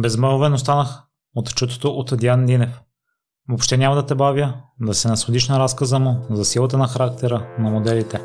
[0.00, 1.02] Безмълвен останах
[1.34, 2.80] от чутото от Диан Динев.
[3.48, 7.46] Въобще няма да те бавя, да се насладиш на разказа му за силата на характера
[7.58, 8.20] на моделите.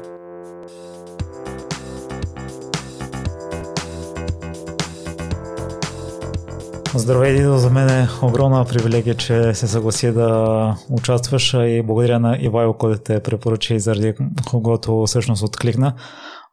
[6.95, 12.37] Здравей, Дидо, за мен е огромна привилегия, че се съгласи да участваш и благодаря на
[12.39, 14.13] Ивайло, който те препоръчи заради
[14.49, 15.93] когото всъщност откликна.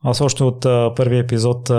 [0.05, 0.62] Аз още от
[0.96, 1.71] първи епизод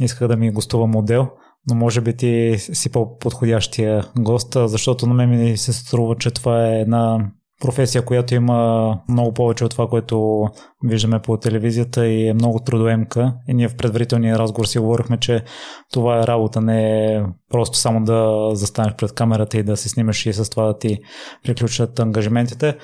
[0.00, 1.28] исках да ми гостува модел,
[1.68, 6.66] но може би ти си по-подходящия гост, защото на мен ми се струва, че това
[6.66, 10.46] е една професия, която има много повече от това, което
[10.84, 13.34] виждаме по телевизията и е много трудоемка.
[13.48, 15.44] И ние в предварителния разговор си говорихме, че
[15.92, 20.26] това е работа, не е просто само да застанеш пред камерата и да се снимаш
[20.26, 20.98] и с това да ти
[21.44, 22.76] приключат ангажиментите.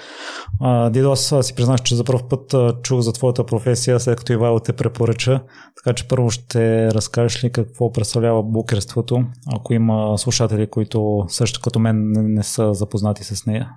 [0.91, 4.61] Дидо, аз си признах, че за първ път чух за твоята професия, след като Ивайло
[4.61, 5.41] те препоръча.
[5.77, 9.25] Така че първо ще разкажеш ли какво представлява букерството,
[9.57, 13.71] ако има слушатели, които също като мен не са запознати с нея.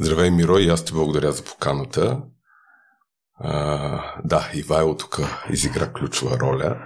[0.00, 2.22] Здравей, Миро, и аз ти благодаря за поканата.
[3.34, 6.76] А, да, Ивайло тук изигра ключова роля.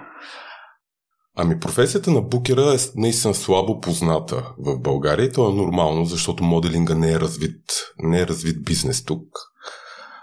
[1.36, 6.44] Ами професията на букера е наистина слабо позната в България и то е нормално, защото
[6.44, 7.64] моделинга не е развит,
[7.98, 9.28] не е развит бизнес тук.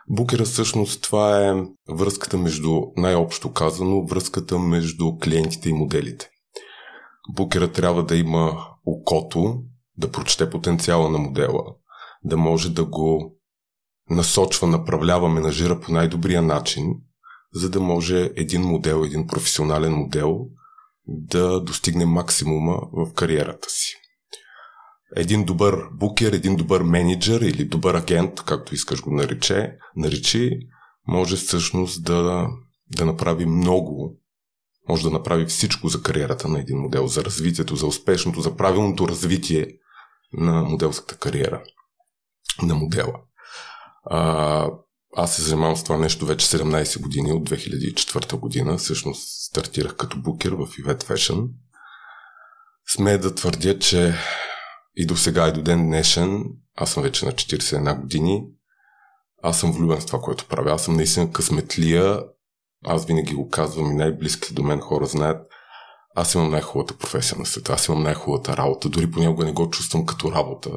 [0.10, 6.30] Букера всъщност това е връзката между, най-общо казано, връзката между клиентите и моделите.
[7.36, 9.62] Букера трябва да има окото,
[9.98, 11.64] да прочете потенциала на модела,
[12.28, 13.38] да може да го
[14.10, 16.96] насочва, направлява, менажира по най-добрия начин,
[17.54, 20.48] за да може един модел, един професионален модел
[21.08, 23.96] да достигне максимума в кариерата си.
[25.16, 30.60] Един добър букер, един добър менеджер или добър агент, както искаш го нарече, наречи,
[31.08, 32.48] може всъщност да,
[32.98, 34.18] да направи много,
[34.90, 39.08] може да направи всичко за кариерата на един модел, за развитието, за успешното, за правилното
[39.08, 39.68] развитие
[40.34, 41.64] на моделската кариера
[42.66, 43.14] на модела.
[44.04, 44.70] А,
[45.16, 48.78] аз се занимавам с това нещо вече 17 години, от 2004 година.
[48.78, 51.48] Всъщност стартирах като букер в Ивет Fashion.
[52.96, 54.16] Сме да твърдя, че
[54.96, 56.44] и до сега, и до ден днешен,
[56.76, 58.44] аз съм вече на 41 години,
[59.44, 60.72] аз съм влюбен в това, което правя.
[60.72, 62.24] Аз съм наистина късметлия.
[62.86, 65.48] Аз винаги го казвам и най-близките до мен хора знаят.
[66.16, 67.74] Аз имам най-хубавата професия на света.
[67.74, 68.90] Аз имам най-хубавата работа.
[68.90, 70.70] Дори понякога не го чувствам като работа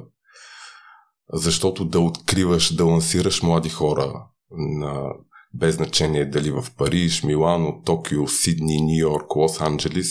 [1.33, 5.13] защото да откриваш, да лансираш млади хора на
[5.55, 10.11] без значение дали в Париж, Милано, Токио, Сидни, Нью Йорк, Лос Анджелис.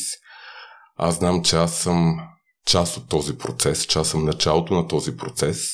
[0.95, 2.19] Аз знам, че аз съм
[2.65, 5.69] част от този процес, че аз съм началото на този процес.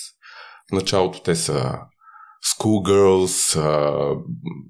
[0.70, 1.80] В началото те са
[2.46, 3.60] schoolgirls,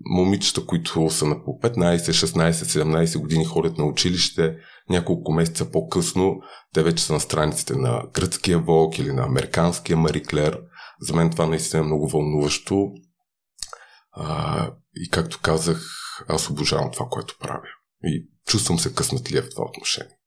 [0.05, 4.55] момичета, които са на по 15, 16, 17 години ходят на училище,
[4.89, 6.35] няколко месеца по-късно
[6.73, 10.59] те вече са на страниците на гръцкия Волк или на американския Мари Клер.
[11.01, 12.91] За мен това наистина е много вълнуващо.
[14.11, 15.81] А, и както казах,
[16.27, 17.67] аз обожавам това, което правя.
[18.03, 20.17] И чувствам се късметлия в това отношение.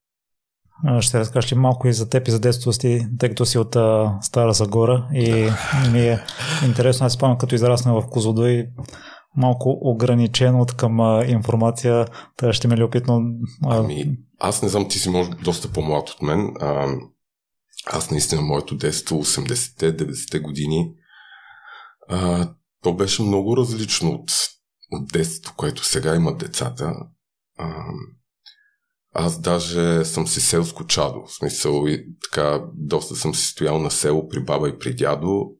[1.00, 3.76] Ще разкажеш ли малко и за теб и за детството си, тъй като си от
[3.76, 5.50] а, Стара Загора и
[5.92, 6.20] ми е
[6.66, 8.66] интересно, аз спомням като израснах в Козлодой,
[9.36, 12.06] малко ограничено от към а, информация,
[12.36, 13.22] тъй ще ме ли опитно...
[13.66, 13.76] А...
[13.78, 16.54] Ами, аз не знам, ти си може доста по-млад от мен.
[16.60, 16.86] А,
[17.86, 20.92] аз наистина, моето детство, 80-те, 90-те години,
[22.08, 22.50] а,
[22.82, 24.30] то беше много различно от,
[24.92, 26.92] от детството, което сега имат децата.
[27.58, 27.74] А,
[29.20, 31.24] аз даже съм си селско чадо.
[31.26, 35.50] В смисъл, и така, доста съм си стоял на село при баба и при дядо.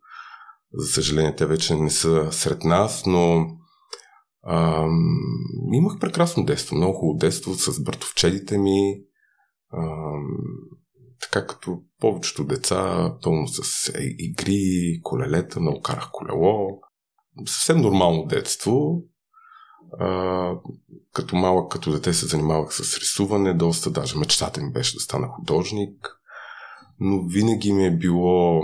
[0.73, 3.47] За съжаление, те вече не са сред нас, но
[4.47, 4.91] ам,
[5.73, 9.01] имах прекрасно детство, много хубаво детство с братовчедите ми.
[9.75, 10.27] Ам,
[11.21, 16.81] така като повечето деца, пълно с игри, колелета, много карах колело.
[17.47, 19.03] Съвсем нормално детство.
[19.93, 20.55] А,
[21.13, 25.29] като малък, като дете се занимавах с рисуване, доста, даже мечтата ми беше да стана
[25.29, 26.19] художник,
[27.01, 28.63] но винаги ми е било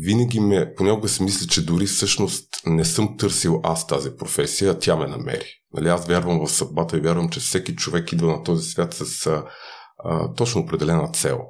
[0.00, 4.78] винаги ме, понякога си мисля, че дори всъщност не съм търсил аз тази професия, а
[4.78, 5.46] тя ме намери.
[5.72, 9.26] Нали, аз вярвам в съдбата и вярвам, че всеки човек идва на този свят с
[9.26, 11.40] а, точно определена цел.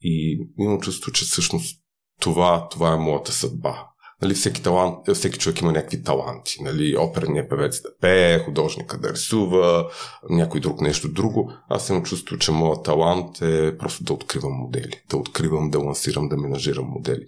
[0.00, 1.82] И имам чувство, че всъщност
[2.20, 3.88] това, това е моята съдба.
[4.22, 6.62] Нали, всеки, талант, всеки човек има някакви таланти.
[6.62, 9.90] Нали, оперният певец да пее, художника да рисува,
[10.30, 11.52] някой друг нещо друго.
[11.68, 15.02] Аз имам чувство, че моят талант е просто да откривам модели.
[15.10, 17.26] Да откривам, да лансирам, да менажирам модели.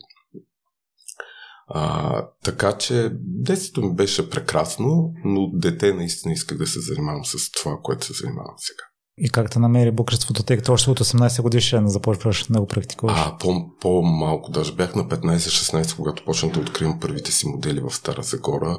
[1.72, 7.50] А, така че детството ми беше прекрасно, но дете наистина исках да се занимавам с
[7.50, 8.89] това, което се занимавам сега.
[9.22, 13.18] И как те намери букерството, тъй като още от 18 годишен започваш да го практикуваш?
[13.18, 17.90] А, по, по-малко, даже бях на 15-16, когато почнах да откривам първите си модели в
[17.90, 18.78] Стара Загора.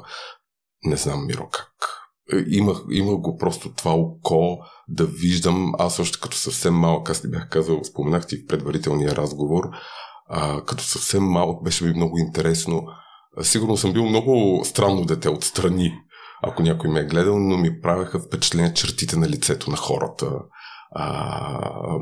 [0.84, 1.68] Не знам, Миро, как.
[2.32, 4.58] Е, имах, имах го просто това око
[4.88, 5.72] да виждам.
[5.78, 9.64] Аз още като съвсем малък, аз ти бях казал, споменах ти в предварителния разговор,
[10.28, 12.82] а, като съвсем малък беше ми много интересно.
[13.42, 15.92] Сигурно съм бил много странно дете отстрани
[16.42, 20.30] ако някой ме е гледал, но ми правеха впечатление чертите на лицето на хората,
[20.94, 21.98] а,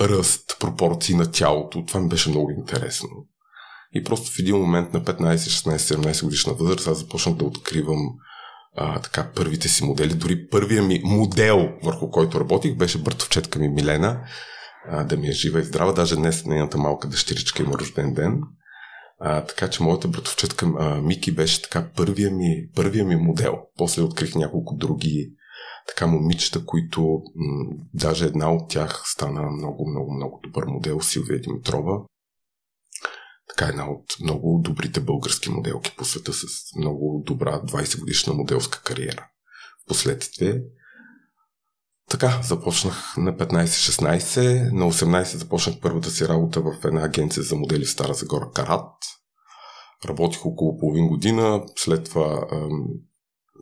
[0.00, 1.84] ръст, пропорции на тялото.
[1.84, 3.08] Това ми беше много интересно.
[3.94, 7.98] И просто в един момент на 15, 16, 17 годишна възраст аз започнах да откривам
[8.76, 10.14] а, така първите си модели.
[10.14, 14.20] Дори първия ми модел, върху който работих, беше братовчетка ми Милена.
[14.88, 15.92] А, да ми е жива и здрава.
[15.92, 18.40] Даже днес нейната малка дъщеричка има рожден ден.
[19.20, 23.58] А, така че моята братовчетка а, Мики беше така първия ми, първия ми модел.
[23.76, 25.32] После открих няколко други
[25.88, 31.40] така момичета, които м- даже една от тях стана много, много, много добър модел, Силвия
[31.40, 32.00] Димитрова.
[33.48, 36.46] Така една от много добрите български моделки по света с
[36.78, 39.26] много добра 20 годишна моделска кариера.
[39.84, 40.62] Впоследствие
[42.10, 47.84] така, започнах на 15-16, на 18 започнах първата си работа в една агенция за модели
[47.84, 48.92] в Стара Загора Карат.
[50.04, 52.46] Работих около половин година, след това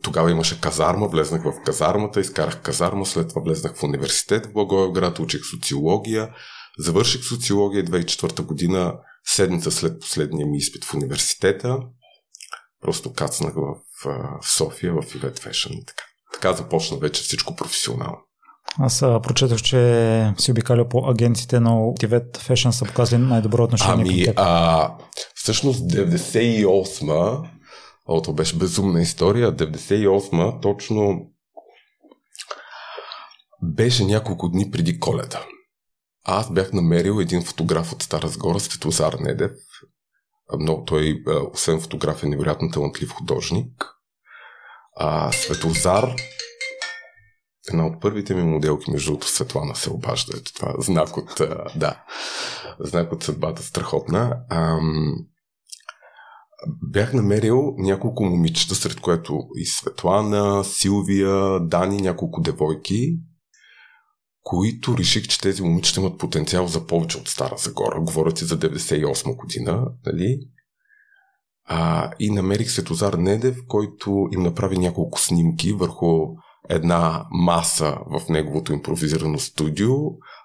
[0.02, 5.18] тогава имаше казарма, влезнах в казармата, изкарах казарма, след това влезнах в университет в Благоевград,
[5.18, 6.34] учих социология,
[6.78, 11.78] завърших социология 2004 година, седмица след последния ми изпит в университета.
[12.80, 13.74] Просто кацнах в,
[14.04, 16.04] в София, в Ивет Fashion и така.
[16.32, 18.18] Така започна вече всичко професионално.
[18.78, 24.24] Аз прочетох, че си обикаля по агенциите, но Тивет Fashion са показали най-добро отношение ами,
[24.24, 24.34] към теб.
[24.38, 24.94] А,
[25.34, 27.48] всъщност 98-ма,
[28.06, 31.26] ото беше безумна история, 98-ма точно
[33.62, 35.44] беше няколко дни преди коледа.
[36.24, 39.52] Аз бях намерил един фотограф от Стара Сгора, Светозар Недев.
[40.58, 41.22] Но той,
[41.52, 43.86] освен фотограф, е невероятно талантлив художник.
[44.96, 46.14] А, Светозар
[47.68, 50.32] една от първите ми моделки, между другото Светлана се обажда.
[50.36, 51.40] Ето това знак от,
[51.76, 52.04] да,
[52.80, 54.38] знак от съдбата страхотна.
[54.50, 55.14] Ам,
[56.82, 63.18] бях намерил няколко момичета, сред което и Светлана, Силвия, Дани, няколко девойки,
[64.42, 68.00] които реших, че тези момичета имат потенциал за повече от Стара Загора.
[68.00, 70.40] Говорят си за 98 година, нали?
[71.64, 76.06] А, и намерих Светозар Недев, който им направи няколко снимки върху
[76.68, 79.94] една маса в неговото импровизирано студио,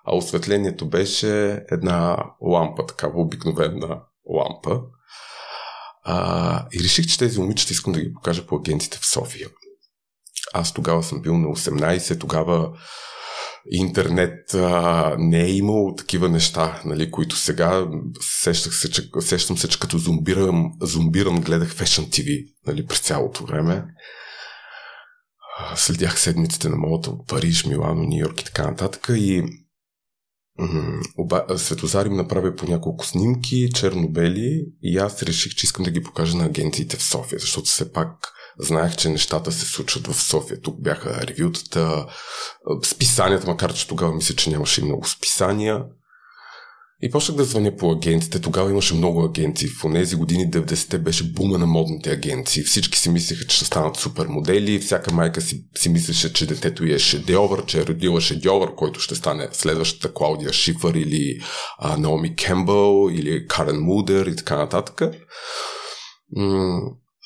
[0.05, 4.81] а осветлението беше една лампа, такава обикновена лампа.
[6.03, 9.49] А, и реших, че тези момичета искам да ги покажа по агенците в София.
[10.53, 12.71] Аз тогава съм бил на 18, тогава
[13.71, 17.87] интернет а, не е имало такива неща, нали, които сега
[18.21, 23.45] сещах се, че, сещам се, че като зомбирам, зомбиран гледах Fashion TV нали, през цялото
[23.45, 23.83] време
[25.75, 29.43] следях седмиците на модата от Париж, Милано, Нью Йорк и така нататък и
[31.57, 36.37] Светозар им направи по няколко снимки, черно-бели и аз реших, че искам да ги покажа
[36.37, 40.61] на агенциите в София, защото все пак знаех, че нещата се случват в София.
[40.61, 42.05] Тук бяха ревютата,
[42.83, 45.83] списанията, макар че тогава мисля, че нямаше и много списания.
[47.01, 48.41] И почнах да звъня по агенциите.
[48.41, 49.67] Тогава имаше много агенции.
[49.67, 52.63] В тези години 90-те беше бума на модните агенции.
[52.63, 54.79] Всички си мислеха, че ще станат супер модели.
[54.79, 59.15] Всяка майка си, си мислеше, че детето е шедьовър, че е родила шедьовър, който ще
[59.15, 61.39] стане следващата Клаудия Шифър или
[61.77, 65.01] а, Наоми Кембъл или Карен Мудер и така нататък.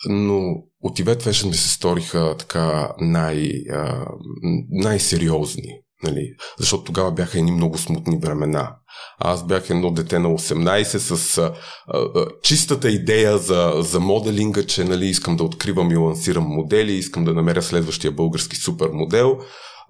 [0.10, 3.52] но от Ивет ми се сториха така най,
[4.70, 5.82] най-сериозни.
[6.04, 6.34] Нали?
[6.60, 8.76] Защото тогава бяха едни много смутни времена.
[9.20, 11.54] Аз бях едно дете на 18 с а,
[11.88, 17.26] а, чистата идея за, за моделинга, че нали, искам да откривам и лансирам модели, искам
[17.26, 19.40] да намеря следващия български супер модел.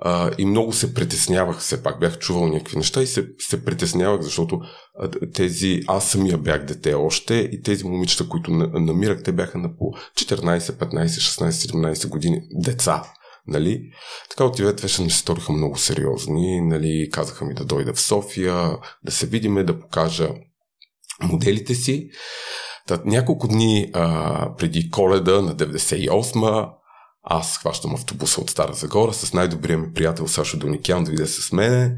[0.03, 1.99] А, и много се притеснявах все пак.
[1.99, 4.61] Бях чувал някакви неща и се, се притеснявах, защото
[5.33, 9.85] тези, аз самия бях дете още и тези момичета, които намирах, те бяха на по
[9.85, 13.03] 14, 15, 16, 17 години деца.
[13.47, 13.81] Нали?
[14.29, 16.61] Така от Ивет вече ми се сториха много сериозни.
[16.61, 17.09] Нали?
[17.11, 20.29] Казаха ми да дойда в София, да се видиме, да покажа
[21.23, 22.09] моделите си.
[22.87, 26.69] Та, няколко дни а, преди коледа на 98-ма
[27.23, 31.97] аз хващам автобуса от Стара Загора с най-добрия ми приятел Сашо Доникян видя с мене.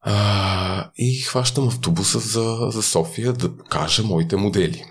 [0.00, 4.84] А, и хващам автобуса за, за София да покажа моите модели.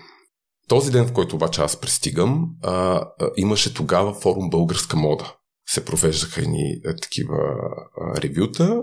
[0.68, 5.34] Този ден, в който обаче аз пристигам, а, а, имаше тогава форум Българска мода.
[5.70, 7.38] се провеждаха едни такива
[8.16, 8.82] ревюта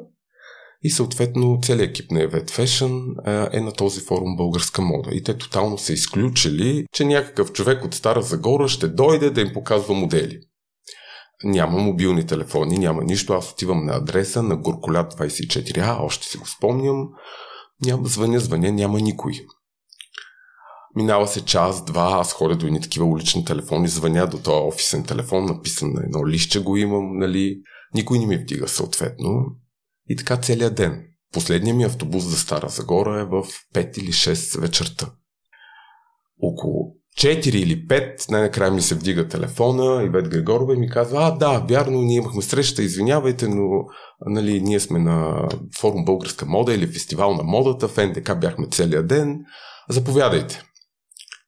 [0.84, 3.16] и съответно целият екип на Event Fashion
[3.58, 5.10] е на този форум Българска мода.
[5.14, 9.54] И те тотално са изключили, че някакъв човек от Стара Загора ще дойде да им
[9.54, 10.40] показва модели.
[11.44, 13.34] Няма мобилни телефони, няма нищо.
[13.34, 17.08] Аз отивам на адреса на Горколят 24А, още си го спомням.
[17.86, 19.34] Няма звъня, звъня, няма никой.
[20.96, 25.04] Минава се час, два, аз ходя до едни такива улични телефони, звъня до този офисен
[25.04, 27.62] телефон, написан на едно лище го имам, нали.
[27.94, 29.46] Никой не ми вдига съответно.
[30.10, 31.04] И така целият ден.
[31.34, 33.44] Последният ми автобус за Стара Загора е в
[33.76, 35.12] 5 или 6 вечерта.
[36.42, 41.20] Около 4 или 5, най-накрая ми се вдига телефона и Бет Григорова и ми казва,
[41.22, 43.86] а да, вярно, ние имахме среща, извинявайте, но
[44.26, 45.50] нали, ние сме на
[45.80, 49.40] форум Българска мода или фестивал на модата, в НДК бяхме целия ден,
[49.90, 50.64] заповядайте.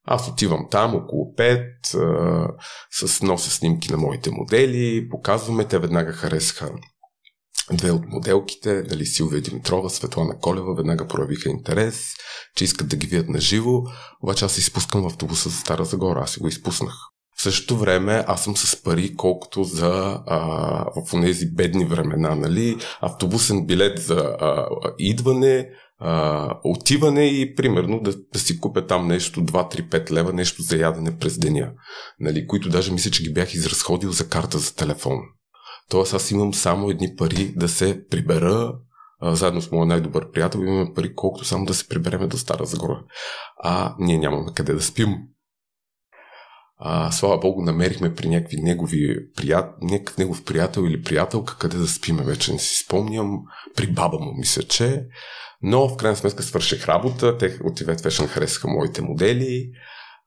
[0.08, 6.14] Аз отивам там около 5, а, с носа снимки на моите модели, показваме, те веднага
[6.14, 6.72] харесаха
[7.72, 12.14] две от моделките, дали Силвия Димитрова, Светлана Колева, веднага проявиха интерес,
[12.56, 13.82] че искат да ги видят на живо,
[14.24, 16.94] обаче аз изпускам в автобуса за Стара Загора, аз си го изпуснах.
[17.38, 20.40] В същото време аз съм с пари, колкото за а,
[20.96, 22.78] в тези бедни времена, нали?
[23.02, 24.68] Автобусен билет за а,
[25.00, 30.78] идване, а, отиване и примерно да, да си купя там нещо 2-3-5 лева, нещо за
[30.78, 31.72] ядене през деня,
[32.20, 32.48] нали?
[32.48, 35.20] които даже мисля, че ги бях изразходил за карта за телефон.
[35.90, 38.74] Тоест аз имам само едни пари да се прибера
[39.20, 42.66] а, заедно с моят най-добър приятел, имаме пари колкото само да се прибереме до Стара
[42.66, 43.04] Загора.
[43.64, 45.16] А ние нямаме къде да спим.
[46.80, 49.66] А, слава Богу, намерихме при някакви негови прият...
[49.82, 53.40] някакъв негов приятел или приятелка, къде да спиме, вече не си спомням.
[53.76, 55.06] При баба му, мисля, че.
[55.62, 59.70] Но в крайна сметка свърших работа, те от Ивет Fashion харесаха моите модели.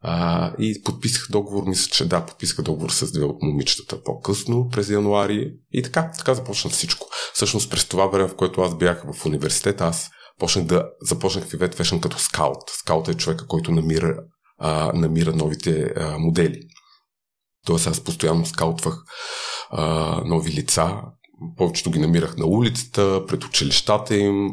[0.02, 4.88] А, и подписах договор, мисля, че да, подписах договор с две от момичетата по-късно, през
[4.88, 5.52] януари.
[5.72, 7.06] И така, така започна всичко.
[7.34, 11.54] Всъщност през това време, в което аз бях в университет, аз почнах да започнах в
[11.54, 12.70] Ивет Fashion като скаут.
[12.70, 14.16] Скаут е човека, който намира,
[14.60, 16.60] а, намира новите а, модели.
[17.66, 19.04] Тоест аз постоянно скаутвах
[19.70, 19.84] а,
[20.24, 21.02] нови лица.
[21.56, 24.48] Повечето ги намирах на улицата, пред училищата им.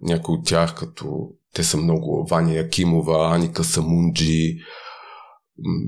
[0.00, 4.58] Някои от тях, като те са много Ваня Якимова, Аника Самунджи,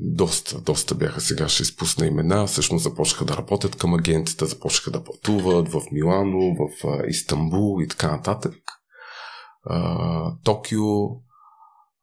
[0.03, 5.05] доста, доста бяха сега, ще изпусна имена, всъщност започнаха да работят към агенцията, започнаха да
[5.05, 6.69] пътуват в Милано, в
[7.09, 8.55] Истанбул и така нататък.
[10.45, 11.09] Токио.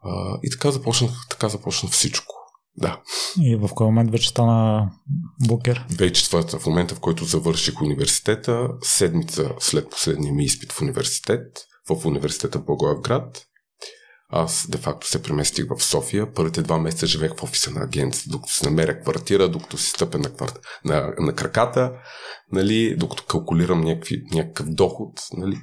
[0.02, 2.36] А, и така започнах, така започна всичко.
[2.78, 3.02] Да.
[3.42, 4.90] И в кой момент вече стана
[5.48, 5.86] букер?
[5.92, 11.48] 2004 в момента, в който завърших университета, седмица след последния ми изпит в университет,
[11.90, 13.46] в университета Благоевград,
[14.32, 16.34] аз де-факто се преместих в София.
[16.34, 20.18] Първите два месеца живеех в офиса на агенцията, докато се намеря квартира, докато си стъпя
[20.18, 20.60] на, кварт...
[20.86, 21.94] на, на краката,
[22.52, 25.12] нали, докато калкулирам някакви, някакъв доход.
[25.34, 25.58] Нали.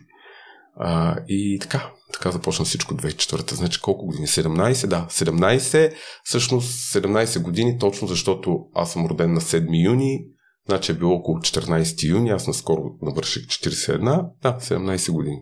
[0.76, 3.54] А, и така, така започна всичко 2004.
[3.54, 4.26] Значи колко години?
[4.26, 4.86] 17?
[4.86, 5.92] Да, 17.
[6.24, 10.20] Всъщност 17 години, точно защото аз съм роден на 7 юни,
[10.68, 14.28] значи е било около 14 юни, аз наскоро навърших 41.
[14.42, 15.38] Да, 17 години.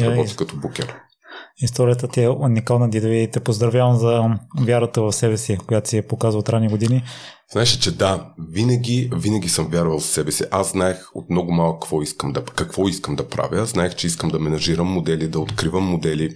[0.00, 0.94] Работя като букер.
[1.62, 4.24] Историята ти е уникална, Дидо, и те поздравявам за
[4.60, 7.02] вярата в себе си, която си е показал от ранни години.
[7.52, 10.44] Знаеш, че да, винаги, винаги съм вярвал в себе си.
[10.50, 13.66] Аз знаех от много малко какво искам да, какво искам да правя.
[13.66, 16.34] Знаех, че искам да менажирам модели, да откривам модели.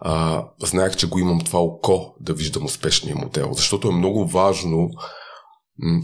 [0.00, 4.90] А, знаех, че го имам това око да виждам успешния модел, защото е много важно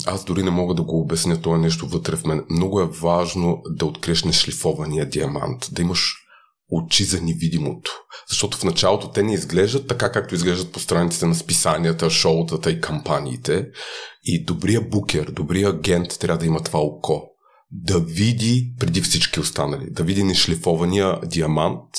[0.06, 2.44] аз дори не мога да го обясня, това е нещо вътре в мен.
[2.50, 6.19] Много е важно да откриеш нешлифования диамант, да имаш
[6.70, 7.92] очи за невидимото.
[8.28, 12.80] Защото в началото те не изглеждат така, както изглеждат по страниците на списанията, шоутата и
[12.80, 13.66] кампаниите.
[14.24, 17.22] И добрия букер, добрия агент трябва да има това око.
[17.70, 21.90] Да види преди всички останали, да види нешлифования диамант,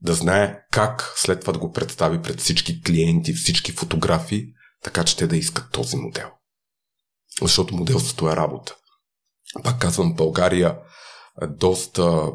[0.00, 4.44] да знае как след това да го представи пред всички клиенти, всички фотографии,
[4.82, 6.28] така че те да искат този модел.
[7.42, 8.74] Защото моделството е работа.
[9.64, 10.76] Пак казвам, България
[11.48, 12.32] доста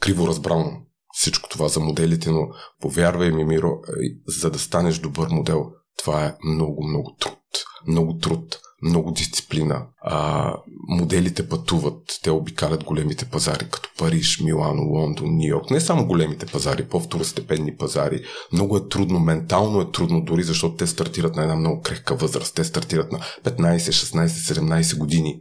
[0.00, 0.82] криво разбрано
[1.12, 2.48] всичко това за моделите, но
[2.80, 3.80] повярвай ми, Миро,
[4.26, 7.38] за да станеш добър модел, това е много, много труд.
[7.86, 9.86] Много труд много дисциплина.
[10.02, 10.54] А,
[10.88, 15.70] моделите пътуват, те обикалят големите пазари, като Париж, Милано, Лондон, Нью Йорк.
[15.70, 18.22] Не само големите пазари, по-второстепенни пазари.
[18.52, 22.54] Много е трудно, ментално е трудно дори, защото те стартират на една много крехка възраст.
[22.54, 25.40] Те стартират на 15, 16, 17 години.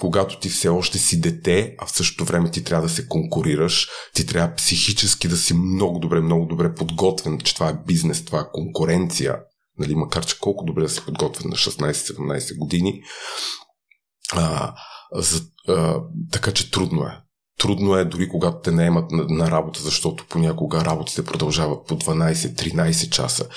[0.00, 3.88] Когато ти все още си дете, а в същото време ти трябва да се конкурираш,
[4.14, 8.40] ти трябва психически да си много добре, много добре подготвен, че това е бизнес, това
[8.40, 9.36] е конкуренция
[9.78, 13.02] Нали, макар че колко добре да се подготвят на 16-17 години,
[14.32, 14.74] А,
[15.14, 16.00] за, а,
[16.32, 17.20] така че трудно е.
[17.58, 21.94] Трудно е дори когато те не имат на, на работа, защото понякога работите продължават по
[21.94, 23.48] 12-13 часа.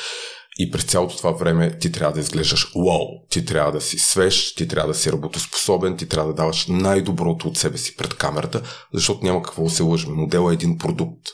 [0.58, 4.56] И през цялото това време ти трябва да изглеждаш вау, ти трябва да си свеж,
[4.56, 8.62] ти трябва да си работоспособен, ти трябва да даваш най-доброто от себе си пред камерата,
[8.94, 10.14] защото няма какво да се лъжме.
[10.14, 11.28] Модел е един продукт.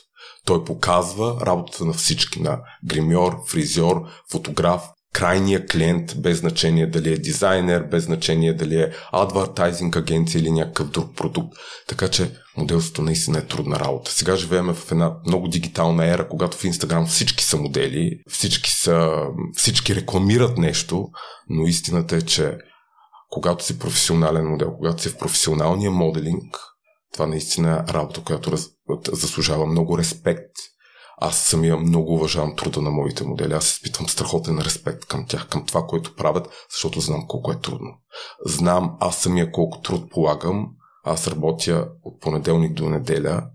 [0.48, 7.18] Той показва работата на всички, на гримьор, фризьор, фотограф, крайния клиент, без значение дали е
[7.18, 11.58] дизайнер, без значение дали е адвартайзинг агенция или някакъв друг продукт.
[11.88, 14.12] Така че моделството наистина е трудна работа.
[14.12, 19.22] Сега живеем в една много дигитална ера, когато в Инстаграм всички са модели, всички, са,
[19.56, 21.08] всички рекламират нещо,
[21.48, 22.58] но истината е, че
[23.30, 26.56] когато си професионален модел, когато си в професионалния моделинг,
[27.12, 28.68] това наистина е работа, която раз,
[29.12, 30.50] заслужава много респект
[31.20, 33.52] аз самия много уважавам труда на моите модели.
[33.52, 37.90] Аз изпитвам страхотен респект към тях, към това, което правят, защото знам колко е трудно.
[38.46, 40.68] Знам аз самия колко труд полагам.
[41.04, 43.46] Аз работя от понеделник до неделя.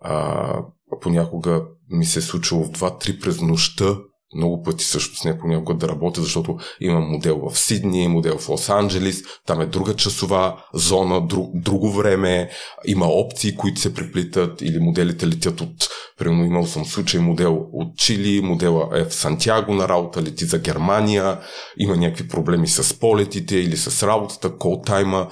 [0.00, 0.62] А,
[1.00, 3.96] понякога ми се е случило в 2-3 през нощта
[4.34, 8.46] много пъти също с нея понякога да работя, защото имам модел в Сидни, модел в
[8.46, 12.50] Лос-Анджелис, там е друга часова зона, друг, друго време,
[12.86, 17.96] има опции, които се приплитат или моделите летят от, примерно имал съм случай модел от
[17.96, 21.38] Чили, модела е в Сантьяго на работа, лети за Германия,
[21.78, 25.30] има някакви проблеми с полетите или с работата, кол тайма,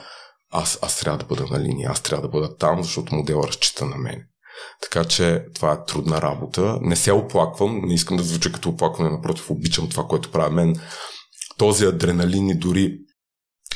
[0.50, 3.84] аз, аз трябва да бъда на линия, аз трябва да бъда там, защото модела разчита
[3.84, 4.22] на мен.
[4.82, 6.78] Така че това е трудна работа.
[6.82, 10.76] Не се оплаквам, не искам да звуча като оплакване, напротив, обичам това, което прави мен.
[11.58, 12.98] Този адреналин и дори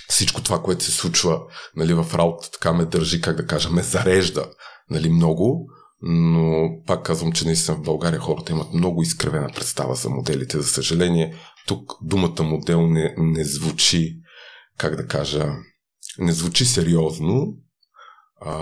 [0.09, 1.41] всичко това, което се случва
[1.77, 4.51] нали, в работа, така ме държи, как да кажа, ме зарежда
[4.91, 5.67] нали, много,
[6.03, 10.61] но пак казвам, че наистина в България хората имат много изкривена представа за моделите.
[10.61, 11.37] За съжаление,
[11.67, 14.17] тук думата модел не, не звучи,
[14.79, 15.53] как да кажа,
[16.19, 17.47] не звучи сериозно,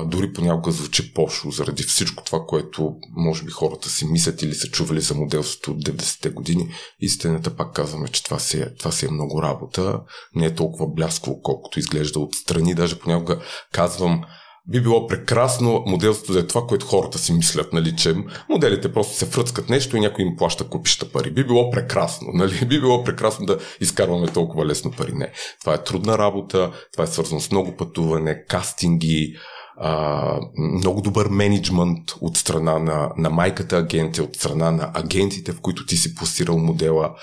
[0.07, 4.69] дори понякога звучи пошло заради всичко това, което може би хората си мислят или са
[4.69, 6.69] чували за моделството от 90-те години.
[7.01, 10.01] Истината пак казваме, че това си, е, това си е много работа.
[10.35, 12.75] Не е толкова бляскаво, колкото изглежда отстрани.
[12.75, 13.41] Даже понякога
[13.73, 14.23] казвам,
[14.69, 18.15] би било прекрасно моделството да е това, което хората си мислят, нали, че
[18.49, 21.31] моделите просто се фръцкат нещо и някой им плаща купища пари.
[21.31, 22.67] Би било прекрасно, нали?
[22.67, 25.13] Би било прекрасно да изкарваме толкова лесно пари.
[25.13, 25.33] Не.
[25.61, 29.35] Това е трудна работа, това е свързано с много пътуване, кастинги,
[29.83, 35.61] а, много добър менеджмент от страна на, на майката агенция, от страна на агентите, в
[35.61, 37.15] които ти си пласирал модела.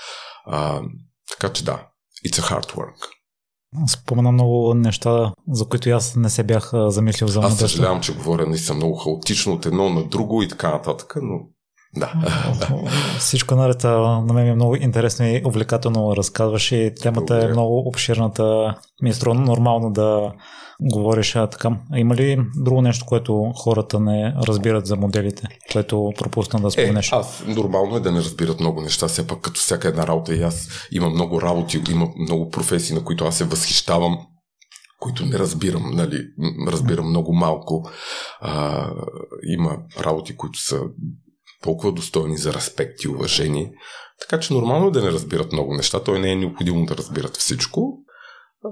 [0.46, 0.80] А,
[1.30, 1.86] така че да,
[2.26, 3.08] it's a hard work.
[3.88, 8.46] Спомена много неща, за които аз не се бях замислил за Аз съжалявам, че говоря
[8.46, 11.40] наистина много хаотично от едно на друго и така нататък, но
[11.96, 12.12] да.
[13.18, 17.50] Всичко наред на мен е много интересно и увлекателно разказваш и темата е Добре.
[17.50, 18.74] е много обширната.
[19.02, 20.32] Ми е нормално да
[20.80, 21.70] говориш а, така.
[21.92, 27.12] А има ли друго нещо, което хората не разбират за моделите, което пропусна да споменеш?
[27.12, 30.34] Е, аз нормално е да не разбират много неща, все пак като всяка една работа
[30.34, 34.18] и аз имам много работи, има много професии, на които аз се възхищавам
[35.00, 36.26] които не разбирам, нали,
[36.68, 37.90] разбирам много малко.
[38.40, 38.86] А,
[39.48, 40.80] има работи, които са
[41.62, 43.72] толкова достойни за респект и уважение.
[44.20, 46.04] Така че нормално е да не разбират много неща.
[46.04, 47.98] Той не е необходимо да разбират всичко.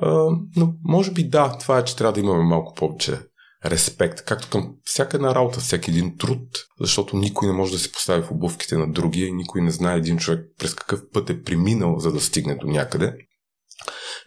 [0.02, 0.08] А,
[0.56, 3.18] но може би да, това е, че трябва да имаме малко повече
[3.64, 6.48] респект, както към всяка една работа, всеки един труд,
[6.80, 10.18] защото никой не може да се постави в обувките на другия никой не знае един
[10.18, 13.16] човек през какъв път е преминал, за да стигне до някъде.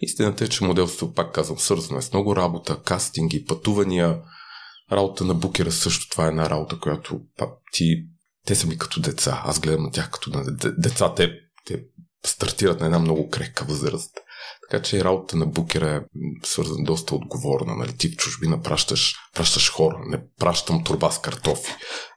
[0.02, 4.22] Истината е, че моделството, пак казвам, свързано е с много работа, кастинги, пътувания,
[4.92, 7.22] работа на букера също това е една работа, която
[7.72, 8.06] ти
[8.50, 9.42] те са ми като деца.
[9.46, 10.44] Аз гледам на тях като на
[10.78, 11.14] деца.
[11.16, 11.32] Те,
[11.66, 11.84] те
[12.26, 14.12] стартират на една много крехка възраст.
[14.70, 16.02] Така че работата на букера е
[16.44, 17.76] свързана доста отговорна.
[17.76, 17.98] Нали?
[17.98, 21.72] Ти в чужбина пращаш, пращаш хора, не пращам турба с картофи.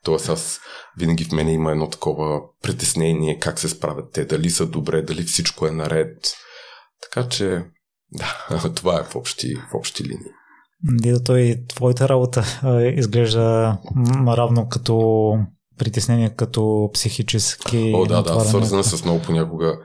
[0.05, 0.61] Тоест аз
[0.99, 5.23] винаги в мене има едно такова притеснение как се справят те, дали са добре, дали
[5.23, 6.35] всичко е наред.
[7.03, 7.64] Така че,
[8.12, 10.33] да, това е в общи, в общи линии.
[10.83, 12.45] Дида, той твоята работа
[12.97, 13.79] изглежда
[14.27, 15.35] равно като
[15.79, 17.93] притеснения като психически.
[17.95, 19.79] О, да, да, свързана с много понякога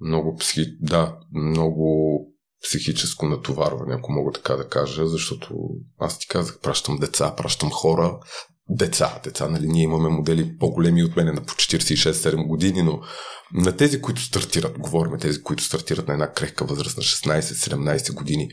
[0.00, 0.66] много, психи...
[0.80, 2.18] да, много
[2.62, 5.54] психическо натоварване, ако мога така да кажа, защото
[5.98, 8.18] аз ти казах, пращам деца, пращам хора,
[8.68, 13.00] деца, деца, нали, ние имаме модели по-големи от мене на по 46-7 години, но
[13.54, 18.48] на тези, които стартират, говорим тези, които стартират на една крехка възраст на 16-17 години,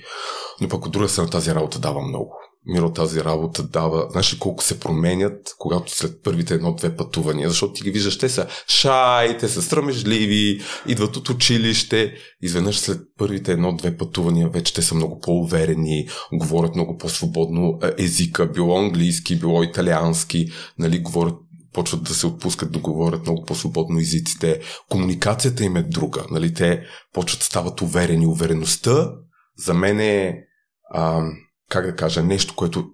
[0.61, 2.33] но пък от друга страна тази работа дава много.
[2.65, 7.73] Миро, тази работа дава, знаеш ли колко се променят, когато след първите едно-две пътувания, защото
[7.73, 13.51] ти ги виждаш, те са шай, те са срамежливи, идват от училище, изведнъж след първите
[13.51, 19.63] едно-две пътувания вече те са много по-уверени, говорят много по-свободно е, езика, било английски, било
[19.63, 20.47] италиански,
[20.79, 21.35] нали, говорят
[21.73, 24.59] почват да се отпускат да говорят много по-свободно езиците.
[24.89, 26.25] Комуникацията им е друга.
[26.31, 26.53] Нали?
[26.53, 28.27] Те почват стават уверени.
[28.27, 29.11] Увереността
[29.57, 30.43] за мен е
[30.91, 31.21] а,
[31.69, 32.85] как да кажа, нещо, което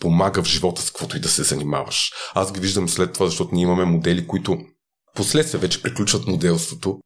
[0.00, 2.12] помага в живота с каквото и да се занимаваш.
[2.34, 4.58] Аз ги виждам след това, защото ние имаме модели, които
[5.14, 6.98] последствие вече приключват моделството.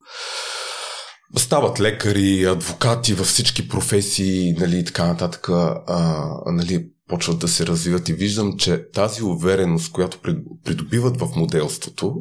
[1.36, 7.66] Стават лекари, адвокати във всички професии, нали, и така нататък, а, нали, почват да се
[7.66, 10.18] развиват и виждам, че тази увереност, която
[10.64, 12.14] придобиват в моделството,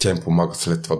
[0.00, 0.96] тя им помага след това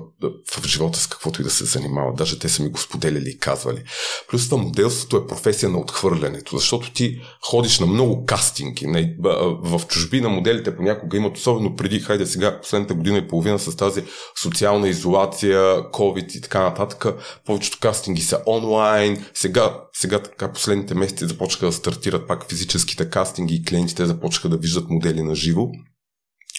[0.55, 2.15] в живота с каквото и да се занимава.
[2.15, 3.83] Даже те са ми го споделяли и казвали.
[4.31, 9.17] Плюс това моделството е професия на отхвърлянето, защото ти ходиш на много кастинги.
[9.63, 14.05] В чужбина моделите понякога имат, особено преди, хайде сега, последната година и половина с тази
[14.43, 17.07] социална изолация, COVID и така нататък.
[17.47, 19.25] Повечето кастинги са онлайн.
[19.35, 24.57] Сега, сега така последните месеци започнаха да стартират пак физическите кастинги и клиентите започнаха да
[24.57, 25.69] виждат модели на живо.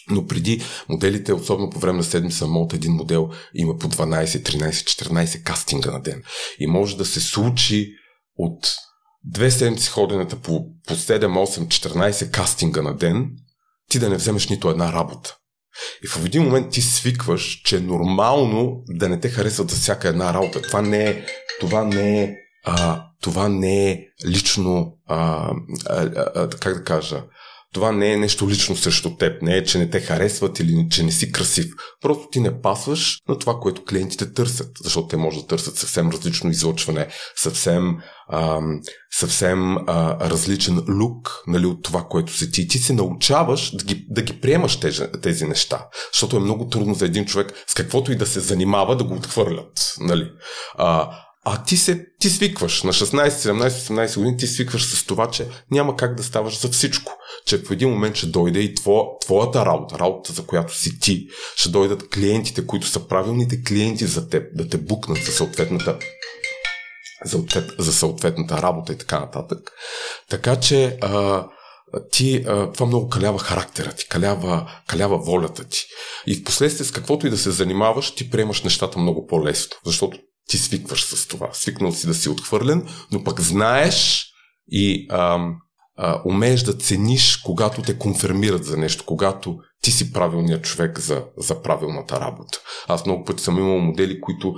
[0.10, 4.72] Но преди моделите, особено по време на седмица, от един модел има по 12, 13,
[4.72, 6.24] 14 кастинга на ден.
[6.60, 7.94] И може да се случи
[8.38, 8.76] от
[9.24, 13.32] две седмици ходенето по, по 7, 8, 14 кастинга на ден,
[13.90, 15.38] ти да не вземеш нито една работа.
[16.04, 20.08] И в един момент ти свикваш, че е нормално да не те харесват за всяка
[20.08, 20.62] една работа.
[20.62, 21.26] Това не е,
[21.60, 25.50] това не е, а, това не е лично, а,
[25.90, 27.24] а, а, как да кажа,
[27.76, 29.42] това не е нещо лично срещу теб.
[29.42, 31.66] Не е, че не те харесват или че не си красив.
[32.02, 34.72] Просто ти не пасваш на това, което клиентите търсят.
[34.84, 37.98] Защото те може да търсят съвсем различно излъчване, съвсем,
[38.32, 38.80] ам,
[39.20, 42.68] съвсем а, различен лук нали, от това, което си ти.
[42.68, 45.88] Ти се научаваш да ги, да ги приемаш тези, тези неща.
[46.14, 49.14] Защото е много трудно за един човек с каквото и да се занимава да го
[49.14, 49.96] отхвърлят.
[50.00, 50.32] Нали?
[50.78, 51.12] А,
[51.48, 55.48] а ти се, ти свикваш на 16, 17, 18 години, ти свикваш с това, че
[55.72, 57.18] няма как да ставаш за всичко.
[57.46, 61.28] Че в един момент ще дойде и твоя, твоята работа, работа за която си ти,
[61.56, 65.98] ще дойдат клиентите, които са правилните клиенти за теб, да те букнат за съответната
[67.26, 67.44] за,
[67.80, 69.72] за съответната работа и така нататък.
[70.30, 71.46] Така че а,
[72.12, 75.80] ти, а, това много калява характера ти, калява, калява волята ти.
[76.28, 80.18] И в последствие с каквото и да се занимаваш, ти приемаш нещата много по-лесно, защото
[80.50, 81.50] ти свикваш с това.
[81.54, 84.28] Свикнал си да си отхвърлен, но пък знаеш
[84.68, 85.40] и а,
[85.98, 91.24] а, умееш да цениш, когато те конфирмират за нещо, когато ти си правилният човек за,
[91.38, 92.60] за правилната работа.
[92.88, 94.54] Аз много пъти съм имал модели, които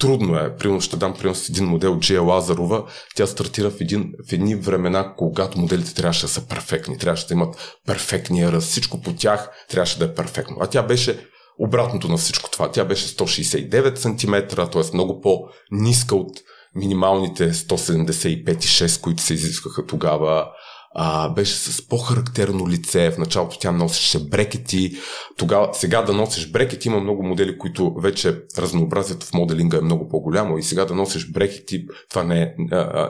[0.00, 0.56] трудно е.
[0.56, 2.84] Примерно ще дам примерно с един модел Джия Лазарова.
[3.16, 7.34] Тя стартира в, един, в едни времена, когато моделите трябваше да са перфектни, трябваше да
[7.34, 8.68] имат перфектния ръст.
[8.68, 10.56] Всичко по тях трябваше да е перфектно.
[10.60, 11.26] А тя беше
[11.60, 12.70] обратното на всичко това.
[12.70, 14.94] Тя беше 169 см, т.е.
[14.94, 16.38] много по-ниска от
[16.74, 20.46] минималните 175,6, които се изискваха тогава.
[20.94, 23.10] А, беше с по-характерно лице.
[23.10, 24.92] В началото тя носеше брекети.
[25.38, 30.08] Тогава, сега да носиш брекети, има много модели, които вече разнообразието в моделинга е много
[30.08, 30.58] по-голямо.
[30.58, 32.54] И сега да носиш брекети, това не е,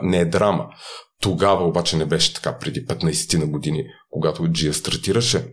[0.01, 0.65] не е драма.
[1.21, 5.45] Тогава обаче не беше така преди 15 на години, когато Джия стартираше.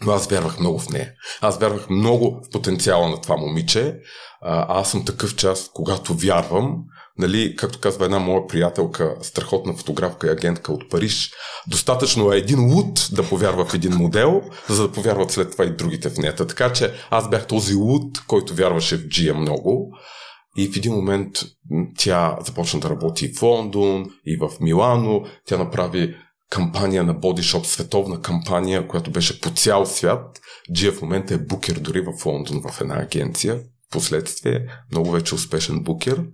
[0.00, 1.12] Но аз вярвах много в нея.
[1.40, 3.96] Аз вярвах много в потенциала на това момиче.
[4.42, 6.76] А, аз съм такъв част, когато вярвам,
[7.18, 11.32] нали, както казва една моя приятелка, страхотна фотографка и агентка от Париж,
[11.66, 15.76] достатъчно е един луд да повярва в един модел, за да повярват след това и
[15.76, 16.34] другите в нея.
[16.34, 19.96] Така че аз бях този луд, който вярваше в Джия много.
[20.56, 21.30] И в един момент
[21.98, 25.24] тя започна да работи в Лондон и в Милано.
[25.46, 26.16] Тя направи
[26.54, 30.40] кампания на Body Shop, световна кампания, която беше по цял свят.
[30.72, 33.60] Джия в момента е букер дори в Лондон в една агенция.
[33.90, 36.24] Последствие, много вече успешен букер.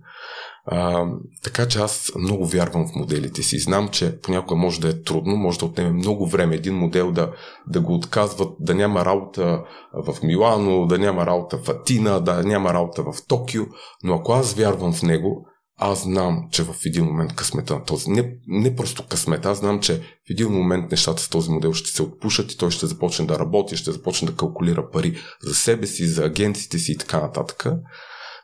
[0.65, 1.05] А,
[1.43, 3.59] така че аз много вярвам в моделите си.
[3.59, 7.31] Знам, че понякога може да е трудно, може да отнеме много време един модел да,
[7.67, 12.73] да го отказват, да няма работа в Милано, да няма работа в Атина, да няма
[12.73, 13.63] работа в Токио,
[14.03, 15.47] но ако аз вярвам в него,
[15.83, 19.79] аз знам, че в един момент късмета на този, не, не просто късмета, аз знам,
[19.79, 23.25] че в един момент нещата с този модел ще се отпушат и той ще започне
[23.25, 27.21] да работи, ще започне да калкулира пари за себе си, за агенците си и така
[27.21, 27.65] нататък.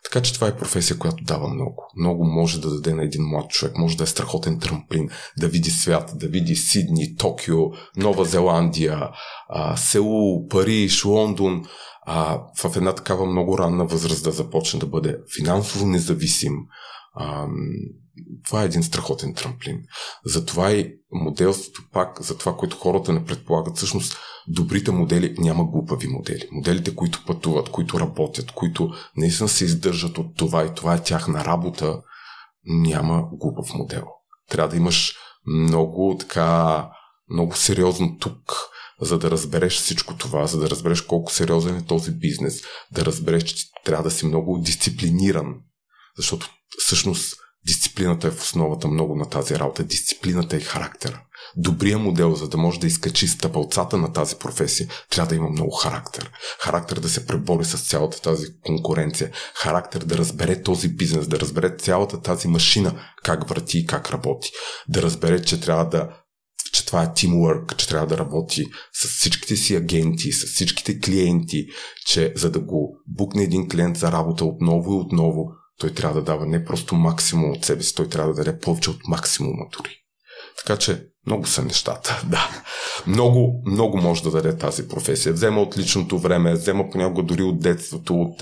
[0.04, 1.84] Така че това е професия, която дава много.
[1.97, 3.78] Много може да даде на един млад човек.
[3.78, 7.58] Може да е страхотен трамплин, да види свят, да види Сидни, Токио,
[7.97, 9.10] Нова Зеландия,
[9.76, 11.65] Сеул, Париж, Лондон.
[12.06, 16.54] А, в една такава много ранна възраст да започне да бъде финансово независим,
[18.45, 19.84] това е един страхотен трамплин.
[20.25, 26.08] Затова и моделството пак, за това, което хората не предполагат, всъщност добрите модели няма глупави
[26.08, 26.47] модели.
[26.51, 31.45] Моделите, които пътуват, които работят, които наистина се издържат от това и това е тяхна
[31.45, 32.01] работа,
[32.65, 34.06] няма глупав модел.
[34.49, 35.15] Трябва да имаш
[35.47, 36.89] много така,
[37.30, 38.53] много сериозно тук,
[39.01, 43.43] за да разбереш всичко това, за да разбереш колко сериозен е този бизнес, да разбереш,
[43.43, 45.56] че трябва да си много дисциплиниран,
[46.17, 46.49] защото
[46.86, 47.36] всъщност
[47.67, 49.84] дисциплината е в основата много на тази работа.
[49.84, 51.21] Дисциплината е характера.
[51.58, 55.71] Добрият модел, за да може да изкачи стъпалцата на тази професия, трябва да има много
[55.71, 56.32] характер.
[56.60, 59.32] Характер да се пребори с цялата тази конкуренция.
[59.56, 64.51] Характер да разбере този бизнес, да разбере цялата тази машина как върти и как работи.
[64.89, 66.10] Да разбере, че трябва да
[66.73, 71.65] че това е teamwork, че трябва да работи с всичките си агенти, с всичките клиенти,
[72.08, 76.26] че за да го букне един клиент за работа отново и отново, той трябва да
[76.26, 79.96] дава не просто максимум от себе си, той трябва да даде повече от максимума дори.
[80.58, 82.50] Така че много са нещата, да.
[83.08, 85.34] Много, много може да даде тази професия.
[85.34, 88.42] Взема от личното време, взема понякога дори от детството, от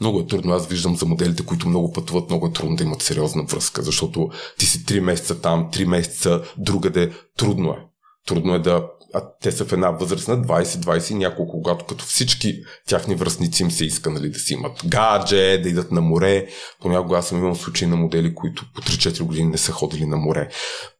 [0.00, 0.52] много е трудно.
[0.52, 4.30] Аз виждам за моделите, които много пътуват, много е трудно да имат сериозна връзка, защото
[4.58, 7.12] ти си 3 месеца там, 3 месеца другаде.
[7.36, 7.78] Трудно е.
[8.26, 12.62] Трудно е да а те са в една възраст на 20-20 няколко, когато като всички
[12.88, 16.46] тяхни връзници им се иска нали, да си имат гадже, да идат на море.
[16.80, 20.16] Понякога аз съм имал случаи на модели, които по 3-4 години не са ходили на
[20.16, 20.48] море.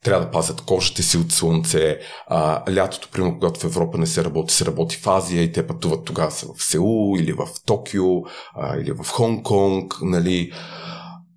[0.05, 1.99] Трябва да пазят кожата си от слънце.
[2.27, 5.67] А, лятото, примерно, когато в Европа не се работи, се работи в Азия и те
[5.67, 8.23] пътуват тогава са в Сеул или в Токио
[8.55, 9.99] а, или в Хонг-Конг.
[10.03, 10.53] Нали.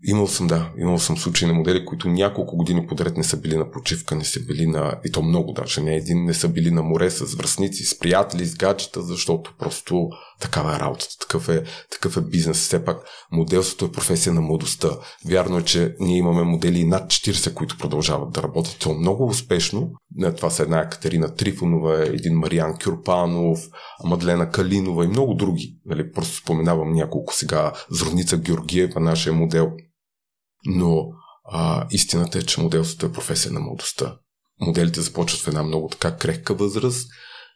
[0.04, 3.58] Имал съм, да, имал съм случаи на модели, които няколко години подред не са били
[3.58, 6.72] на почивка, не са били на, и то много даже, не един, не са били
[6.72, 11.64] на море с връзници, с приятели, с гаджета, защото просто такава е работата, такъв е,
[11.92, 12.58] такъв е бизнес.
[12.58, 12.98] Все пак
[13.32, 14.90] моделството е професия на младостта.
[15.26, 18.78] Вярно е, че ние имаме модели над 40, които продължават да работят.
[18.80, 19.92] То много успешно.
[20.38, 23.60] Това са една Катерина Трифонова, един Мариан Кюрпанов,
[24.04, 25.78] Мадлена Калинова и много други.
[25.86, 27.74] Нали, просто споменавам няколко сега.
[27.92, 29.72] Зродница Георгиева, нашия модел,
[30.66, 31.08] но
[31.52, 34.18] а, истината е, че моделството е професия на младостта.
[34.62, 37.08] Моделите започват в една много така крехка възраст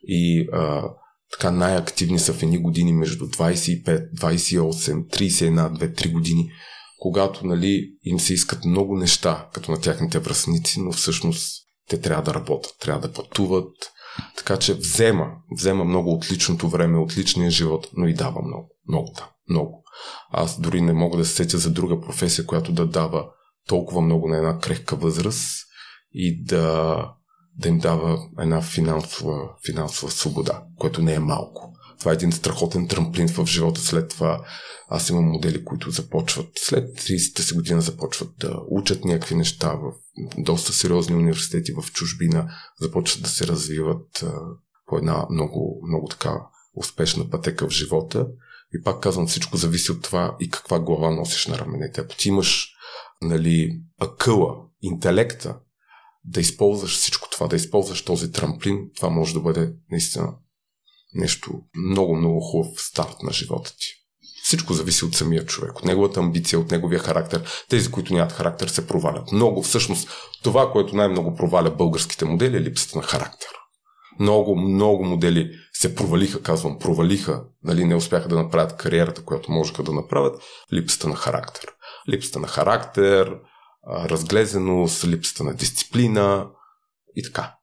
[0.03, 0.83] и а,
[1.31, 6.51] така най-активни са в едни години между 25, 28, 31, 2, 3 години,
[6.99, 12.23] когато нали, им се искат много неща, като на тяхните връзници, но всъщност те трябва
[12.23, 13.91] да работят, трябва да пътуват.
[14.37, 18.69] Така че взема, взема много от личното време, от личния живот, но и дава много.
[18.87, 19.83] Много да, много.
[20.31, 23.25] Аз дори не мога да се сетя за друга професия, която да дава
[23.67, 25.65] толкова много на една крехка възраст
[26.13, 27.05] и да,
[27.61, 31.73] да им дава една финансова, финансова свобода, което не е малко.
[31.99, 33.81] Това е един страхотен трамплин в живота.
[33.81, 34.45] След това
[34.89, 39.93] аз имам модели, които започват след 30-та си година започват да учат някакви неща в
[40.37, 44.25] доста сериозни университети в чужбина, започват да се развиват
[44.85, 46.37] по една много, много така
[46.75, 48.27] успешна пътека в живота
[48.73, 52.01] и пак казвам, всичко зависи от това и каква глава носиш на раменете.
[52.01, 52.69] Ако ти имаш
[53.21, 55.57] нали, акъла, интелекта,
[56.23, 60.33] да използваш всичко това, да използваш този трамплин, това може да бъде наистина
[61.13, 63.87] нещо много, много хубав старт на живота ти.
[64.43, 67.65] Всичко зависи от самия човек, от неговата амбиция, от неговия характер.
[67.69, 69.31] Тези, които нямат характер, се провалят.
[69.31, 70.09] Много, всъщност,
[70.43, 73.49] това, което най-много проваля българските модели е липсата на характер.
[74.19, 79.83] Много, много модели се провалиха, казвам, провалиха, нали, не успяха да направят кариерата, която можеха
[79.83, 80.41] да направят,
[80.73, 81.69] липсата на характер.
[82.09, 83.35] Липсата на характер,
[83.87, 86.47] разглезеност, липсата на дисциплина
[87.15, 87.55] и така.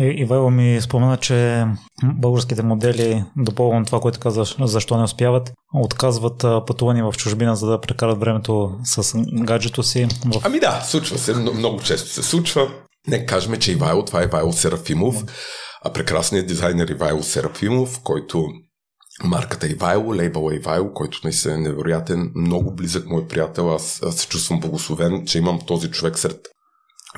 [0.00, 1.66] Ивайло ми спомена, че
[2.02, 7.80] българските модели, допълвам това, което казваш, защо не успяват, отказват пътуване в чужбина, за да
[7.80, 10.08] прекарат времето с гаджето си.
[10.24, 10.40] В...
[10.44, 12.68] Ами да, случва се, много често се случва.
[13.08, 15.24] Не кажем, че Ивайло, това е Ивайло Серафимов,
[15.84, 18.48] а прекрасният дизайнер Ивайло Серафимов, който
[19.24, 23.74] марката Ивайло, лейбъл Ивайло, който наистина е невероятен, много близък мой приятел.
[23.74, 26.48] Аз, аз се чувствам благословен, че имам този човек сред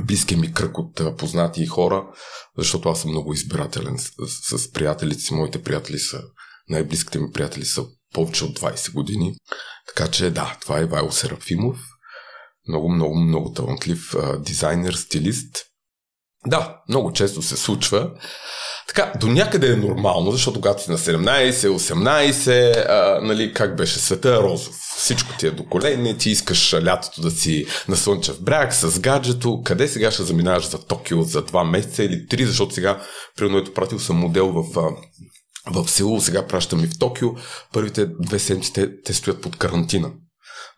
[0.01, 2.07] близкия ми кръг от познати хора,
[2.59, 5.35] защото аз съм много избирателен с, с, с приятелите си.
[5.35, 6.23] Моите приятели са,
[6.69, 9.35] най-близките ми приятели са повече от 20 години.
[9.87, 11.79] Така че да, това е Ивайло Серафимов.
[12.69, 15.65] Много, много, много талантлив а, дизайнер, стилист.
[16.47, 18.11] Да, много често се случва.
[18.89, 23.99] Така, до някъде е нормално, защото когато си на 17, 18, а, нали, как беше
[23.99, 24.75] света розов.
[24.97, 29.63] Всичко ти е до колени, ти искаш лятото да си на слънчев бряг с гаджето.
[29.65, 33.01] Къде сега ще заминаваш за Токио за 2 месеца или 3, защото сега,
[33.37, 34.93] примерно, ето пратил съм модел в
[35.71, 37.29] в Сеул, сега пращам и в Токио.
[37.73, 40.11] Първите две седмици те, те стоят под карантина.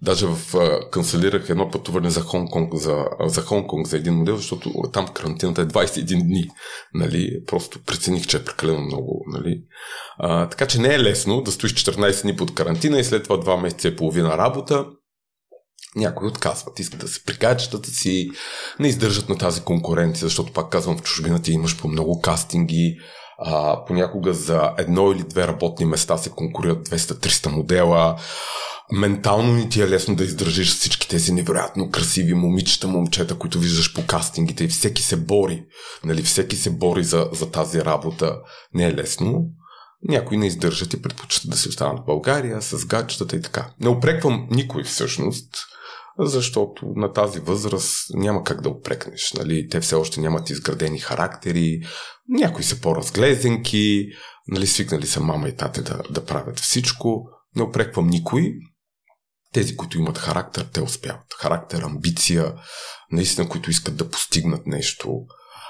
[0.02, 4.72] Даже в, а, канцелирах едно пътуване за Хонконг за, за Хонконг за един модел, защото
[4.92, 6.48] там карантината е 21 дни.
[6.94, 7.44] Нали?
[7.46, 9.24] Просто прецених, че е прекалено много.
[9.32, 9.62] Нали?
[10.18, 13.36] А, така че не е лесно да стоиш 14 дни под карантина и след това
[13.36, 14.86] 2 месеца и половина работа.
[15.96, 18.30] Някои отказват, искат да се прикачат си,
[18.80, 22.96] не издържат на тази конкуренция, защото пак казвам, в чужбина ти имаш по много кастинги,
[23.38, 28.16] а, понякога за едно или две работни места се конкурират 200-300 модела.
[28.92, 33.94] Ментално ни ти е лесно да издържиш всички тези невероятно красиви момичета, момчета, които виждаш
[33.94, 35.64] по кастингите и всеки се бори.
[36.04, 38.36] Нали, всеки се бори за, за тази работа.
[38.74, 39.44] Не е лесно.
[40.08, 43.70] Някои не издържат и предпочитат да се останат в България с гаджетата и така.
[43.80, 45.48] Не опреквам никой всъщност
[46.18, 49.32] защото на тази възраст няма как да опрекнеш.
[49.32, 49.68] Нали?
[49.68, 51.80] Те все още нямат изградени характери,
[52.28, 54.06] някои са по-разглезенки,
[54.48, 57.24] нали, свикнали са мама и тате да, да правят всичко.
[57.56, 58.52] Не опреквам никой.
[59.56, 61.34] Тези, които имат характер, те успяват.
[61.38, 62.54] Характер, амбиция,
[63.12, 65.14] наистина, които искат да постигнат нещо.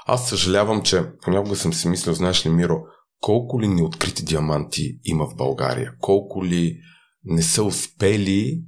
[0.06, 2.76] Аз съжалявам, че понякога съм си мислил, знаеш ли, Миро,
[3.20, 5.92] колко ли неоткрити диаманти има в България?
[6.00, 6.76] Колко ли
[7.24, 8.62] не са успели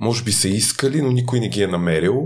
[0.00, 2.22] може би са искали, но никой не ги е намерил.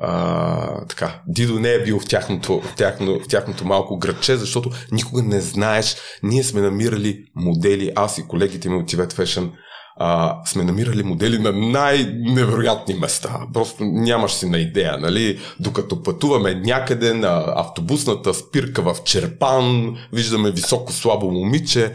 [0.00, 4.70] А, така, Дидо не е бил в тяхното, в, тяхно, в тяхното малко градче, защото
[4.92, 5.96] никога не знаеш.
[6.22, 9.52] Ние сме намирали модели, аз и колегите ми от Tibet Fashion,
[9.96, 13.40] а, сме намирали модели на най-невероятни места.
[13.52, 15.40] Просто нямаш си на идея, нали?
[15.60, 21.92] Докато пътуваме някъде на автобусната спирка в Черпан, виждаме високо слабо момиче,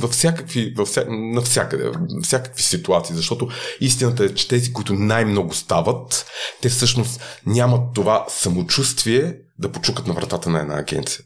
[0.00, 1.90] във всякакви, във вся, навсякъде,
[2.22, 3.48] всякакви ситуации, защото
[3.80, 6.26] истината е, че тези, които най-много стават,
[6.62, 11.24] те всъщност нямат това самочувствие, да почукат на вратата на една агенция.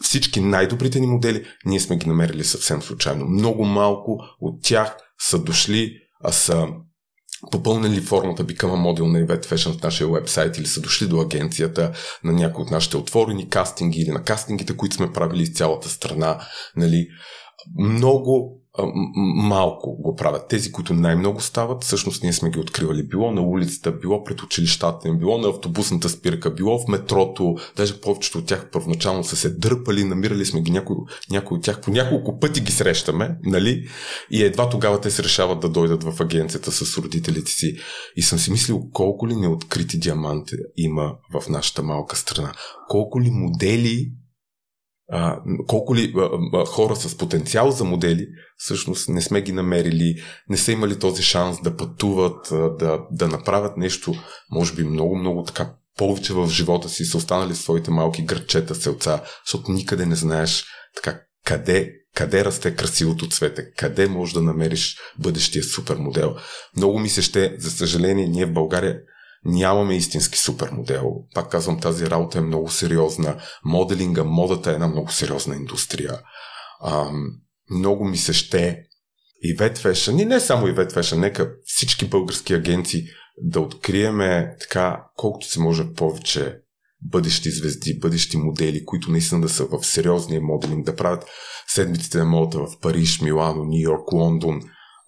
[0.00, 3.24] Всички най-добрите ни модели ние сме ги намерили съвсем случайно.
[3.24, 6.66] Много малко от тях са дошли, а са
[7.50, 11.20] попълнили формата Become a Model на Event Fashion в нашия вебсайт или са дошли до
[11.20, 11.92] агенцията
[12.24, 16.40] на някои от нашите отворени кастинги или на кастингите, които сме правили из цялата страна.
[16.76, 17.08] Нали.
[17.78, 18.62] Много
[19.34, 20.48] малко го правят.
[20.48, 23.02] Тези, които най-много стават, всъщност ние сме ги откривали.
[23.02, 27.56] Било на улицата, било пред училищата било на автобусната спирка, било в метрото.
[27.76, 30.96] Даже повечето от тях първоначално са се дърпали, намирали сме ги някои,
[31.30, 33.88] някои от тях по няколко пъти ги срещаме, нали?
[34.30, 37.76] И едва тогава те се решават да дойдат в агенцията с родителите си.
[38.16, 42.52] И съм си мислил колко ли неоткрити диаманти има в нашата малка страна.
[42.88, 44.12] Колко ли модели
[45.12, 50.14] а, колко ли а, а, хора с потенциал за модели всъщност не сме ги намерили,
[50.48, 54.14] не са имали този шанс да пътуват, а, да, да направят нещо,
[54.50, 59.22] може би много, много така повече в живота си, са останали своите малки градчета, селца,
[59.46, 60.64] защото никъде не знаеш
[60.96, 66.36] така къде, къде расте красивото цвете, къде можеш да намериш бъдещия супер модел.
[66.76, 68.98] Много ми се ще, за съжаление, ние в България
[69.46, 71.12] нямаме истински супермодел.
[71.34, 73.36] Пак казвам, тази работа е много сериозна.
[73.64, 76.20] Моделинга, модата е една много сериозна индустрия.
[76.84, 77.26] Ам,
[77.70, 78.82] много ми се ще
[79.42, 83.02] и Fashion, и не само и Fashion, нека всички български агенции
[83.42, 86.58] да откриеме така, колкото се може повече
[87.02, 91.24] бъдещи звезди, бъдещи модели, които наистина да са в сериозния моделинг, да правят
[91.68, 94.60] седмиците на модата в Париж, Милано, Нью Йорк, Лондон,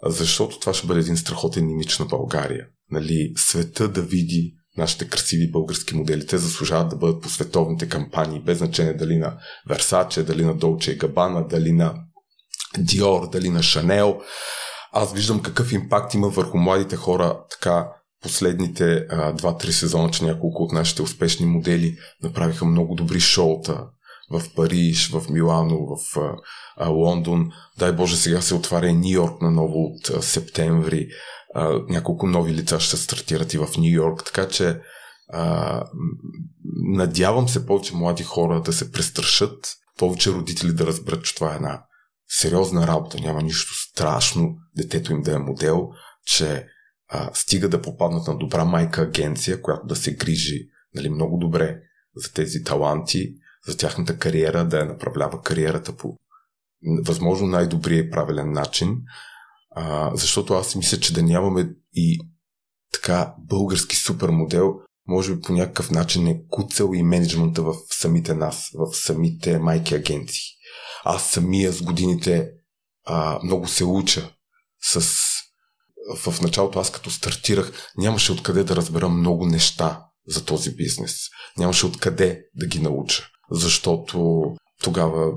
[0.07, 5.51] защото това ще бъде един страхотен имидж на България нали, света да види нашите красиви
[5.51, 6.27] български модели.
[6.27, 10.93] Те заслужават да бъдат по световните кампании, без значение дали на Версаче, дали на Долче
[10.93, 11.95] и Габана, дали на
[12.79, 14.21] Диор, дали на Шанел.
[14.93, 17.89] Аз виждам какъв импакт има върху младите хора така
[18.23, 23.87] последните 2-3 сезона, че няколко от нашите успешни модели направиха много добри шоута
[24.31, 26.19] в Париж, в Милано, в
[26.77, 27.51] а, Лондон.
[27.79, 31.09] Дай Боже, сега се отваря Нью Йорк на ново от а, септември
[31.89, 34.81] няколко нови лица ще стартират и в Нью Йорк, така че
[35.33, 35.85] а,
[36.97, 41.57] надявам се повече млади хора да се престрашат, повече родители да разберат, че това е
[41.57, 41.83] една
[42.29, 45.89] сериозна работа, няма нищо страшно детето им да е модел,
[46.25, 46.67] че
[47.09, 51.81] а, стига да попаднат на добра майка агенция, която да се грижи нали, много добре
[52.17, 53.35] за тези таланти,
[53.67, 56.17] за тяхната кариера, да я направлява кариерата по
[57.05, 58.97] възможно най-добрия и правилен начин,
[59.71, 62.19] а, защото аз мисля, че да нямаме и
[62.93, 64.75] така български супер модел,
[65.07, 69.95] може би по някакъв начин е куцал и менеджмента в самите нас, в самите майки
[69.95, 70.45] агенции.
[71.05, 72.51] Аз самия с годините
[73.07, 74.33] а, много се уча
[74.83, 75.29] с
[76.17, 81.15] в началото аз като стартирах, нямаше откъде да разбера много неща за този бизнес.
[81.59, 83.29] Нямаше откъде да ги науча.
[83.51, 84.43] Защото
[84.83, 85.33] тогава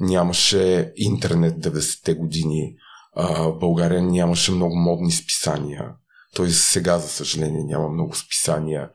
[0.00, 2.74] нямаше интернет 90-те години,
[3.16, 5.92] а, България нямаше много модни списания.
[6.36, 6.50] Т.е.
[6.50, 8.90] сега, за съжаление, няма много списания.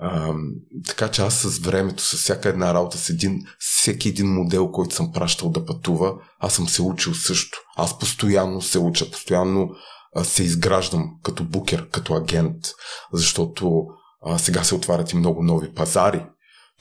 [0.00, 0.34] А,
[0.86, 4.94] така че аз с времето, с всяка една работа, с един, всеки един модел, който
[4.94, 7.58] съм пращал да пътува, аз съм се учил също.
[7.76, 9.70] Аз постоянно се уча, постоянно
[10.16, 12.56] а, се изграждам като букер, като агент,
[13.12, 13.86] защото
[14.26, 16.26] а, сега се отварят и много нови пазари.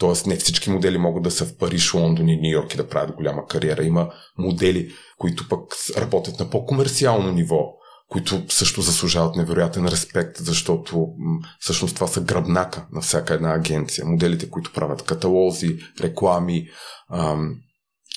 [0.02, 2.90] Тоест не всички модели могат да са в Париж, Лондон и Нью Йорк и да
[2.90, 3.84] правят голяма кариера.
[3.84, 5.62] Има модели, които пък
[5.98, 7.60] работят на по-комерциално ниво,
[8.10, 11.08] които също заслужават невероятен респект, защото
[11.60, 14.06] всъщност това са гръбнака на всяка една агенция.
[14.06, 16.68] Моделите, които правят каталози, реклами,
[17.14, 17.56] ам,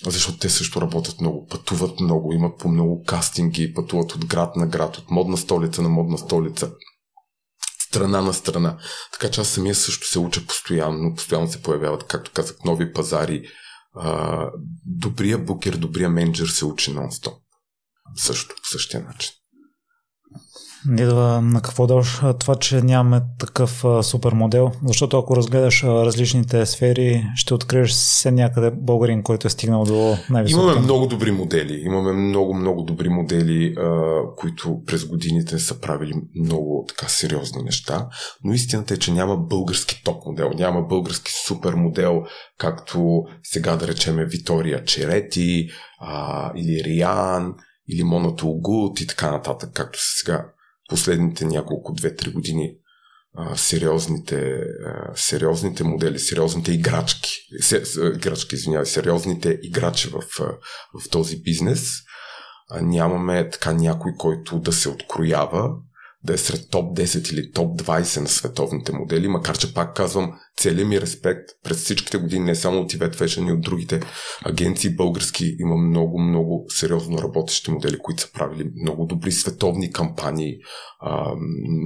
[0.05, 4.67] защото те също работят много, пътуват много, имат по много кастинги, пътуват от град на
[4.67, 6.71] град, от модна столица на модна столица
[7.95, 8.79] страна на страна.
[9.13, 13.49] Така че аз самия също се уча постоянно, постоянно се появяват, както казах, нови пазари.
[13.97, 14.47] А,
[14.87, 17.37] добрия букер, добрия менеджер се учи нон-стоп.
[18.17, 19.33] Също, по същия начин.
[20.91, 27.27] Идва на какво даваш това, че нямаме такъв супер модел, защото ако разгледаш различните сфери,
[27.35, 31.83] ще откриеш все някъде българин, който е стигнал до най високите Имаме много добри модели.
[31.85, 33.75] Имаме много, много добри модели,
[34.37, 36.15] които през годините са правили
[36.45, 38.09] много така сериозни неща,
[38.45, 42.23] но истината е, че няма български топ модел, няма български супер модел,
[42.59, 45.69] както сега да речеме Витория Черети
[46.57, 47.55] или Риан
[47.89, 50.47] или Монато Огут и така нататък, както сега
[50.89, 52.77] последните няколко, две-три години
[53.37, 57.31] а, сериозните, а, сериозните модели, сериозните играчки,
[57.61, 57.83] се,
[58.15, 60.23] играчки, извинявай, сериозните играчи в,
[61.01, 61.91] в този бизнес.
[62.71, 65.71] А, нямаме така някой, който да се откроява,
[66.25, 70.39] да е сред топ 10 или топ 20 на световните модели, макар че пак казвам,
[70.57, 74.01] целият ми респект през всичките години, не само от Tibet Fashion и от другите
[74.45, 80.57] агенции български, има много, много сериозно работещи модели, които са правили много добри световни кампании,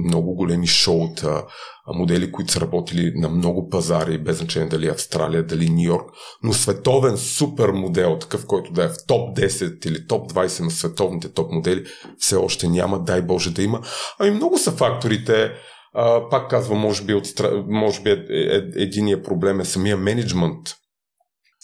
[0.05, 1.45] много големи шоута,
[1.93, 6.09] модели, които са работили на много пазари, без значение дали Австралия, дали Нью Йорк,
[6.43, 10.71] но световен супер модел, такъв, който да е в топ 10 или топ 20 на
[10.71, 11.85] световните топ модели,
[12.17, 13.81] все още няма, дай Боже да има.
[14.19, 15.51] Ами много са факторите.
[15.93, 17.27] А, пак казвам, може би, от,
[17.67, 20.59] може би е, е, единия проблем е самия менеджмент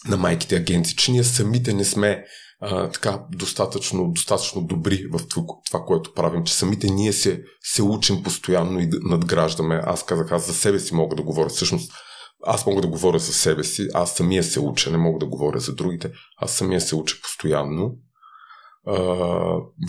[0.08, 2.24] на майките агенции, че ние самите не сме
[2.60, 5.20] а, така достатъчно, достатъчно добри в
[5.66, 9.80] това, което правим, че самите ние се, се учим постоянно и надграждаме.
[9.84, 11.48] Аз казах, аз за себе си мога да говоря.
[11.48, 11.92] Всъщност,
[12.44, 15.60] аз мога да говоря за себе си, аз самия се уча, не мога да говоря
[15.60, 16.12] за другите.
[16.36, 17.94] Аз самия се уча постоянно.
[18.86, 18.98] А,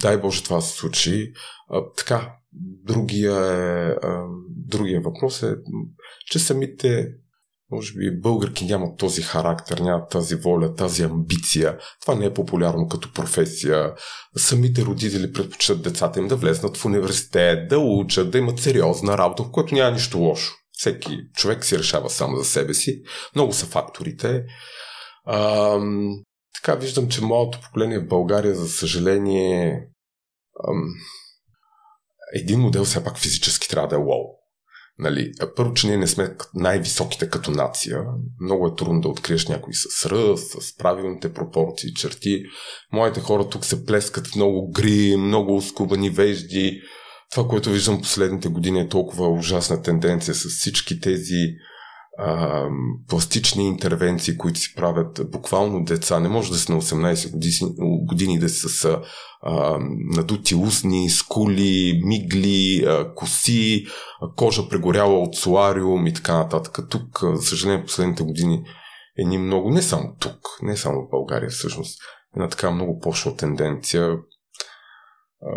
[0.02, 1.32] дай Боже това се случи.
[1.70, 2.34] А, така,
[2.84, 3.36] другия,
[3.92, 4.08] е,
[4.50, 5.56] другия въпрос е,
[6.32, 7.08] че самите
[7.72, 11.78] може би българки нямат този характер, нямат тази воля, тази амбиция.
[12.02, 13.94] Това не е популярно като професия.
[14.38, 19.44] Самите родители предпочитат децата им да влезнат в университет, да учат, да имат сериозна работа,
[19.44, 20.54] в което няма нищо лошо.
[20.72, 23.02] Всеки човек си решава само за себе си.
[23.36, 24.44] Много са факторите.
[25.28, 26.10] Ам,
[26.56, 29.88] така виждам, че моето поколение в България, за съжаление,
[30.68, 30.84] ам,
[32.34, 34.38] един модел все пак физически трябва да е лоу.
[35.00, 38.04] Нали, първо, че ние не сме най-високите като нация.
[38.42, 42.44] Много е трудно да откриеш някой с ръст, с правилните пропорции, черти.
[42.94, 46.82] Моите хора тук се плескат в много гри, много скубани вежди.
[47.32, 51.46] Това, което виждам последните години е толкова ужасна тенденция с всички тези
[52.18, 52.68] а,
[53.08, 56.20] пластични интервенции, които си правят буквално деца.
[56.20, 58.86] Не може да си на 18 години, години да си с
[59.42, 59.78] а,
[60.16, 63.86] надути устни, скули, мигли, а, коси,
[64.22, 66.80] а, кожа прегоряла от солариум и така нататък.
[66.90, 68.64] Тук, за съжаление, последните години
[69.20, 72.00] е ни много, не само тук, не само в България всъщност,
[72.36, 74.10] една така много пошла тенденция.
[75.42, 75.52] А,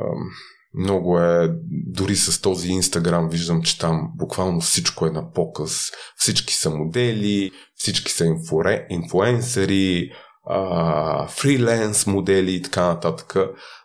[0.74, 5.90] много е, дори с този Инстаграм виждам, че там буквално всичко е на показ.
[6.16, 10.10] Всички са модели, всички са инфуре, инфуенсери,
[10.46, 13.36] а, фриленс модели и така нататък.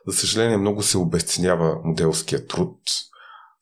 [0.08, 2.78] За съжаление, много се обесценява моделския труд.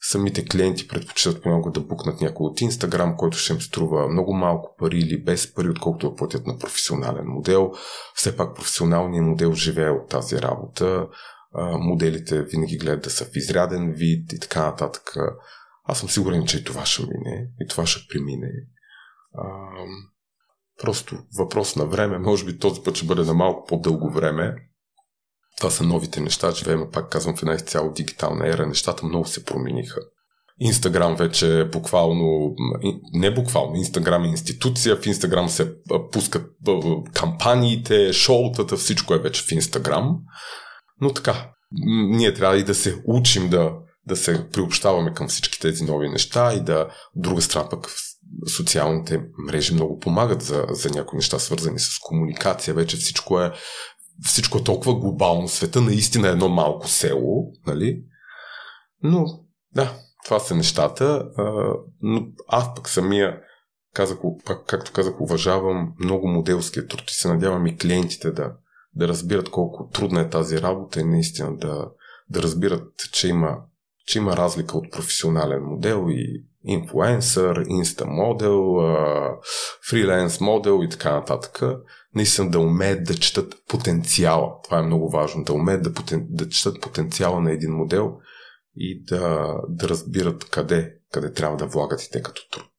[0.02, 4.76] Самите клиенти предпочитат много да букнат някой от Инстаграм, който ще им струва много малко
[4.80, 7.72] пари или без пари, отколкото да платят на професионален модел.
[8.16, 11.08] Все пак професионалният модел живее от тази работа
[11.62, 15.16] моделите винаги гледат да са в изряден вид и така нататък.
[15.84, 18.52] Аз съм сигурен, че и това ще мине, и това ще премине.
[19.34, 19.44] А,
[20.82, 24.56] просто въпрос на време, може би този път ще бъде на малко по-дълго време.
[25.58, 28.68] Това са новите неща, живеем, пак казвам, в една изцяло дигитална ера.
[28.68, 30.02] Нещата много се промениха.
[30.60, 32.56] Инстаграм вече е буквално,
[33.14, 35.76] не буквално, Инстаграм е институция, в Инстаграм се
[36.12, 36.52] пускат
[37.14, 40.18] кампаниите, шоутата, всичко е вече в Инстаграм.
[41.04, 41.52] Но така,
[42.10, 43.74] ние трябва и да се учим да,
[44.08, 46.82] да се приобщаваме към всички тези нови неща и да,
[47.16, 47.88] от друга страна пък
[48.56, 52.74] социалните мрежи много помагат за, за някои неща, свързани с комуникация.
[52.74, 53.52] Вече всичко е,
[54.24, 55.48] всичко е толкова глобално.
[55.48, 58.04] Света наистина е едно малко село, нали?
[59.02, 59.26] Но,
[59.76, 59.94] да,
[60.26, 61.26] това са нещата.
[62.02, 63.40] но аз пък самия,
[63.94, 68.54] казах, пак, както казах, уважавам много моделския труд и се надявам и клиентите да,
[68.96, 71.90] да разбират колко трудна е тази работа и наистина да,
[72.30, 73.58] да разбират, че има,
[74.06, 78.76] че има разлика от професионален модел и инфлуенсър, инста модел,
[79.90, 81.62] фриленс модел и така нататък.
[82.16, 84.52] Наистина да умеят да четат потенциала.
[84.64, 85.44] Това е много важно.
[85.44, 88.18] Да умеят да, потен, да четат потенциала на един модел
[88.76, 92.72] и да, да разбират къде, къде трябва да влагат и те като труд.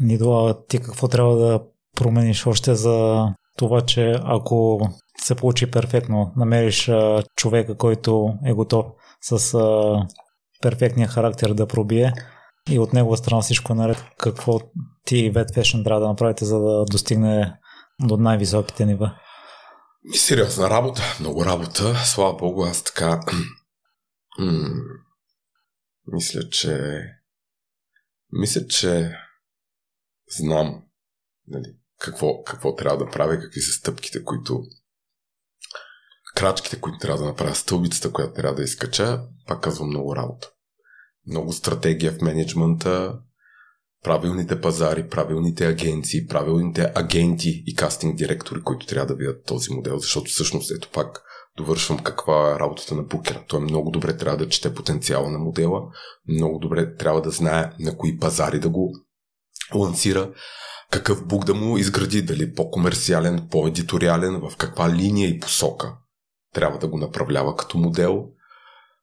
[0.00, 1.62] Нидла, ти какво трябва да
[1.96, 3.26] промениш още за
[3.56, 4.80] това, че ако
[5.22, 8.86] се получи перфектно, намериш а, човека, който е готов
[9.20, 10.06] с а,
[10.62, 12.12] перфектния характер да пробие
[12.70, 14.60] и от негова страна всичко е наред, какво
[15.04, 17.58] ти и Wet Fashion трябва да направите, за да достигне
[18.02, 19.14] до най-високите нива?
[20.14, 21.94] Сериозна работа, много работа.
[21.94, 23.20] Слава Богу, аз така
[26.06, 27.02] мисля, че
[28.32, 29.12] мисля, че
[30.38, 30.82] знам
[31.46, 34.62] нали, какво, какво трябва да правя, какви са стъпките, които
[36.34, 40.50] крачките, които трябва да направя, стълбицата, която трябва да изкача, пак казвам много работа.
[41.26, 43.18] Много стратегия в менеджмента,
[44.04, 49.98] правилните пазари, правилните агенции, правилните агенти и кастинг директори, които трябва да видят този модел,
[49.98, 51.22] защото всъщност ето пак
[51.56, 53.44] довършвам каква е работата на букера.
[53.48, 55.82] Той много добре трябва да чете потенциала на модела,
[56.28, 58.92] много добре трябва да знае на кои пазари да го
[59.74, 60.32] лансира,
[60.90, 65.94] какъв бук да му изгради, дали по-комерциален, по-едиториален, в каква линия и посока
[66.54, 68.26] трябва да го направлява като модел.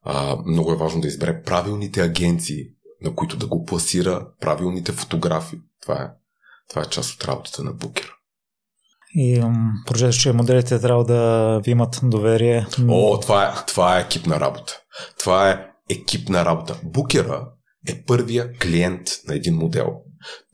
[0.02, 2.64] А, много е важно да избере правилните агенции,
[3.02, 5.60] на които да го пласира, правилните фотографи.
[5.82, 6.08] Това е,
[6.68, 8.14] това е част от работата на букера.
[9.14, 9.42] И
[9.86, 12.66] прожектор, че моделите трябва да ви имат доверие.
[12.88, 14.80] О, това е, това е екипна работа.
[15.18, 16.80] Това е екипна работа.
[16.84, 17.48] Букера
[17.88, 20.02] е първия клиент на един модел.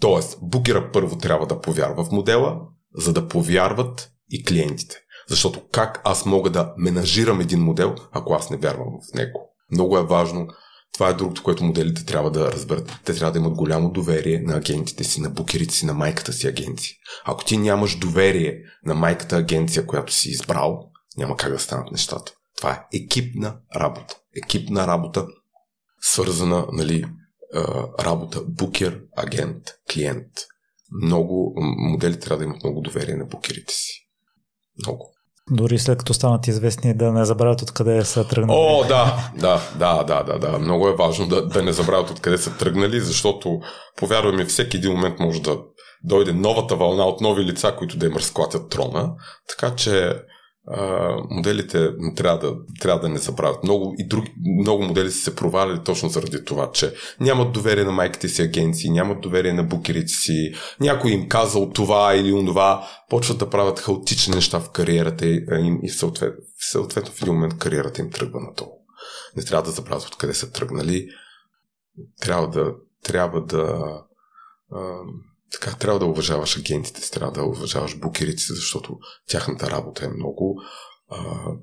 [0.01, 2.61] Тоест, букера първо трябва да повярва в модела,
[2.97, 4.97] за да повярват и клиентите.
[5.29, 9.55] Защото как аз мога да менажирам един модел, ако аз не вярвам в него?
[9.71, 10.49] Много е важно
[10.95, 13.01] това е другото, което моделите трябва да разберат.
[13.05, 16.47] Те трябва да имат голямо доверие на агентите си, на букерите си, на майката си
[16.47, 16.95] агенция.
[17.25, 22.33] Ако ти нямаш доверие на майката агенция, която си избрал, няма как да станат нещата.
[22.57, 24.17] Това е екипна работа.
[24.45, 25.27] Екипна работа,
[26.01, 27.05] свързана, нали,
[28.01, 30.33] работа букер, агент, клиент.
[31.03, 31.55] Много
[31.91, 34.09] модели трябва да имат много доверие на букерите си.
[34.79, 35.11] Много.
[35.51, 38.59] Дори след като станат известни да не забравят откъде са тръгнали.
[38.61, 40.59] О, да, да, да, да, да, да.
[40.59, 43.61] Много е важно да, да не забравят откъде са тръгнали, защото,
[43.97, 45.59] повярвай ми, всеки един момент може да
[46.05, 49.13] дойде новата вълна от нови лица, които да им разклатят трона.
[49.49, 50.23] Така че
[51.31, 53.63] моделите трябва да, трябва да не забравят.
[53.63, 57.93] Много, и други, много модели са се провалили точно заради това, че нямат доверие на
[57.93, 63.39] майките си агенции, нямат доверие на букерите си, някой им казал това или онова, почват
[63.39, 68.11] да правят хаотични неща в кариерата им и съответно, съответно в един момент кариерата им
[68.11, 68.71] тръгва на то.
[69.37, 71.09] Не трябва да забравят откъде са тръгнали.
[72.21, 73.95] Трябва да, трябва да
[75.61, 78.99] така, трябва да уважаваш агентите, трябва да уважаваш букерите, защото
[79.29, 80.63] тяхната работа е много,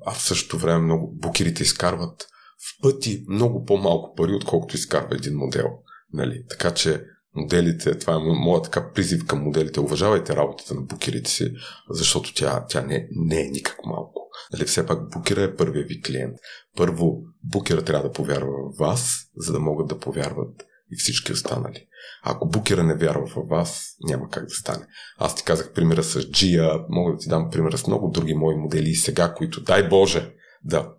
[0.06, 2.22] а в същото време много букерите изкарват
[2.58, 5.68] в пъти много по-малко пари, отколкото изкарва един модел.
[6.12, 6.44] Нали?
[6.48, 11.54] Така че моделите, това е моят така призив към моделите, уважавайте работата на букерите си,
[11.90, 14.28] защото тя, тя не, не е никак малко.
[14.52, 16.36] Нали, все пак букера е първият ви клиент.
[16.76, 21.86] Първо, букера трябва да повярва в вас, за да могат да повярват и всички останали.
[22.22, 24.86] Ако букера не вярва в вас, няма как да стане.
[25.18, 28.56] Аз ти казах примера с Gia, мога да ти дам примера с много други мои
[28.56, 30.34] модели и сега, които, дай Боже,
[30.64, 30.92] да,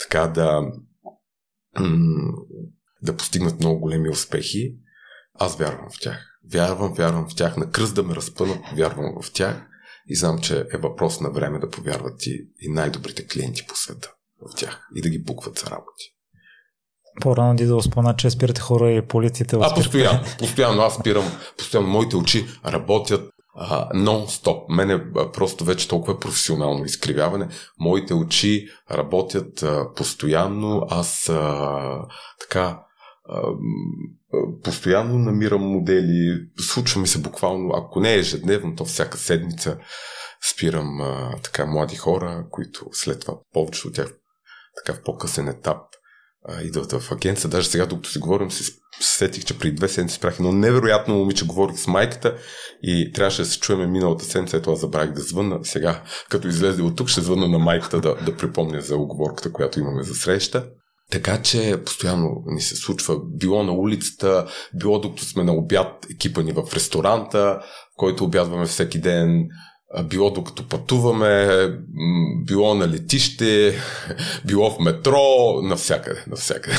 [0.00, 0.62] така да,
[3.02, 4.76] да постигнат много големи успехи,
[5.34, 6.28] аз вярвам в тях.
[6.52, 7.56] Вярвам, вярвам в тях.
[7.56, 9.66] На кръст да ме разпънат, вярвам в тях.
[10.08, 14.12] И знам, че е въпрос на време да повярват и, и най-добрите клиенти по света
[14.40, 16.16] в тях и да ги букват за работи.
[17.20, 19.58] По-рано да спомена, че спирате хора и полицията.
[19.62, 20.82] А, постоянно, постоянно.
[20.82, 21.24] Аз спирам,
[21.58, 21.88] постоянно.
[21.88, 23.32] Моите очи работят
[23.94, 24.64] нон-стоп.
[24.68, 27.48] Мене просто вече толкова е професионално изкривяване.
[27.80, 30.86] Моите очи работят а, постоянно.
[30.90, 32.00] Аз а,
[32.40, 32.80] така
[34.62, 36.46] постоянно намирам модели.
[36.58, 39.78] Случва ми се буквално, ако не е ежедневно, то всяка седмица
[40.52, 44.14] спирам а, така млади хора, които след това повече от тях
[44.76, 45.78] така в по-късен етап
[46.62, 47.50] идват в агенция.
[47.50, 51.46] Даже сега, докато си говорим, се сетих, че при две седмици спрях едно невероятно момиче,
[51.46, 52.36] говорих с майката
[52.82, 55.58] и трябваше да се чуеме миналата седмица, аз забравих да звънна.
[55.62, 59.80] Сега, като излезе от тук, ще звънна на майката да, да припомня за оговорката, която
[59.80, 60.66] имаме за среща.
[61.10, 63.16] Така че постоянно ни се случва.
[63.24, 67.60] Било на улицата, било докато сме на обяд екипа ни в ресторанта,
[67.96, 69.48] който обядваме всеки ден,
[70.04, 71.68] било докато пътуваме,
[72.44, 73.74] било на летище,
[74.44, 75.18] било в метро,
[75.62, 76.76] навсякъде, навсякъде.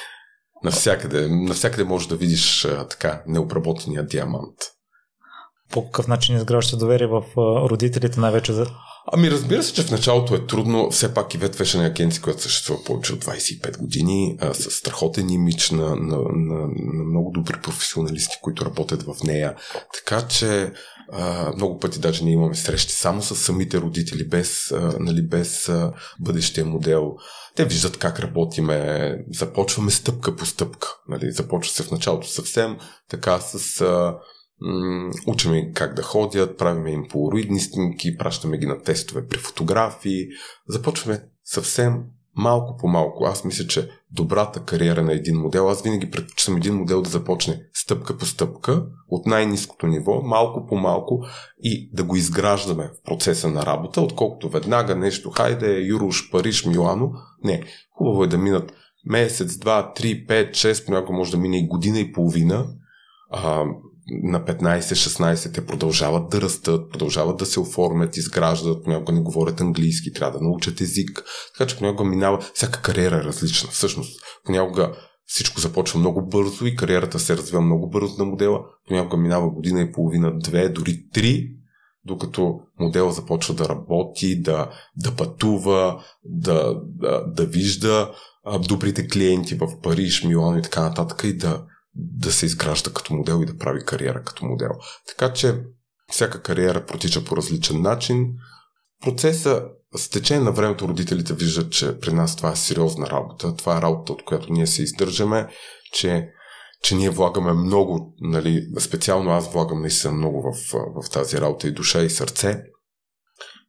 [0.64, 4.56] Навсякъде, навсякъде можеш да видиш така необработения диамант.
[5.72, 7.22] По какъв начин изграждаш доверие в
[7.68, 8.66] родителите най-вече за
[9.12, 10.90] Ами разбира се, че в началото е трудно.
[10.90, 15.30] Все пак и Вет Fashion агенция, която съществува повече от 25 години, а, с страхотен
[15.30, 19.54] имидж на, на, на, на много добри професионалисти, които работят в нея.
[19.94, 20.72] Така че
[21.56, 25.92] много пъти даже ние имаме срещи само с самите родители, без, а, нали, без а,
[26.20, 27.14] бъдещия модел.
[27.56, 30.88] Те виждат как работиме, започваме стъпка по стъпка.
[31.08, 31.32] Нали?
[31.32, 32.76] Започва се в началото съвсем
[33.10, 33.80] така с...
[33.80, 34.18] А,
[35.26, 40.26] учиме как да ходят, правиме им полуроидни снимки, пращаме ги на тестове при фотографии.
[40.68, 42.02] Започваме съвсем
[42.36, 43.24] малко по малко.
[43.24, 47.62] Аз мисля, че добрата кариера на един модел, аз винаги предпочитам един модел да започне
[47.74, 51.24] стъпка по стъпка, от най-низкото ниво, малко по малко
[51.62, 57.12] и да го изграждаме в процеса на работа, отколкото веднага нещо, хайде, Юруш, Париж, Милано.
[57.44, 57.62] Не,
[57.98, 58.72] хубаво е да минат
[59.06, 62.66] месец, два, три, пет, шест, понякога може да мине и година и половина,
[63.30, 63.64] а,
[64.22, 70.12] на 15-16 те продължават да растат, продължават да се оформят, изграждат, понякога не говорят английски,
[70.12, 71.24] трябва да научат език.
[71.52, 73.70] Така че понякога минава, всяка кариера е различна.
[73.70, 74.92] Всъщност, понякога
[75.26, 78.60] всичко започва много бързо и кариерата се развива много бързо на модела.
[78.88, 81.48] Понякога минава година и половина, две, дори три,
[82.04, 88.10] докато модела започва да работи, да, да пътува, да, да, да вижда
[88.68, 91.64] добрите клиенти в Париж, Милано и така нататък и да,
[91.94, 94.70] да се изгражда като модел и да прави кариера като модел.
[95.08, 95.62] Така че
[96.10, 98.34] всяка кариера протича по различен начин.
[99.02, 99.64] Процеса
[99.96, 103.56] с течение на времето родителите виждат, че при нас това е сериозна работа.
[103.56, 105.48] Това е работа, от която ние се издържаме,
[105.92, 106.28] че,
[106.82, 111.72] че ние влагаме много, нали, специално аз влагам наистина много в, в тази работа и
[111.72, 112.62] душа и сърце.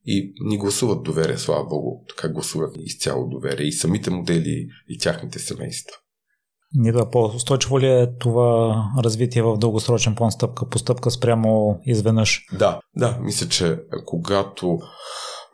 [0.05, 2.05] И ни гласуват доверие, слава Богу.
[2.09, 5.97] Така гласуват изцяло доверие и самите модели и тяхните семейства.
[6.75, 12.45] Нидва, по-устойчиво ли е това развитие в дългосрочен план стъпка по стъпка спрямо изведнъж?
[12.53, 14.79] Да, да, мисля, че когато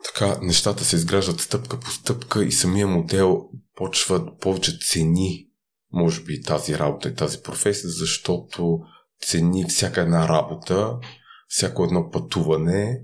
[0.04, 3.42] така нещата се изграждат стъпка по стъпка и самия модел
[3.76, 5.46] почва повече цени,
[5.92, 8.80] може би, тази работа и тази професия, защото
[9.22, 10.98] цени всяка една работа,
[11.48, 13.00] всяко едно пътуване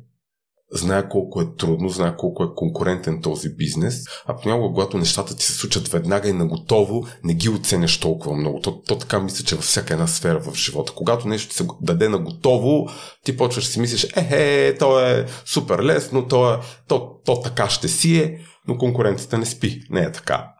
[0.73, 5.45] знае колко е трудно, знае колко е конкурентен този бизнес, а понякога, когато нещата ти
[5.45, 8.61] се случат веднага и наготово, не ги оценяш толкова много.
[8.61, 10.93] То, то така мисля, че във всяка една сфера в живота.
[10.97, 12.89] Когато нещо се даде наготово,
[13.25, 16.59] ти почваш си мислиш, ехе, то е супер лесно, то, е,
[16.89, 19.81] то, то така ще си е, но конкуренцията не спи.
[19.91, 20.53] Не е така.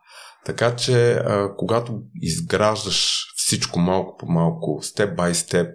[0.45, 5.69] Така че, а, когато изграждаш всичко малко по малко, степ бай степ,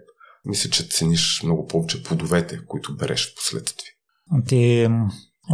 [0.46, 3.91] мисля, че цениш много повече плодовете, които береш в последствие.
[4.48, 4.88] Ти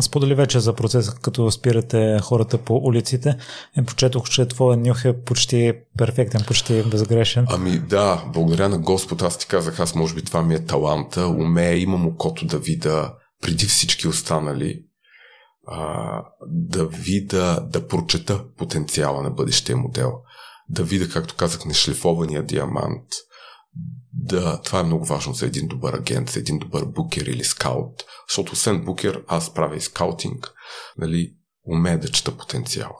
[0.01, 3.37] сподели вече за процеса, като спирате хората по улиците.
[3.77, 7.45] И прочетох, че твоя нюх е почти перфектен, почти безгрешен.
[7.49, 9.21] Ами да, благодаря на Господ.
[9.21, 11.27] Аз ти казах, аз може би това ми е таланта.
[11.27, 14.83] Умея, имам окото да видя преди всички останали
[15.67, 20.13] а, да видя, да прочета потенциала на бъдещия модел.
[20.69, 23.03] Да видя, както казах, нешлифования диамант–
[24.19, 28.03] да, това е много важно за един добър агент, за един добър букер или скаут,
[28.29, 30.53] защото освен букер, аз правя и скаутинг,
[30.97, 31.33] нали,
[31.67, 32.95] умея да чета потенциала.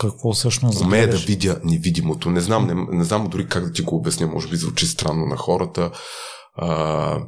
[0.00, 2.30] Какво всъщност Умея да видя невидимото.
[2.30, 5.26] Не знам, не, не знам дори как да ти го обясня, може би звучи странно
[5.26, 5.90] на хората.
[6.54, 7.26] А,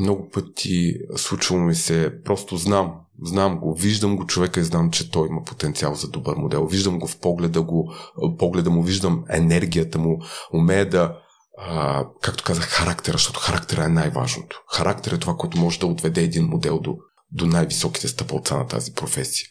[0.00, 5.10] много пъти случвало ми се, просто знам, знам го, виждам го човека и знам, че
[5.10, 6.66] той има потенциал за добър модел.
[6.66, 7.92] Виждам го в погледа, го,
[8.38, 11.18] погледа му, виждам енергията му, умея да,
[11.58, 14.62] а, както казах, характера, защото характера е най-важното.
[14.72, 16.96] Характер е това, което може да отведе един модел до,
[17.30, 19.48] до най-високите стъпалца на тази професия.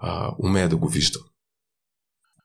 [0.00, 1.18] А, умея да го вижда.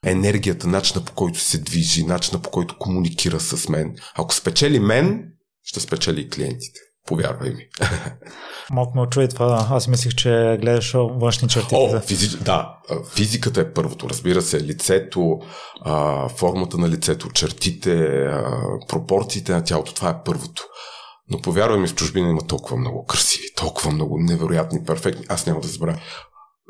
[0.06, 3.96] Енергията, начина по който се движи, начина по който комуникира с мен.
[4.16, 5.32] Ако спечели мен,
[5.64, 6.80] ще спечели и клиентите.
[7.10, 7.68] Повярвай ми.
[8.72, 9.68] Малко ме очуди това.
[9.72, 11.76] Аз мислих, че гледаш външни черти.
[11.76, 12.38] О, физи...
[12.38, 12.78] да.
[13.16, 14.10] Физиката е първото.
[14.10, 15.40] Разбира се, лицето,
[15.82, 17.96] а, формата на лицето, чертите,
[18.26, 19.94] а, пропорциите на тялото.
[19.94, 20.64] Това е първото.
[21.30, 25.26] Но повярвай ми, в чужбина има толкова много красиви, толкова много невероятни, перфектни.
[25.30, 26.00] Аз няма да забравя.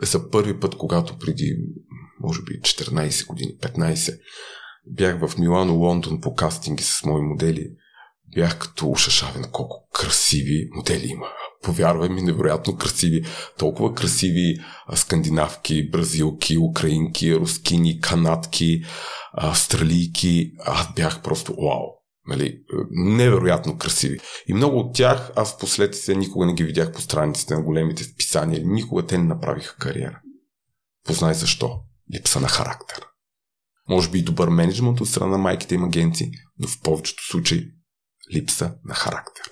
[0.04, 1.58] е за първи път, когато преди,
[2.20, 4.20] може би, 14 години, 15,
[4.88, 7.70] бях в Милано, Лондон по кастинги с мои модели.
[8.36, 11.28] Бях като ушашавен колко красиви модели има.
[11.64, 13.26] Повярвай ми, невероятно красиви.
[13.58, 14.56] Толкова красиви
[14.96, 18.84] скандинавки, бразилки, украинки, рускини, канадки,
[19.34, 20.52] австралийки.
[20.66, 22.00] Аз бях просто вау.
[22.28, 22.60] Нали,
[22.92, 24.20] невероятно красиви.
[24.48, 28.62] И много от тях аз последствие никога не ги видях по страниците на големите списания.
[28.66, 30.22] Никога те не направиха кариера.
[31.06, 31.80] Познай защо.
[32.16, 33.06] Липса на характер.
[33.90, 37.68] Може би и добър менеджмент от страна на майките им агенции, но в повечето случаи
[38.34, 39.44] липса на характер.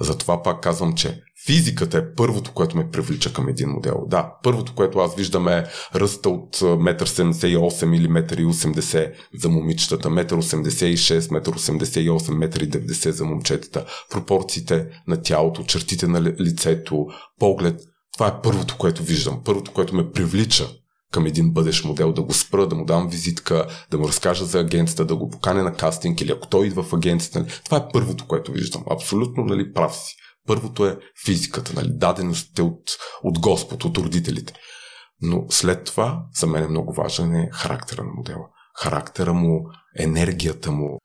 [0.00, 4.04] Затова пак казвам, че физиката е първото, което ме привлича към един модел.
[4.06, 12.48] Да, първото, което аз виждам е ръста от 1,78 или 1,80 за момичетата, 1,86 1,88
[12.48, 17.06] 1,90 за момчетата, пропорциите на тялото, чертите на лицето,
[17.38, 17.80] поглед.
[18.12, 19.42] Това е първото, което виждам.
[19.44, 20.68] Първото, което ме привлича
[21.12, 24.60] към един бъдещ модел, да го спра, да му дам визитка, да му разкажа за
[24.60, 27.38] агенцията, да го поканя на кастинг или ако той идва в агенцията.
[27.38, 27.52] Нали.
[27.64, 28.84] Това е първото, което виждам.
[28.90, 30.16] Абсолютно нали, прав си.
[30.46, 32.82] Първото е физиката, нали, даденостите от,
[33.22, 34.52] от Господ, от родителите.
[35.22, 38.44] Но след това, за мен е много важен е характера на модела.
[38.82, 40.98] Характера му, енергията му,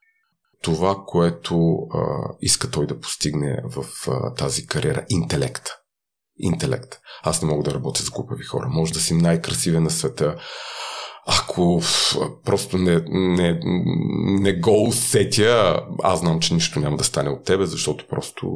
[0.62, 2.00] това, което а,
[2.42, 5.81] иска той да постигне в а, тази кариера, интелекта
[6.42, 6.96] интелект.
[7.24, 8.68] Аз не мога да работя с глупави хора.
[8.70, 10.36] Може да си най-красивен на света.
[11.28, 11.82] Ако
[12.46, 13.60] просто не, не,
[14.42, 18.52] не го усетя, аз знам, че нищо няма да стане от тебе, защото просто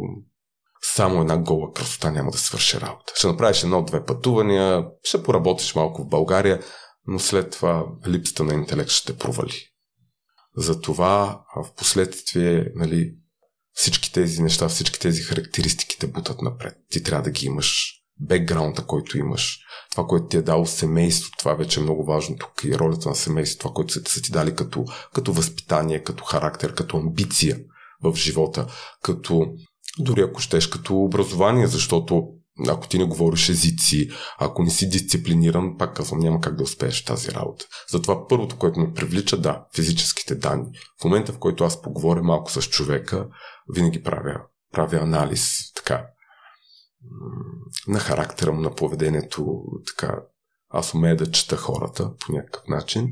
[0.81, 3.13] само една гола красота няма да свърши работа.
[3.15, 6.61] Ще направиш едно-две пътувания, ще поработиш малко в България,
[7.07, 9.53] но след това липсата на интелект ще те провали.
[10.57, 13.13] Затова в последствие нали,
[13.75, 16.77] всички тези неща, всички тези характеристики те бутат напред.
[16.89, 19.59] Ти трябва да ги имаш, бекграунда, който имаш,
[19.91, 22.63] това, което ти е дало семейство, това вече е много важно тук.
[22.63, 26.73] И ролята на семейство, това, което са, са ти дали като, като възпитание, като характер,
[26.73, 27.59] като амбиция
[28.03, 28.67] в живота,
[29.01, 29.47] като
[29.99, 32.27] дори ако щеш като образование, защото
[32.67, 37.03] ако ти не говориш езици, ако не си дисциплиниран, пак казвам, няма как да успееш
[37.03, 37.65] тази работа.
[37.91, 40.69] Затова първото, което ме привлича, да, физическите данни.
[41.01, 43.27] В момента, в който аз поговоря малко с човека,
[43.73, 44.41] винаги правя,
[44.73, 46.05] правя анализ, така,
[47.87, 50.19] на характера му, на поведението, така,
[50.69, 53.07] аз умея да чета хората по някакъв начин.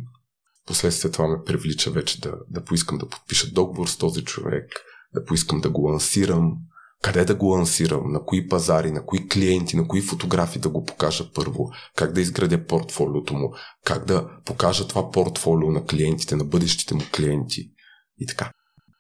[0.68, 4.72] Последствие това ме привлича вече да, да поискам да подпиша договор с този човек,
[5.14, 6.58] да поискам да го лансирам,
[7.04, 10.86] къде да го лансирам, на кои пазари, на кои клиенти, на кои фотографии да го
[10.86, 13.54] покажа първо, как да изградя портфолиото му,
[13.86, 17.72] как да покажа това портфолио на клиентите, на бъдещите му клиенти?
[18.20, 18.52] И така.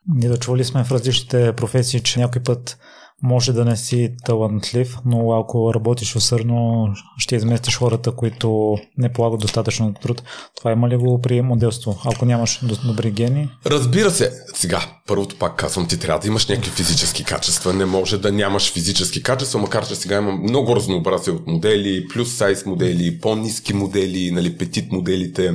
[0.07, 2.77] Ние да чували сме в различните професии, че някой път
[3.23, 6.87] може да не си талантлив, но ако работиш усърдно,
[7.17, 10.23] ще изместиш хората, които не полагат достатъчно труд.
[10.57, 13.49] Това има ли го при моделство, ако нямаш добри гени?
[13.65, 14.31] Разбира се.
[14.53, 17.73] Сега, първото пак казвам, ти трябва да имаш някакви физически качества.
[17.73, 22.33] Не може да нямаш физически качества, макар че сега има много разнообразие от модели, плюс
[22.33, 25.53] сайз модели, по-низки модели, нали, петит моделите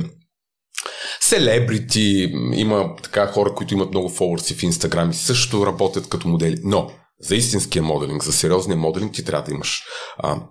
[1.29, 6.59] селебрити, има така хора, които имат много фолуърси в Инстаграм и също работят като модели.
[6.63, 9.83] Но за истинския моделинг, за сериозния моделинг ти трябва да имаш
[10.17, 10.41] а,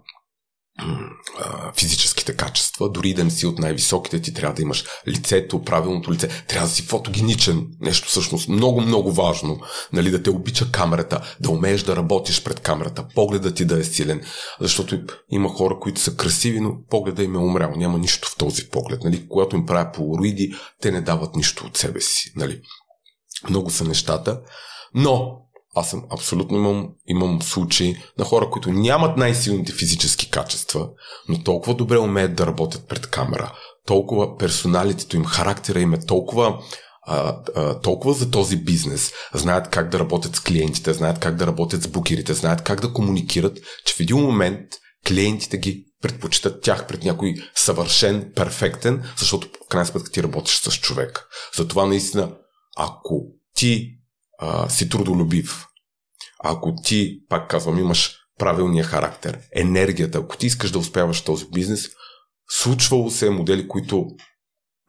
[1.76, 6.28] физическите качества, дори да не си от най-високите, ти трябва да имаш лицето, правилното лице,
[6.28, 9.60] трябва да си фотогеничен, нещо всъщност много, много важно,
[9.92, 13.84] нали, да те обича камерата, да умееш да работиш пред камерата, погледът ти да е
[13.84, 14.22] силен,
[14.60, 15.00] защото
[15.30, 19.04] има хора, които са красиви, но погледът им е умрял, няма нищо в този поглед,
[19.04, 22.60] нали, когато им правя полуроиди, те не дават нищо от себе си, нали.
[23.50, 24.40] Много са нещата,
[24.94, 25.36] но
[25.80, 30.88] аз съм абсолютно имам, имам случаи на хора, които нямат най-силните физически качества,
[31.28, 33.52] но толкова добре умеят да работят пред камера.
[33.86, 36.58] Толкова персоналитето им, характера им е толкова
[37.06, 41.46] а, а, толкова за този бизнес, знаят как да работят с клиентите, знаят как да
[41.46, 44.60] работят с букерите, знаят как да комуникират, че в един момент
[45.08, 50.72] клиентите ги предпочитат тях пред някой съвършен, перфектен, защото в крайна сметка ти работиш с
[50.72, 51.28] човек.
[51.56, 52.32] Затова наистина,
[52.76, 53.98] ако ти
[54.38, 55.67] а, си трудолюбив,
[56.44, 61.88] ако ти, пак казвам, имаш правилния характер, енергията, ако ти искаш да успяваш този бизнес,
[62.50, 64.06] случвало се модели, които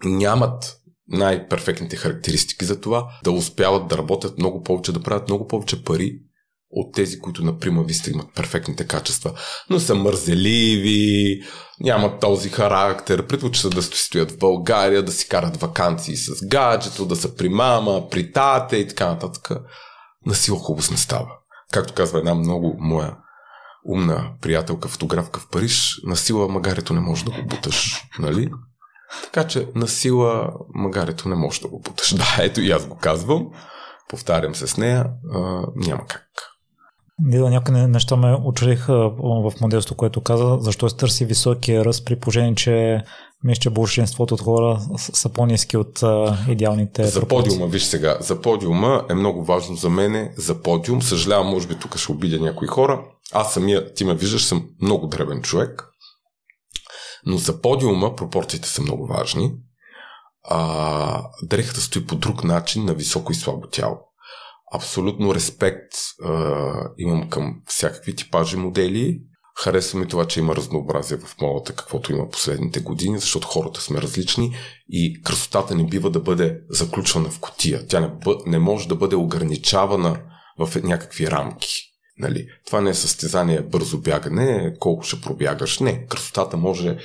[0.03, 0.75] нямат
[1.07, 6.19] най-перфектните характеристики за това, да успяват да работят много повече, да правят много повече пари
[6.71, 9.33] от тези, които, например, ви сте имат перфектните качества,
[9.69, 11.41] но са мързеливи,
[11.79, 17.15] нямат този характер, предпочитат да стоят в България, да си карат вакансии с гаджето, да
[17.15, 19.51] са при мама, при тате и така нататък.
[20.25, 21.38] На сила хубост не става.
[21.71, 23.15] Както казва една много моя
[23.85, 28.51] умна приятелка, фотографка в Париж, на сила магарето не може да го буташ, нали?
[29.23, 32.13] Така че на сила магарето не може да го буташ.
[32.15, 33.47] Да, ето и аз го казвам.
[34.09, 35.05] Повтарям се с нея.
[35.33, 35.39] А,
[35.75, 36.25] няма как.
[37.21, 42.15] Дила, някои неща ме очудиха в моделството, което каза, защо се търси високия ръст при
[42.15, 43.03] положение, че
[43.43, 47.49] мисля, че большинството от хора са по-низки от а, идеалните За пропорции.
[47.49, 51.75] подиума, виж сега, за подиума е много важно за мене, за подиум, съжалявам, може би
[51.75, 53.03] тук ще обидя някои хора,
[53.33, 55.89] аз самия, ти ме виждаш, съм много дребен човек,
[57.25, 59.51] но за подиума пропорциите са много важни.
[60.43, 64.08] А, дрехата стои по друг начин на високо и слабо тяло.
[64.73, 65.93] Абсолютно респект
[66.23, 69.19] а, имам към всякакви типажи модели.
[69.63, 74.01] Харесва ми това, че има разнообразие в модата, каквото има последните години, защото хората сме
[74.01, 74.55] различни
[74.89, 77.87] и красотата не бива да бъде заключвана в котия.
[77.87, 78.11] Тя не,
[78.45, 80.21] не може да бъде ограничавана
[80.59, 81.89] в някакви рамки.
[82.19, 82.47] Нали?
[82.65, 85.79] Това не е състезание бързо бягане, колко ще пробягаш.
[85.79, 86.97] Не, красотата може,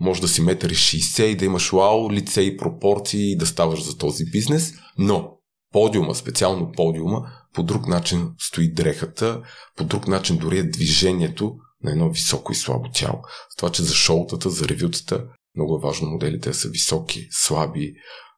[0.00, 3.82] може да си метър 60 и да имаш вау, лице и пропорции и да ставаш
[3.82, 5.39] за този бизнес, но
[5.72, 9.42] подиума, специално подиума, по друг начин стои дрехата,
[9.76, 13.22] по друг начин дори е движението на едно високо и слабо тяло.
[13.52, 17.94] С това, че за шоутата, за ревютата, много е важно моделите да са високи, слаби,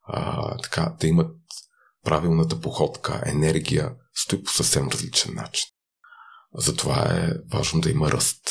[0.07, 1.31] а, така, да имат
[2.03, 5.65] правилната походка, енергия, стои по съвсем различен начин.
[6.55, 8.41] Затова е важно да има ръст.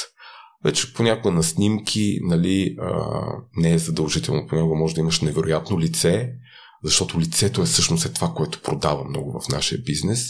[0.64, 3.20] Вече понякога на снимки нали, а,
[3.56, 4.46] не е задължително.
[4.46, 6.32] Понякога може да имаш невероятно лице,
[6.84, 10.26] защото лицето е всъщност е това, което продава много в нашия бизнес.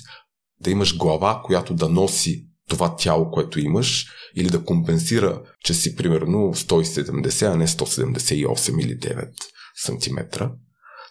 [0.60, 5.96] Да имаш глава, която да носи това тяло, което имаш, или да компенсира, че си
[5.96, 9.28] примерно 170, а не 178 или 9
[9.76, 10.44] см.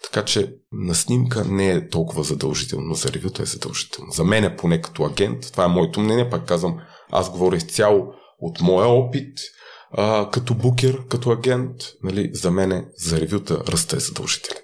[0.03, 4.11] Така че на снимка не е толкова задължително, за ревюто е задължително.
[4.11, 6.79] За мен е поне като агент, това е моето мнение, пак казвам,
[7.11, 9.37] аз говоря изцяло от моя опит,
[9.91, 14.60] а, като букер, като агент, нали, за мен за ревюта ръста е задължителен.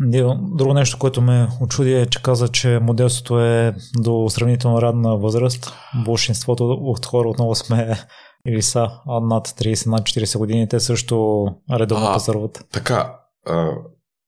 [0.00, 5.72] Друго нещо, което ме очуди е, че каза, че моделството е до сравнително радна възраст.
[6.04, 7.98] Большинството от хора отново сме
[8.46, 12.64] или са над 30, над 40 години, те също редовно пазарват.
[12.72, 13.14] Така,
[13.46, 13.70] а,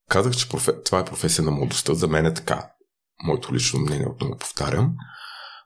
[0.08, 0.72] казах, че профе...
[0.84, 1.94] това е професия на младостта.
[1.94, 2.70] За мен е така.
[3.24, 4.94] Моето лично мнение отново повтарям.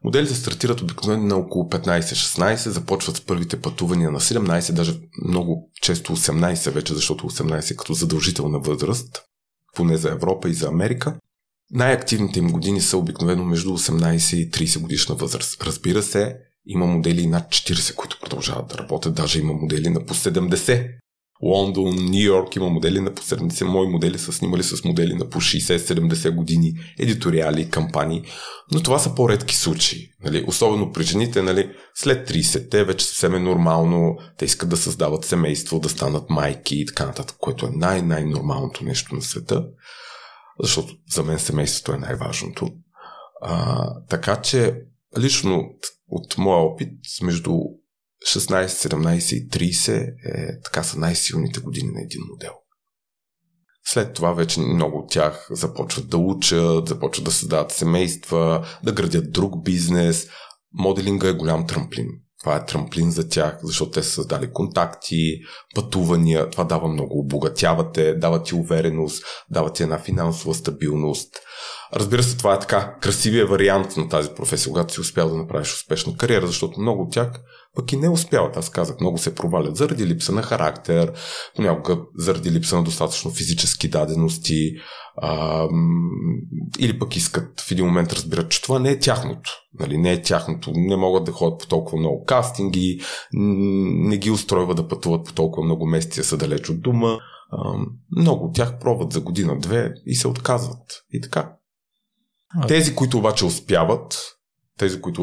[0.05, 6.17] Моделите стартират обикновено на около 15-16, започват с първите пътувания на 17, даже много често
[6.17, 9.23] 18 вече, защото 18 е като задължителна възраст
[9.75, 11.17] поне за Европа и за Америка.
[11.71, 15.63] Най-активните им години са обикновено между 18 и 30 годишна възраст.
[15.63, 19.15] Разбира се, има модели над 40, които продължават да работят.
[19.15, 20.91] Даже има модели на по 70.
[21.43, 23.65] Лондон, Нью Йорк има модели на по 70.
[23.65, 28.23] Мои модели са снимали с модели на по 60-70 години, едиториали, кампании.
[28.73, 30.09] Но това са по-редки случаи.
[30.25, 30.45] Нали?
[30.47, 31.71] Особено при жените, нали?
[31.95, 34.17] след 30-те вече съвсем е нормално.
[34.39, 39.15] Те искат да създават семейство, да станат майки и така нататък, което е най-най-нормалното нещо
[39.15, 39.67] на света.
[40.61, 42.71] Защото за мен семейството е най-важното.
[43.43, 44.75] А, така че,
[45.19, 45.63] лично
[46.09, 47.53] от моя опит, между
[48.27, 52.53] 16, 17 и 30 е, така са най-силните години на един модел.
[53.87, 59.33] След това вече много от тях започват да учат, започват да създават семейства, да градят
[59.33, 60.29] друг бизнес.
[60.73, 62.07] Моделинга е голям трамплин.
[62.41, 65.41] Това е трамплин за тях, защото те са създали контакти,
[65.75, 66.51] пътувания.
[66.51, 67.19] Това дава много.
[67.19, 71.35] Обогатявате, дава ти увереност, дава ти една финансова стабилност.
[71.93, 75.75] Разбира се, това е така красивия вариант на тази професия, когато си успял да направиш
[75.75, 77.31] успешна кариера, защото много от тях
[77.75, 78.57] пък и не успяват.
[78.57, 81.13] Аз казах, много се провалят заради липса на характер,
[81.57, 84.73] понякога заради липса на достатъчно физически дадености,
[85.17, 85.69] а,
[86.79, 89.51] или пък искат в един момент разбират, че това не е тяхното.
[89.81, 90.73] Нали, не е тяхното.
[90.75, 93.01] Не могат да ходят по толкова много кастинги,
[93.33, 97.19] не ги устройва да пътуват по толкова много месеци, са далеч от дома.
[97.51, 97.75] А,
[98.17, 101.05] много от тях пробват за година-две и се отказват.
[101.13, 101.53] И така.
[102.69, 104.37] Тези, които обаче успяват,
[104.79, 105.23] тези, които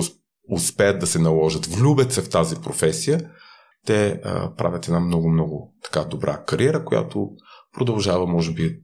[0.51, 3.29] успеят да се наложат, влюбят се в тази професия,
[3.85, 7.29] те а, правят една много-много така добра кариера, която
[7.73, 8.77] продължава, може би,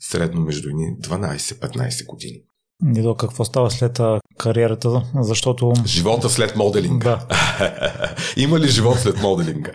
[0.00, 2.38] средно между ни 12-15 години.
[2.82, 4.00] Нидо, какво става след
[4.38, 5.72] кариерата, защото...
[5.86, 7.26] Живота след моделинга.
[7.28, 8.14] Да.
[8.36, 9.72] има ли живот след моделинга?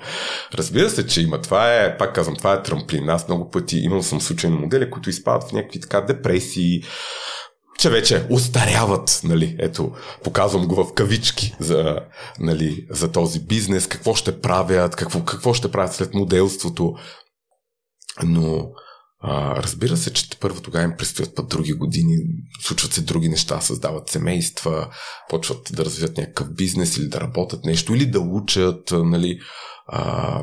[0.54, 1.42] Разбира се, че има.
[1.42, 3.10] Това е, пак казвам, това е трамплин.
[3.10, 6.84] Аз много пъти имал съм случайни модели, които изпадат в някакви така депресии,
[7.80, 9.92] че вече устаряват, нали, ето,
[10.24, 12.00] показвам го в кавички за,
[12.40, 16.94] нали, за този бизнес, какво ще правят, какво, какво ще правят след моделството.
[18.24, 18.70] Но
[19.26, 22.16] А, разбира се, че първо тогава им предстоят път други години,
[22.62, 24.90] случват се други неща, създават семейства,
[25.30, 29.40] почват да развият някакъв бизнес или да работят нещо, или да учат, нали.
[29.88, 30.42] А,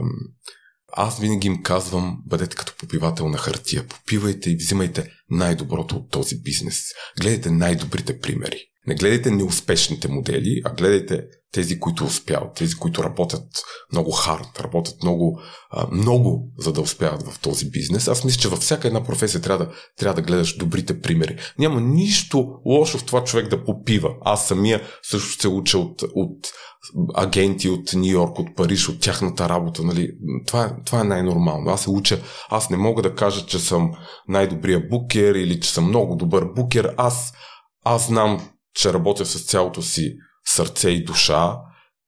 [0.92, 3.86] аз винаги им казвам, бъдете като попивател на хартия.
[3.86, 6.80] Попивайте и взимайте най-доброто от този бизнес.
[7.20, 8.60] Гледайте най-добрите примери.
[8.86, 11.22] Не гледайте неуспешните модели, а гледайте
[11.52, 13.44] тези, които успяват, тези, които работят
[13.92, 15.40] много хард, работят много,
[15.92, 18.08] много, за да успяват в този бизнес.
[18.08, 21.36] Аз мисля, че във всяка една професия трябва да, трябва да гледаш добрите примери.
[21.58, 24.10] Няма нищо лошо в това човек да попива.
[24.24, 26.52] Аз самия също се уча от, от
[27.14, 29.82] агенти от Нью Йорк, от Париж, от тяхната работа.
[29.82, 30.10] Нали?
[30.46, 31.70] Това, е, това е най-нормално.
[31.70, 33.92] Аз се уча, аз не мога да кажа, че съм
[34.28, 36.94] най-добрия букер или че съм много добър букер.
[36.96, 37.32] Аз,
[37.84, 40.14] аз знам, че работя с цялото си
[40.50, 41.56] сърце и душа,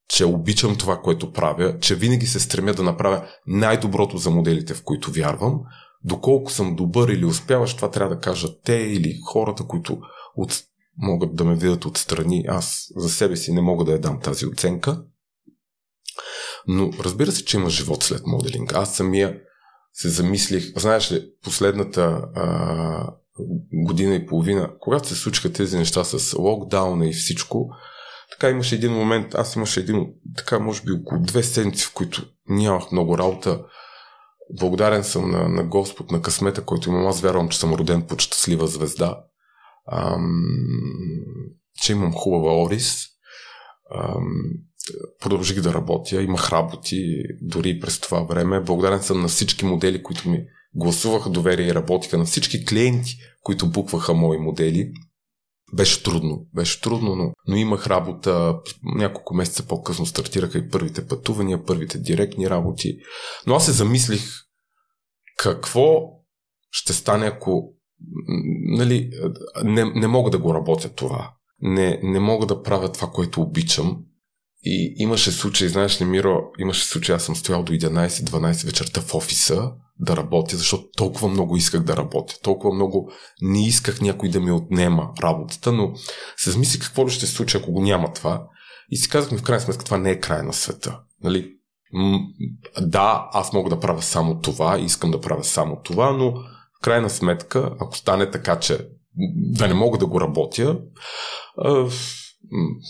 [0.08, 4.82] че обичам това, което правя, че винаги се стремя да направя най-доброто за моделите, в
[4.82, 5.60] които вярвам.
[6.04, 9.98] Доколко съм добър или успяваш, това трябва да кажат те или хората, които
[10.36, 10.62] от,
[10.96, 12.44] могат да ме видят отстрани.
[12.48, 15.02] Аз за себе си не мога да я дам тази оценка.
[16.66, 18.72] Но разбира се, че има живот след моделинг.
[18.72, 19.38] Аз самия
[19.92, 22.02] се замислих, знаеш ли, последната
[22.34, 23.12] а,
[23.72, 27.70] година и половина, когато се случиха тези неща с локдауна и всичко,
[28.42, 32.26] така имаше един момент, аз имаше един, така може би около две седмици, в които
[32.48, 33.64] нямах много работа.
[34.50, 37.06] Благодарен съм на, на Господ, на късмета, който имам.
[37.06, 39.18] Аз вярвам, че съм роден под щастлива звезда.
[39.92, 40.42] Ам,
[41.82, 43.06] че имам хубава Орис.
[43.94, 44.32] Ам,
[45.20, 48.60] продължих да работя, имах работи дори през това време.
[48.60, 53.70] Благодарен съм на всички модели, които ми гласуваха доверие и работиха, на всички клиенти, които
[53.70, 54.92] букваха мои модели.
[55.72, 58.60] Беше трудно, беше трудно, но, но имах работа.
[58.82, 62.96] Няколко месеца по-късно стартираха и първите пътувания, първите директни работи.
[63.46, 64.22] Но аз се замислих
[65.38, 66.00] какво
[66.70, 67.74] ще стане, ако
[68.76, 69.10] нали,
[69.64, 71.34] не, не мога да го работя това.
[71.60, 74.04] Не, не мога да правя това, което обичам.
[74.64, 79.14] И имаше случай, знаеш ли, Миро, имаше случай, аз съм стоял до 11-12 вечерта в
[79.14, 82.34] офиса да работя, защото толкова много исках да работя.
[82.42, 83.10] Толкова много
[83.40, 85.92] не исках някой да ми отнема работата, но
[86.36, 88.46] се замисли какво ли ще се случи, ако го няма това.
[88.90, 91.00] И си казахме, в крайна сметка, това не е край на света.
[91.24, 91.52] Нали?
[91.92, 92.20] М-
[92.80, 97.10] да, аз мога да правя само това, искам да правя само това, но в крайна
[97.10, 98.88] сметка, ако стане така, че
[99.36, 100.78] да не мога да го работя,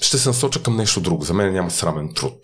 [0.00, 1.24] ще се насоча към нещо друго.
[1.24, 2.38] За мен няма срамен труд.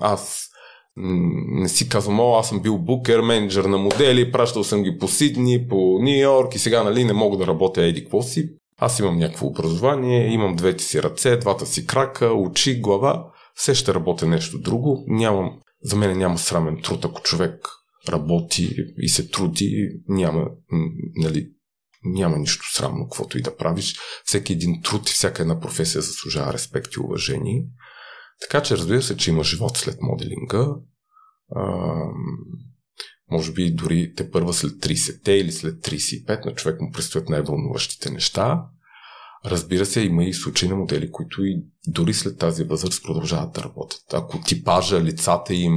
[0.00, 0.48] Аз
[0.96, 5.08] не си казвам, о, аз съм бил букер, менеджер на модели, пращал съм ги по
[5.08, 8.48] Сидни, по Нью Йорк и сега нали не мога да работя еди какво си.
[8.78, 13.94] Аз имам някакво образование, имам двете си ръце, двата си крака, очи, глава, все ще
[13.94, 15.04] работя нещо друго.
[15.06, 15.50] Нямам,
[15.82, 17.68] за мен няма срамен труд, ако човек
[18.08, 20.46] работи и се труди, няма,
[21.16, 21.48] нали,
[22.04, 23.96] няма нищо срамно, каквото и да правиш.
[24.24, 27.64] Всеки един труд и всяка една професия заслужава респект и уважение.
[28.40, 30.68] Така че разбира се, че има живот след моделинга.
[31.56, 31.62] А,
[33.30, 38.10] може би дори те първа след 30-те или след 35 на човек му предстоят най-вълнуващите
[38.10, 38.64] неща.
[39.44, 43.62] Разбира се, има и случаи на модели, които и дори след тази възраст продължават да
[43.62, 44.00] работят.
[44.12, 45.72] Ако типажа, лицата им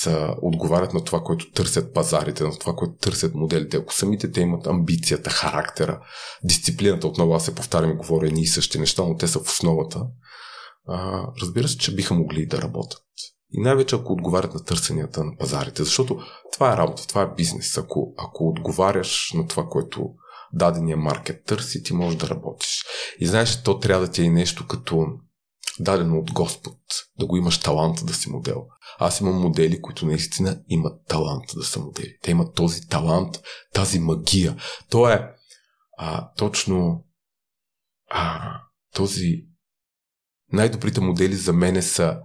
[0.00, 4.40] са, отговарят на това, което търсят пазарите, на това, което търсят моделите, ако самите те
[4.40, 6.00] имат амбицията, характера,
[6.44, 9.48] дисциплината, отново аз се повтарям и говоря едни и същи неща, но те са в
[9.48, 10.06] основата,
[10.88, 13.00] а, разбира се, че биха могли да работят.
[13.52, 16.20] И най-вече ако отговарят на търсенията на пазарите, защото
[16.52, 17.78] това е работа, това е бизнес.
[17.78, 20.10] Ако, ако отговаряш на това, което
[20.52, 22.84] дадения маркет търси, ти можеш да работиш.
[23.20, 25.06] И знаеш, то трябва да ти е нещо като
[25.80, 26.78] дадено от Господ,
[27.18, 28.66] да го имаш таланта да си модел.
[28.98, 32.16] Аз имам модели, които наистина имат талант да са модели.
[32.22, 33.40] Те имат този талант,
[33.74, 34.56] тази магия.
[34.90, 35.30] То е
[35.98, 37.04] а, точно
[38.10, 38.52] а,
[38.94, 39.44] този
[40.52, 42.18] най-добрите модели за мене са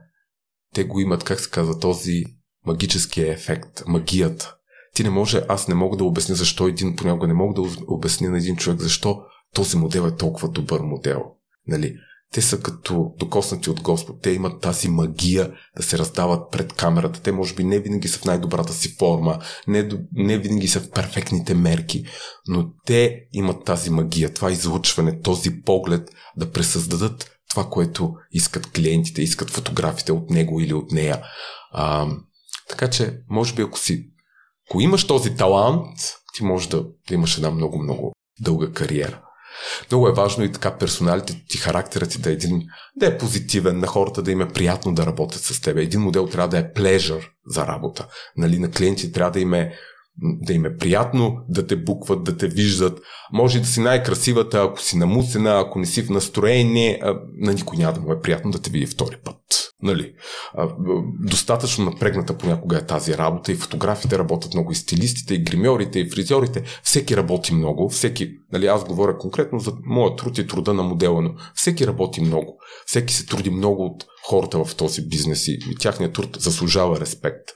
[0.73, 2.23] те го имат, как се казва, този
[2.65, 4.55] магическия ефект, магията.
[4.95, 8.29] Ти не може, аз не мога да обясня защо един, понякога не мога да обясня
[8.29, 9.21] на един човек защо
[9.53, 11.23] този модел е толкова добър модел.
[11.67, 11.95] Нали?
[12.33, 14.21] Те са като докоснати от Господ.
[14.21, 17.21] Те имат тази магия да се раздават пред камерата.
[17.21, 20.91] Те може би не винаги са в най-добрата си форма, не, не винаги са в
[20.91, 22.05] перфектните мерки,
[22.47, 29.21] но те имат тази магия, това излучване, този поглед да пресъздадат това, което искат клиентите,
[29.21, 31.23] искат фотографите от него или от нея.
[31.71, 32.07] А,
[32.69, 34.12] така че, може би, ако си
[34.69, 35.97] ако имаш този талант,
[36.35, 39.21] ти можеш да, да имаш една много-много дълга кариера.
[39.91, 42.61] Много е важно и така персоналите ти, характерът ти да е един,
[42.95, 45.77] да е позитивен, на хората да им е приятно да работят с теб.
[45.77, 48.07] Един модел трябва да е плежър за работа.
[48.37, 49.73] Нали, на клиенти трябва да им е
[50.17, 52.99] да им е приятно да те букват, да те виждат.
[53.31, 57.01] Може да си най-красивата, ако си намусена, ако не си в настроение,
[57.37, 59.37] на никой няма да му е приятно да те види втори път.
[59.83, 60.13] Нали?
[61.19, 66.09] Достатъчно напрегната понякога е тази работа и фотографите работят много, и стилистите, и гримьорите, и
[66.09, 66.63] фризьорите.
[66.83, 71.21] Всеки работи много, всеки, нали, аз говоря конкретно за моят труд и труда на модела,
[71.21, 72.57] но всеки работи много.
[72.85, 77.49] Всеки се труди много от хората в този бизнес и тяхният труд заслужава респект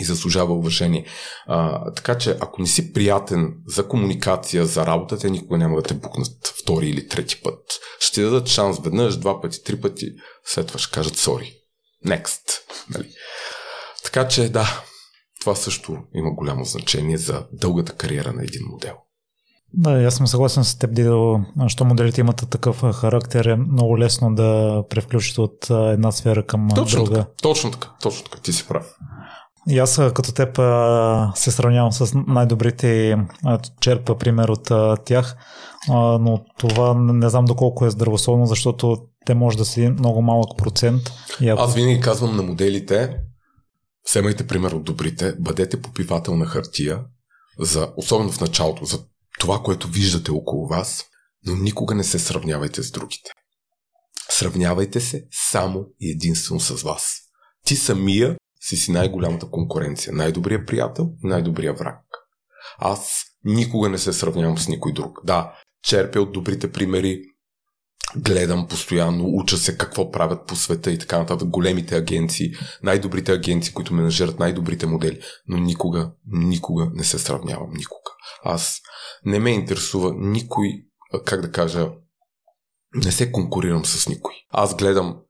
[0.00, 1.06] и заслужава уважение.
[1.46, 5.82] А, така че, ако не си приятен за комуникация, за работа, те никога няма да
[5.82, 7.60] те букнат втори или трети път.
[8.00, 10.12] Ще ти дадат шанс веднъж, два пъти, три пъти,
[10.44, 11.52] след това ще кажат сори.
[12.06, 12.42] Next.
[12.90, 13.08] Нали?
[14.04, 14.84] Така че, да,
[15.40, 18.94] това също има голямо значение за дългата кариера на един модел.
[19.76, 21.40] Да, аз съм съгласен с теб, Дидо.
[21.66, 27.04] Що моделите имат такъв характер, е много лесно да превключат от една сфера към точно
[27.04, 27.18] друга.
[27.18, 28.94] Така, точно така, точно така, ти си прав.
[29.68, 30.56] И аз като теб
[31.36, 33.16] се сравнявам с най-добрите
[33.80, 34.70] черпа пример от
[35.04, 35.36] тях,
[36.20, 38.96] но това не знам доколко е здравословно, защото
[39.26, 41.02] те може да си много малък процент.
[41.40, 41.62] И ако...
[41.62, 43.16] Аз винаги казвам на моделите,
[44.10, 47.00] вземайте пример от добрите, бъдете попивател на хартия,
[47.60, 48.98] за, особено в началото, за
[49.38, 51.04] това, което виждате около вас,
[51.46, 53.30] но никога не се сравнявайте с другите.
[54.30, 57.14] Сравнявайте се само и единствено с вас.
[57.64, 58.36] Ти самия
[58.68, 62.00] си си най-голямата конкуренция, най-добрия приятел и най-добрия враг.
[62.78, 65.20] Аз никога не се сравнявам с никой друг.
[65.24, 67.22] Да, черпя от добрите примери,
[68.16, 71.48] гледам постоянно, уча се какво правят по света и така нататък.
[71.48, 72.52] Големите агенции,
[72.82, 75.20] най-добрите агенции, които менажират най-добрите модели.
[75.46, 77.70] Но никога, никога не се сравнявам.
[77.70, 78.10] Никога.
[78.44, 78.80] Аз
[79.24, 80.68] не ме интересува никой,
[81.24, 81.90] как да кажа,
[82.94, 84.34] не се конкурирам с никой.
[84.50, 85.20] Аз гледам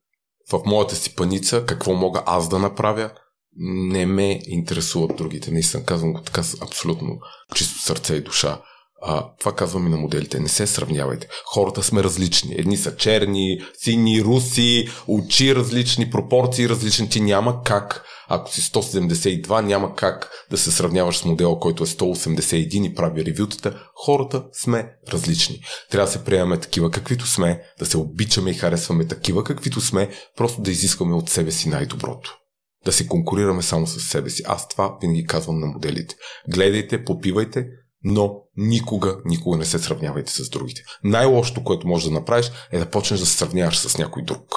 [0.52, 3.10] в моята си паница какво мога аз да направя,
[3.56, 5.50] не ме интересуват другите.
[5.50, 7.18] Наистина казвам го така абсолютно
[7.54, 8.60] чисто сърце и душа.
[9.06, 10.40] А, това казвам и на моделите.
[10.40, 11.28] Не се сравнявайте.
[11.46, 12.54] Хората сме различни.
[12.58, 17.08] Едни са черни, сини, руси, очи различни, пропорции различни.
[17.08, 21.86] Ти няма как, ако си 172, няма как да се сравняваш с модела, който е
[21.86, 23.82] 181 и прави ревютата.
[24.04, 25.60] Хората сме различни.
[25.90, 30.10] Трябва да се приемаме такива, каквито сме, да се обичаме и харесваме такива, каквито сме,
[30.36, 32.38] просто да изискваме от себе си най-доброто
[32.84, 34.42] да се конкурираме само с себе си.
[34.46, 36.14] Аз това винаги казвам на моделите.
[36.48, 37.66] Гледайте, попивайте,
[38.04, 40.82] но никога, никога не се сравнявайте с другите.
[41.04, 44.54] Най-лошото, което можеш да направиш, е да почнеш да се сравняваш с някой друг.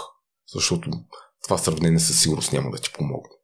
[0.54, 0.90] Защото
[1.44, 3.37] това сравнение със сигурност няма да ти помогне.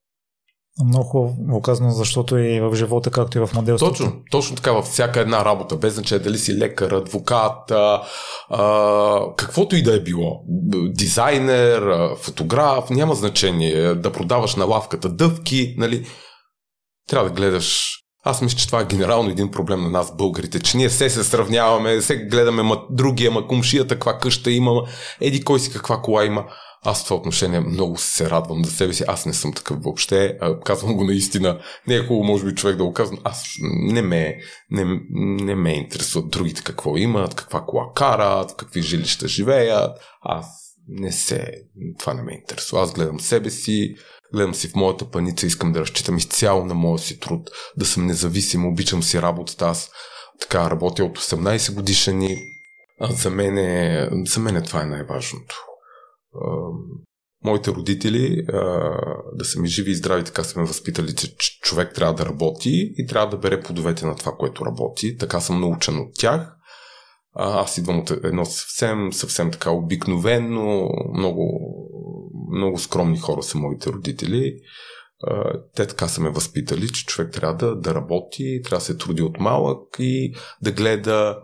[0.86, 3.94] Много хубаво казано, защото и в живота, както и в моделството.
[3.94, 8.04] Точно, точно така във всяка една работа, без значение дали си лекар, адвокат, а,
[8.50, 10.42] а, каквото и да е било,
[10.98, 11.84] дизайнер,
[12.18, 16.08] фотограф, няма значение, да продаваш на лавката дъвки, нали,
[17.08, 17.90] трябва да гледаш
[18.26, 21.24] аз мисля, че това е генерално един проблем на нас, българите, че ние се се
[21.24, 24.72] сравняваме, се гледаме ма, другия, ма кумшията, каква къща има,
[25.22, 26.46] еди кой си каква кола има.
[26.86, 29.04] Аз в това отношение много се радвам за себе си.
[29.08, 30.38] Аз не съм такъв въобще.
[30.66, 31.60] Казвам го наистина.
[31.88, 33.20] Не е хубаво, може би, човек да го казвам.
[33.24, 34.38] Аз не ме,
[34.72, 35.00] не,
[35.44, 39.92] не ме интересуват другите какво имат, каква кола карат, какви жилища живеят.
[40.22, 40.46] Аз
[40.88, 41.54] не се...
[42.00, 42.82] Това не ме интересува.
[42.82, 43.96] Аз гледам себе си,
[44.34, 48.06] гледам си в моята паница, искам да разчитам изцяло на моя си труд, да съм
[48.06, 49.66] независим, обичам си работата.
[49.66, 49.92] Аз
[50.42, 52.38] така работя от 18 годишни.
[53.00, 55.56] А за мен, е, за мен е това е най-важното
[57.44, 58.46] моите родители
[59.34, 62.94] да са ми живи и здрави, така са ме възпитали, че човек трябва да работи
[62.98, 65.18] и трябва да бере плодовете на това, което работи.
[65.18, 66.56] Така съм научен от тях.
[67.36, 71.60] Аз идвам от едно съвсем, съвсем така обикновено, много,
[72.56, 74.54] много скромни хора са моите родители.
[75.76, 79.22] Те така са ме възпитали, че човек трябва да, да работи, трябва да се труди
[79.22, 81.38] от малък и да гледа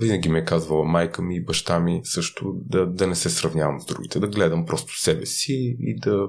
[0.00, 3.80] Винаги ме е казвала майка ми и баща ми също да, да не се сравнявам
[3.80, 6.28] с другите, да гледам просто себе си и да,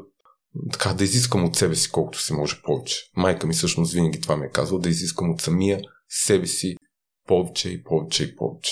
[0.74, 2.96] така, да изискам от себе си колкото се може повече.
[3.16, 6.76] Майка ми всъщност винаги това ме е казвала, да изискам от самия себе си
[7.28, 8.72] повече и повече и повече.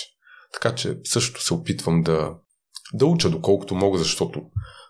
[0.53, 2.35] Така че също се опитвам да,
[2.93, 4.41] да уча доколкото мога, защото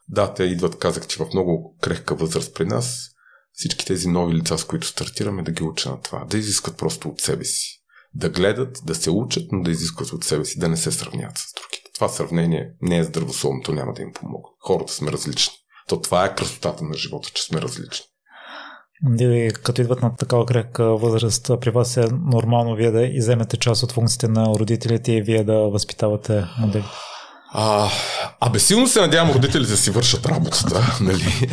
[0.07, 3.09] да, те идват, казах, че в много крехка възраст при нас,
[3.51, 7.09] всички тези нови лица, с които стартираме, да ги уча на това, да изискват просто
[7.09, 7.78] от себе си
[8.13, 11.37] да гледат, да се учат, но да изискват от себе си, да не се сравняват
[11.37, 11.91] с другите.
[11.95, 14.49] Това сравнение не е здравословно, то няма да им помогне.
[14.59, 15.53] Хората сме различни.
[15.87, 18.05] То това е красотата на живота, че сме различни.
[19.03, 23.83] Дили, като идват на такава крехка възраст, при вас е нормално вие да иземете част
[23.83, 26.85] от функциите на родителите и вие да възпитавате модели?
[27.51, 27.89] А,
[28.39, 31.49] абе, силно се надявам родителите да си вършат работата, нали,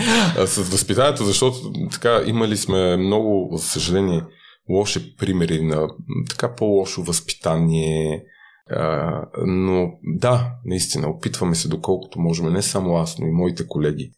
[0.47, 4.23] с възпитанието, защото така имали сме много, за съжаление,
[4.69, 5.89] лоши примери на
[6.31, 8.25] така по-лошо възпитание.
[8.71, 14.13] А, но да, наистина, опитваме се доколкото можем, не само аз, но и моите колеги.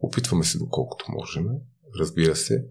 [0.00, 1.44] Опитваме се доколкото можем,
[2.00, 2.64] разбира се,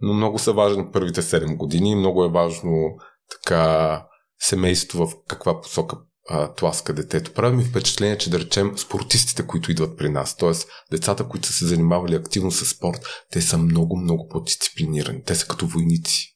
[0.00, 1.94] но много са важни първите 7 години.
[1.94, 2.96] Много е важно
[3.30, 4.06] така
[4.40, 5.96] семейство в каква посока
[6.28, 7.32] а, тласка детето.
[7.32, 10.52] Прави ми впечатление, че да речем спортистите, които идват при нас, т.е.
[10.90, 15.22] децата, които са се занимавали активно с спорт, те са много, много по-дисциплинирани.
[15.24, 16.31] Те са като войници.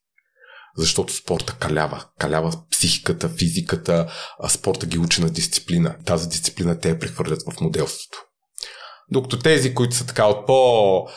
[0.79, 2.05] Защото спорта калява.
[2.19, 4.07] Калява психиката, физиката,
[4.43, 5.97] а спорта ги учи на дисциплина.
[6.05, 8.19] Тази дисциплина те я прехвърлят в моделството.
[9.11, 11.11] Докато тези, които са така от по-глезени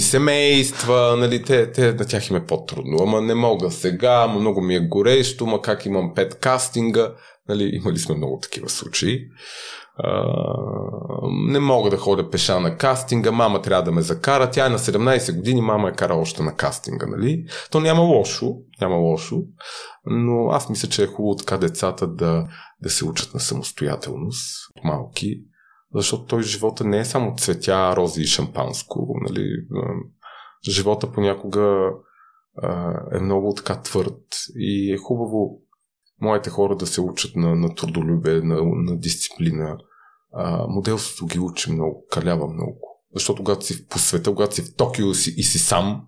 [0.00, 2.96] семейства, нали, те, те, на тях им е по-трудно.
[3.00, 7.14] Ама не мога сега, ама много ми е горещо, ама как имам пет кастинга.
[7.48, 9.20] Нали, имали сме много такива случаи.
[11.28, 14.50] Не мога да ходя пеша на кастинга, мама трябва да ме закара.
[14.50, 17.44] Тя е на 17 години, мама е кара още на кастинга, нали?
[17.70, 19.42] То няма лошо, няма лошо,
[20.06, 22.48] но аз мисля, че е хубаво така децата да,
[22.82, 25.40] да се учат на самостоятелност, малки,
[25.94, 29.14] защото той живота не е само цветя, рози и шампанско.
[29.28, 29.48] Нали?
[30.68, 31.90] Живота понякога
[33.12, 34.24] е много така твърд
[34.56, 35.60] и е хубаво
[36.20, 39.78] моите хора да се учат на, на трудолюбие, на, на дисциплина.
[40.36, 42.78] А, моделството ги учи много, калява много.
[43.14, 46.02] Защото когато си по света, когато си в Токио си, и си сам,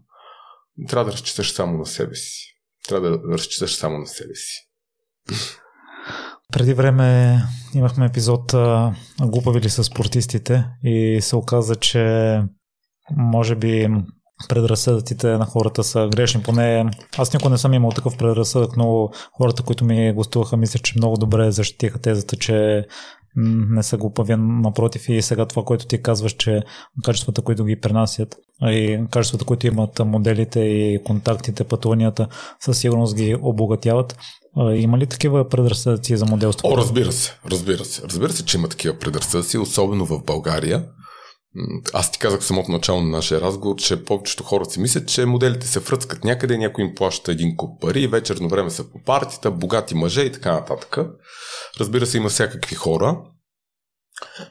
[0.89, 2.55] трябва да разчиташ само на себе си.
[2.89, 4.69] Трябва да разчиташ само на себе си.
[6.53, 7.39] Преди време
[7.75, 8.55] имахме епизод
[9.21, 12.43] Глупави ли са спортистите и се оказа, че
[13.17, 13.89] може би
[14.49, 16.43] предразсъдъците на хората са грешни.
[16.43, 20.95] Поне аз никога не съм имал такъв предразсъдък, но хората, които ми гостуваха, мисля, че
[20.97, 22.87] много добре защитиха тезата, че
[23.47, 26.63] не са глупави, напротив и сега това, което ти казваш, че
[27.05, 32.29] качествата, които ги пренасят и качествата, които имат моделите и контактите, пътуванията,
[32.61, 34.17] със сигурност ги обогатяват.
[34.75, 36.69] Има ли такива предразсъдъци за моделство?
[36.69, 38.03] О, разбира се, разбира се.
[38.03, 40.85] Разбира се, че има такива предразсъдъци, особено в България.
[41.93, 45.27] Аз ти казах в самото начало на нашия разговор, че повечето хора си мислят, че
[45.27, 49.51] моделите се фръцкат някъде, някой им плаща един куп пари, вечерно време са по партията,
[49.51, 50.99] богати мъже и така нататък.
[51.81, 53.23] Разбира се, има всякакви хора.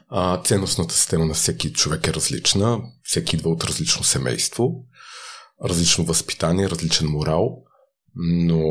[0.08, 2.80] А, ценностната система на всеки човек е различна.
[3.02, 4.84] Всеки идва от различно семейство,
[5.64, 7.62] различно възпитание, различен морал.
[8.14, 8.62] Но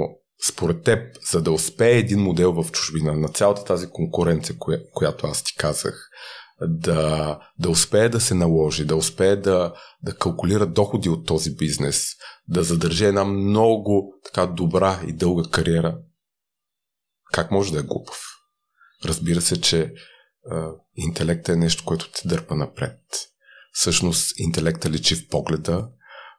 [0.47, 5.27] според теб, за да успее един модел в чужбина, на цялата тази конкуренция, коя, която
[5.27, 6.06] аз ти казах,
[6.61, 9.73] да, да успее да се наложи, да успее да,
[10.03, 12.07] да калкулира доходи от този бизнес,
[12.47, 15.97] да задържи една много така добра и дълга кариера,
[17.33, 18.21] как може да е глупав?
[19.05, 19.93] Разбира се, че
[20.51, 22.99] а, интелектът е нещо, което те дърпа напред.
[23.71, 25.89] Всъщност, интелекта личи в погледа,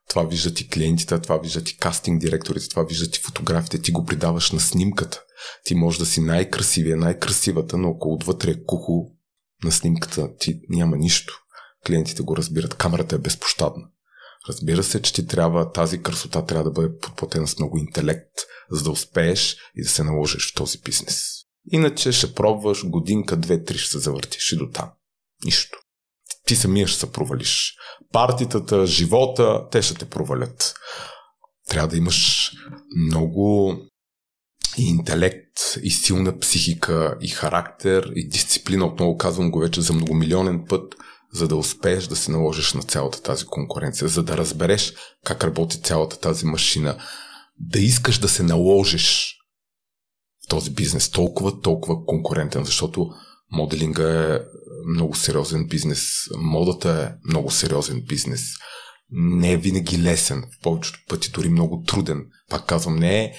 [0.08, 4.04] това виждат и клиентите, това виждат и кастинг директорите, това виждат и фотографите, ти го
[4.04, 5.22] придаваш на снимката.
[5.64, 9.17] Ти можеш да си най-красивия, най-красивата, но ако отвътре е кухо
[9.64, 11.34] на снимката ти няма нищо.
[11.86, 13.84] Клиентите го разбират, камерата е безпощадна.
[14.48, 18.32] Разбира се, че ти трябва, тази красота трябва да бъде подплатена с много интелект,
[18.70, 21.24] за да успееш и да се наложиш в този бизнес.
[21.72, 24.90] Иначе ще пробваш годинка, две, три ще се завъртиш и до там.
[25.44, 25.78] Нищо.
[26.46, 27.74] Ти самия ще се провалиш.
[28.12, 30.74] Партитата, живота, те ще те провалят.
[31.68, 32.50] Трябва да имаш
[33.08, 33.76] много
[34.76, 38.86] и интелект, и силна психика, и характер, и дисциплина.
[38.86, 40.94] Отново казвам го вече за многомилионен път,
[41.32, 45.82] за да успееш да се наложиш на цялата тази конкуренция, за да разбереш как работи
[45.82, 46.96] цялата тази машина,
[47.58, 49.34] да искаш да се наложиш
[50.44, 53.10] в този бизнес толкова, толкова конкурентен, защото
[53.52, 54.40] моделинга е
[54.94, 58.42] много сериозен бизнес, модата е много сериозен бизнес.
[59.10, 62.26] Не е винаги лесен, в повечето пъти дори много труден.
[62.50, 63.32] Пак казвам, не е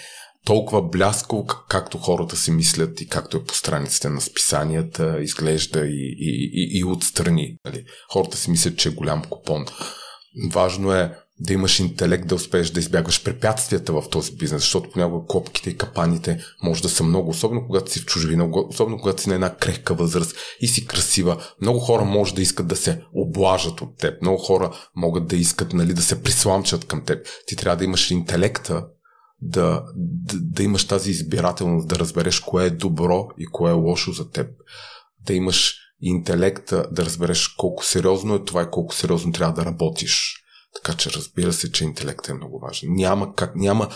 [0.46, 6.16] толкова бляскал, както хората си мислят и както е по страниците на списанията, изглежда и,
[6.20, 7.58] и, и, и отстрани.
[7.66, 7.86] Нали?
[8.14, 9.66] Хората си мислят, че е голям купон.
[10.52, 15.28] Важно е да имаш интелект да успееш да избягваш препятствията в този бизнес, защото понякога
[15.28, 19.30] копките и капаните може да са много, особено когато си в чужбина, особено когато си
[19.30, 21.44] на една крехка възраст и си красива.
[21.62, 25.74] Много хора може да искат да се облажат от теб, много хора могат да искат
[25.74, 27.28] нали, да се присламчат към теб.
[27.48, 28.86] Ти трябва да имаш интелекта
[29.42, 34.12] да, да, да имаш тази избирателност, да разбереш кое е добро и кое е лошо
[34.12, 34.48] за теб.
[35.26, 40.44] Да имаш интелекта, да разбереш колко сериозно е това и колко сериозно трябва да работиш.
[40.76, 42.90] Така че разбира се, че интелектът е много важен.
[42.94, 43.90] Няма, как, няма,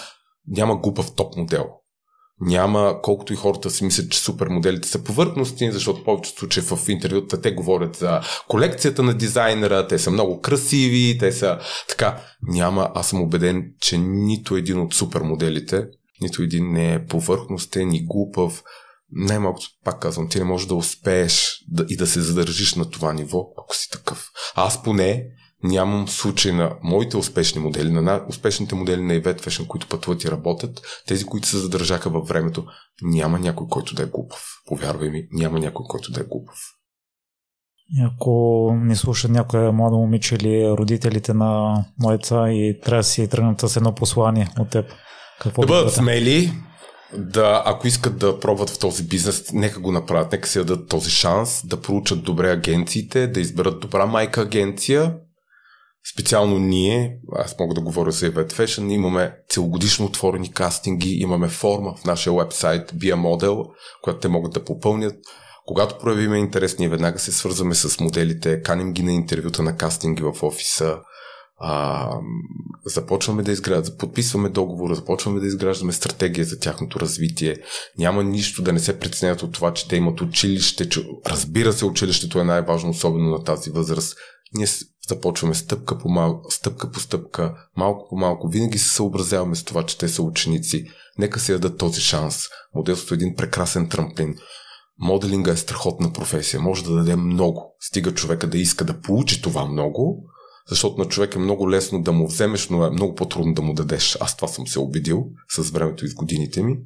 [0.47, 1.65] няма глупав топ модел.
[2.45, 7.41] Няма, колкото и хората си мислят, че супермоделите са повърхностни, защото повечето случаи в интервюта
[7.41, 11.59] те говорят за колекцията на дизайнера, те са много красиви, те са
[11.89, 12.21] така.
[12.41, 15.85] Няма, аз съм убеден, че нито един от супермоделите,
[16.21, 18.63] нито един не е повърхностен и глупав.
[19.11, 23.13] Най-малкото, пак казвам, ти не можеш да успееш да, и да се задържиш на това
[23.13, 24.31] ниво, ако си такъв.
[24.55, 25.25] Аз поне
[25.63, 30.31] нямам случай на моите успешни модели, на успешните модели на Event Fashion, които пътуват и
[30.31, 32.65] работят, тези, които се задържаха във времето,
[33.01, 34.45] няма някой, който да е глупав.
[34.67, 36.57] Повярвай ми, няма някой, който да е глупав.
[38.01, 43.61] Ако ни слуша някоя млада момиче или родителите на моеца и трябва да си тръгнат
[43.61, 44.85] с едно послание от теб,
[45.41, 46.53] какво да бъдат смели,
[47.17, 51.09] да, ако искат да пробват в този бизнес, нека го направят, нека си дадат този
[51.09, 55.15] шанс, да проучат добре агенциите, да изберат добра майка агенция
[56.13, 61.95] Специално ние, аз мога да говоря за Event Fashion, имаме целогодишно отворени кастинги, имаме форма
[61.95, 63.65] в нашия вебсайт BIA Model,
[64.01, 65.15] която те могат да попълнят.
[65.65, 70.23] Когато проявиме интерес, ние веднага се свързваме с моделите, каним ги на интервюта на кастинги
[70.23, 70.97] в офиса,
[71.57, 72.09] а,
[72.85, 77.57] започваме да изграждаме, подписваме договора, започваме да изграждаме стратегия за тяхното развитие.
[77.97, 80.89] Няма нищо да не се преценят от това, че те имат училище.
[80.89, 84.17] Че, разбира се, училището е най-важно, особено на тази възраст.
[84.53, 84.67] Ние
[85.09, 88.47] започваме стъпка по малко, стъпка по стъпка, малко по малко.
[88.47, 90.85] Винаги се съобразяваме с това, че те са ученици.
[91.17, 92.45] Нека си дадат този шанс.
[92.75, 94.35] Моделството е един прекрасен трамплин.
[94.99, 96.59] Моделинга е страхотна професия.
[96.59, 97.75] Може да даде много.
[97.79, 100.23] Стига човека да иска да получи това много,
[100.69, 103.73] защото на човек е много лесно да му вземеш, но е много по-трудно да му
[103.73, 104.17] дадеш.
[104.19, 105.25] Аз това съм се убедил
[105.55, 106.77] с времето и с годините ми.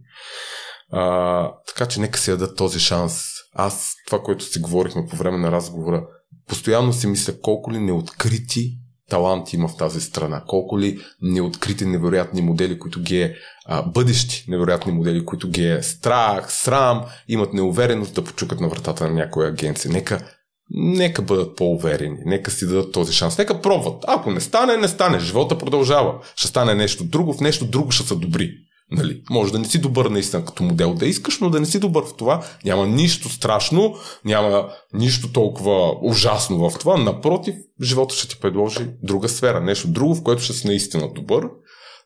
[0.92, 3.24] А, така че нека си дадат този шанс.
[3.54, 6.08] Аз това, което си говорихме по време на разговора,
[6.48, 8.78] постоянно си мисля колко ли неоткрити
[9.10, 14.46] таланти има в тази страна, колко ли неоткрити невероятни модели, които ги е а, бъдещи
[14.48, 19.50] невероятни модели, които ги е страх, срам, имат неувереност да почукат на вратата на някоя
[19.50, 19.92] агенция.
[19.92, 20.28] Нека,
[20.72, 24.04] нека бъдат по-уверени, нека си дадат този шанс, нека пробват.
[24.08, 26.14] Ако не стане, не стане, живота продължава.
[26.36, 28.52] Ще стане нещо друго, в нещо друго ще са добри.
[28.92, 31.80] Нали, може да не си добър наистина като модел да искаш, но да не си
[31.80, 32.46] добър в това.
[32.66, 33.96] Няма нищо страшно,
[34.26, 36.98] няма нищо толкова ужасно в това.
[36.98, 41.50] Напротив, живота ще ти предложи друга сфера, нещо друго, в което ще си наистина добър.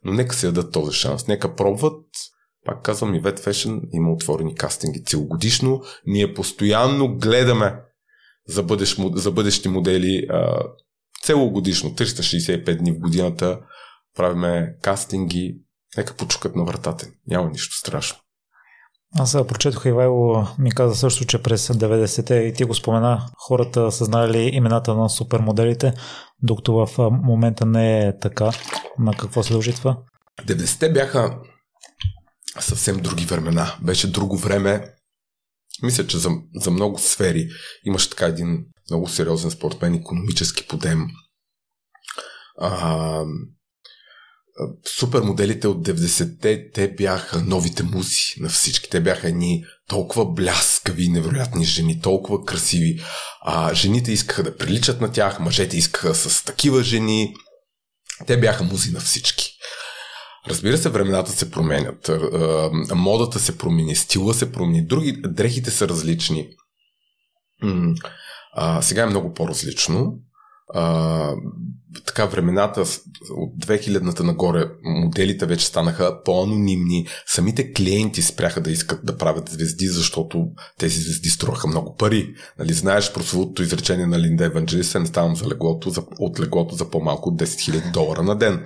[0.05, 1.27] Но нека си дадат този шанс.
[1.27, 2.05] Нека пробват.
[2.65, 5.81] Пак казвам, и Vet Fashion има отворени кастинги целогодишно.
[6.05, 7.75] Ние постоянно гледаме
[8.47, 10.27] за, бъдещ, за бъдещи модели
[11.23, 13.59] целогодишно, 365 дни в годината.
[14.15, 15.55] Правиме кастинги,
[15.97, 17.07] Нека почукат на вратата.
[17.27, 18.17] Няма нищо страшно.
[19.19, 24.05] Аз прочетох Ивайло ми каза също, че през 90-те и ти го спомена, хората са
[24.05, 25.93] знали имената на супермоделите,
[26.43, 28.51] докато в момента не е така.
[28.99, 29.97] На какво се дължи това?
[30.41, 31.39] 90-те бяха
[32.59, 33.75] съвсем други времена.
[33.81, 34.93] Беше друго време.
[35.83, 37.49] Мисля, че за, за много сфери
[37.85, 41.07] имаше така един много сериозен спорт мен економически подем.
[42.59, 43.23] А,
[44.99, 48.89] супермоделите от 90-те, те бяха новите музи на всички.
[48.89, 53.01] Те бяха едни толкова бляскави, невероятни жени, толкова красиви.
[53.41, 57.33] А жените искаха да приличат на тях, мъжете искаха с такива жени.
[58.27, 59.51] Те бяха музи на всички.
[60.47, 62.11] Разбира се, времената се променят.
[62.95, 66.47] Модата се промени, стила се промени, други дрехите са различни.
[68.53, 70.13] А, сега е много по-различно
[70.73, 71.33] а,
[72.05, 72.81] така времената
[73.31, 77.07] от 2000-та нагоре моделите вече станаха по-анонимни.
[77.27, 82.33] Самите клиенти спряха да искат да правят звезди, защото тези звезди струваха много пари.
[82.59, 86.89] Нали, знаеш прословутото изречение на Линда Еванджелиса, не ставам за леглото, за, от леглото за
[86.89, 88.65] по-малко от 10 000 долара на ден.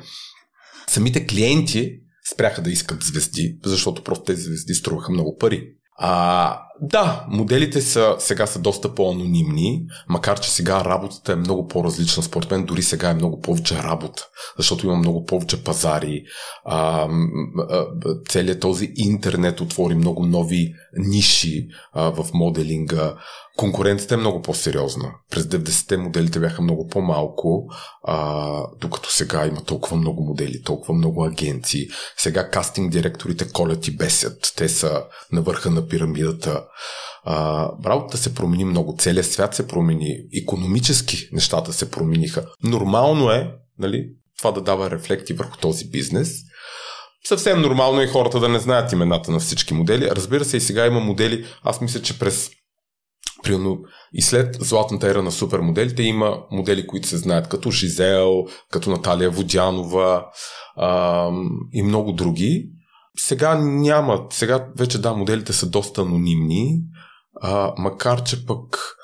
[0.87, 1.99] Самите клиенти
[2.33, 5.67] спряха да искат звезди, защото просто тези звезди струваха много пари.
[5.97, 12.23] А, да, моделите са, сега са доста по-анонимни, макар че сега работата е много по-различна.
[12.23, 14.27] Според мен дори сега е много повече работа,
[14.57, 16.23] защото има много повече пазари.
[16.65, 17.07] А,
[18.29, 23.15] целият този интернет отвори много нови ниши а, в моделинга.
[23.57, 25.11] Конкуренцията е много по-сериозна.
[25.31, 27.67] През 90-те моделите бяха много по-малко,
[28.03, 31.87] а, докато сега има толкова много модели, толкова много агенции.
[32.17, 34.53] Сега кастинг директорите колят и бесят.
[34.57, 36.63] Те са на върха на пирамидата.
[37.23, 42.45] А, работата се промени много, целият свят се промени, економически нещата се промениха.
[42.63, 46.29] Нормално е нали, това да дава рефлекти върху този бизнес.
[47.27, 50.09] Съвсем нормално е хората да не знаят имената на всички модели.
[50.11, 51.45] Разбира се, и сега има модели.
[51.63, 52.49] Аз мисля, че през
[53.45, 53.79] Примерно
[54.13, 59.29] и след златната ера на супермоделите има модели, които се знаят като Жизел, като Наталия
[59.29, 60.25] Водянова
[60.75, 61.29] а,
[61.73, 62.69] и много други.
[63.17, 66.81] сега няма, сега вече да, моделите са доста анонимни,
[67.41, 68.95] а, макар че пък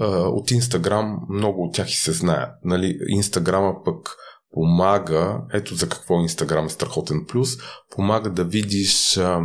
[0.00, 2.50] а, от Инстаграм много от тях и се знаят.
[2.64, 4.16] Нали, Инстаграма пък
[4.52, 7.48] помага, ето за какво Инстаграм е страхотен плюс,
[7.90, 9.40] помага да видиш а,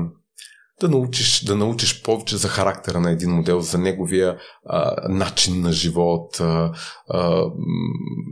[0.82, 5.72] да научиш, да научиш повече за характера на един модел, за неговия а, начин на
[5.72, 6.40] живот.
[6.40, 6.74] А,
[7.10, 7.46] а,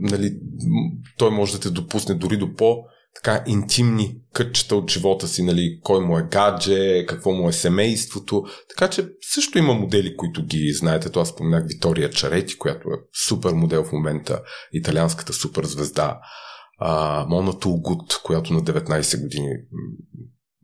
[0.00, 0.30] нали,
[1.18, 2.82] той може да те допусне дори до по-
[3.14, 8.44] така интимни кътчета от живота си, нали, кой му е гадже, какво му е семейството.
[8.68, 11.10] Така че също има модели, които ги знаете.
[11.10, 12.98] Това споменах Витория Чарети, която е
[13.28, 14.42] супер модел в момента,
[14.72, 16.20] италианската супер звезда.
[16.78, 19.48] А, Мона Тулгут, която на 19 години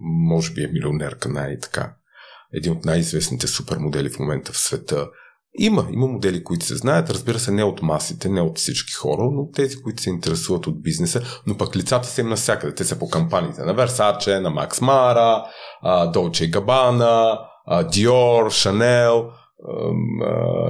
[0.03, 1.95] може би е милионерка, най-така.
[2.55, 5.09] Един от най-известните супермодели в момента в света.
[5.59, 9.23] Има, има модели, които се знаят, разбира се, не от масите, не от всички хора,
[9.33, 12.75] но тези, които се интересуват от бизнеса, но пък лицата са им навсякъде.
[12.75, 15.43] Те са по кампаниите на Versace, на Max Mara,
[15.85, 17.39] Dolce Gabbana,
[17.69, 19.31] Dior, Chanel,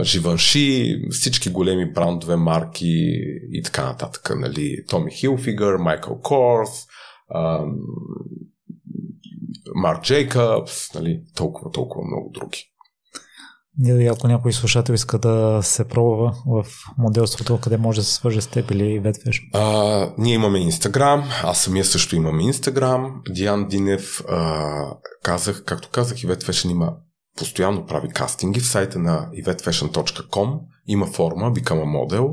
[0.03, 3.17] Живанши, всички големи брандове, марки
[3.53, 4.33] и така нататък.
[4.37, 4.77] Нали?
[4.89, 6.71] Томи Хилфигър, Майкъл Корс,
[9.75, 12.69] Марк Джейкъбс, нали, толкова, толкова много други.
[13.85, 16.67] И ако някой слушател иска да се пробва в
[16.99, 19.41] моделството, къде може да се свърже с теб или ветвеш?
[19.55, 23.23] А, ние имаме Инстаграм, аз самия също имам Инстаграм.
[23.31, 26.97] Диан Динев, а, казах, както казах, и Fashion има
[27.39, 32.33] постоянно прави кастинги в сайта на evetfashion.com има форма Become a Model.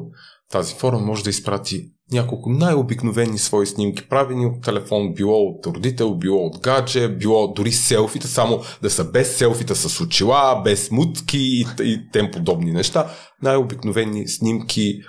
[0.52, 6.16] Тази форма може да изпрати няколко най-обикновени свои снимки, правени от телефон, било от родител,
[6.16, 11.38] било от гадже, било дори селфите, само да са без селфита с очила, без мутки
[11.38, 13.12] и, и тем подобни неща.
[13.44, 15.00] Най-обикновени снимки,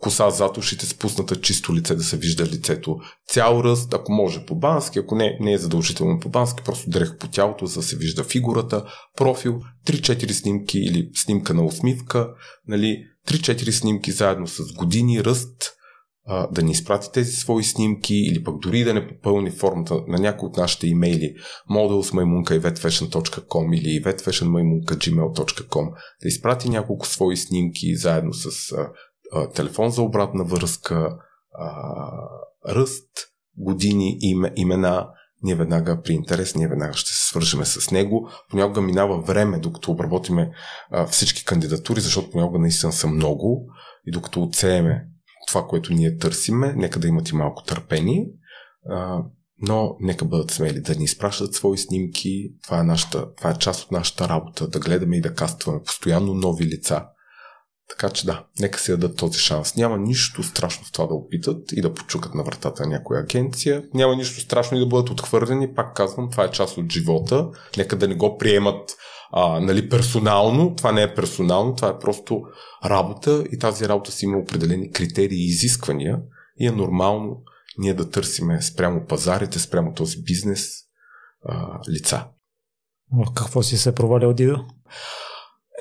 [0.00, 2.96] коса зад ушите, спусната чисто лице, да се вижда лицето.
[3.28, 7.18] Цял ръст, ако може по бански, ако не, не е задължително по бански, просто дрех
[7.18, 8.84] по тялото, за да се вижда фигурата,
[9.16, 12.28] профил, 3-4 снимки или снимка на усмивка,
[12.68, 12.98] нали,
[13.28, 15.72] 3-4 снимки заедно с години, ръст,
[16.32, 20.18] а, да ни изпрати тези свои снимки или пък дори да не попълни формата на
[20.18, 21.34] някои от нашите имейли.
[21.70, 25.90] modelsmaimunka.evetfashion.com или evetfashionmaimunka.gmail.com
[26.22, 28.88] да изпрати няколко свои снимки заедно с а,
[29.32, 31.18] а, телефон за обратна връзка,
[31.52, 31.72] а,
[32.68, 33.10] ръст,
[33.56, 35.08] години, име, имена,
[35.42, 38.28] ние веднага при интерес, ние веднага ще се свържеме с него.
[38.50, 40.50] Понякога минава време, докато обработиме
[40.90, 43.66] а, всички кандидатури, защото понякога наистина са много.
[44.06, 45.09] И докато оцееме
[45.50, 48.26] това, което ние търсиме, нека да имат и малко търпение,
[49.62, 52.52] но нека бъдат смели да ни изпращат свои снимки.
[52.64, 56.34] Това е, нашата, това е част от нашата работа, да гледаме и да кастваме постоянно
[56.34, 57.06] нови лица.
[57.90, 59.76] Така че да, нека си дадат този шанс.
[59.76, 63.82] Няма нищо страшно в това да опитат и да почукат на вратата на някоя агенция.
[63.94, 65.74] Няма нищо страшно и да бъдат отхвърлени.
[65.74, 67.48] Пак казвам, това е част от живота.
[67.76, 68.96] Нека да не го приемат
[69.32, 70.74] а, нали, персонално.
[70.76, 72.42] Това не е персонално, това е просто
[72.84, 76.18] работа и тази работа си има определени критерии и изисквания
[76.60, 77.42] и е нормално
[77.78, 80.70] ние да търсиме спрямо пазарите, спрямо този бизнес
[81.44, 82.26] а, лица.
[83.34, 84.64] Какво си се провалял, Дидо?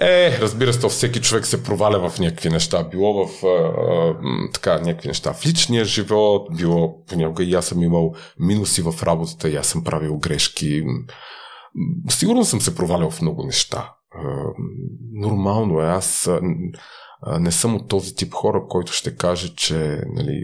[0.02, 2.84] Е, разбира се, всеки човек се проваля в някакви неща.
[2.84, 4.16] Било в а, а,
[4.54, 9.50] така, някакви неща в личния живот, било понякога и аз съм имал минуси в работата,
[9.50, 10.84] и аз съм правил грешки.
[12.10, 13.94] Сигурно съм се провалял в много неща.
[15.14, 15.86] Нормално е.
[15.86, 16.30] Аз
[17.40, 20.44] не съм от този тип хора, който ще каже, че нали,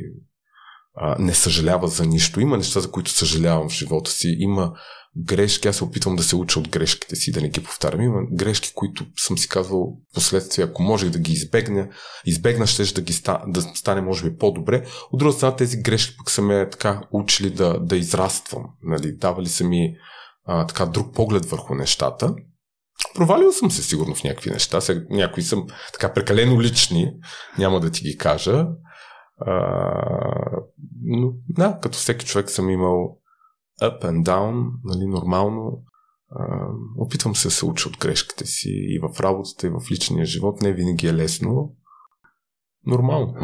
[1.19, 2.41] не съжалява за нищо.
[2.41, 4.35] Има неща, за които съжалявам в живота си.
[4.39, 4.73] Има
[5.17, 8.01] грешки, аз се опитвам да се уча от грешките си, да не ги повтарям.
[8.01, 11.89] Има грешки, които съм си казвал последствия, ако можех да ги избегна,
[12.25, 14.85] избегна, ще да ги ста, да стане, може би, по-добре.
[15.11, 18.63] От друга страна, тези грешки пък са ме така учили да, да израствам.
[18.83, 19.17] Нали?
[19.17, 19.95] Давали са ми
[20.45, 22.35] а, така друг поглед върху нещата.
[23.15, 24.81] Провалил съм се сигурно в някакви неща.
[24.81, 27.13] Сега, някои съм така прекалено лични,
[27.57, 28.67] няма да ти ги кажа.
[29.37, 29.55] А,
[31.03, 33.17] но да, като всеки човек съм имал
[33.81, 35.83] up and down, нали, нормално.
[36.31, 40.25] А, опитвам се да се уча от грешките си и в работата, и в личния
[40.25, 40.61] живот.
[40.61, 41.75] Не винаги е лесно.
[42.85, 43.35] Нормално.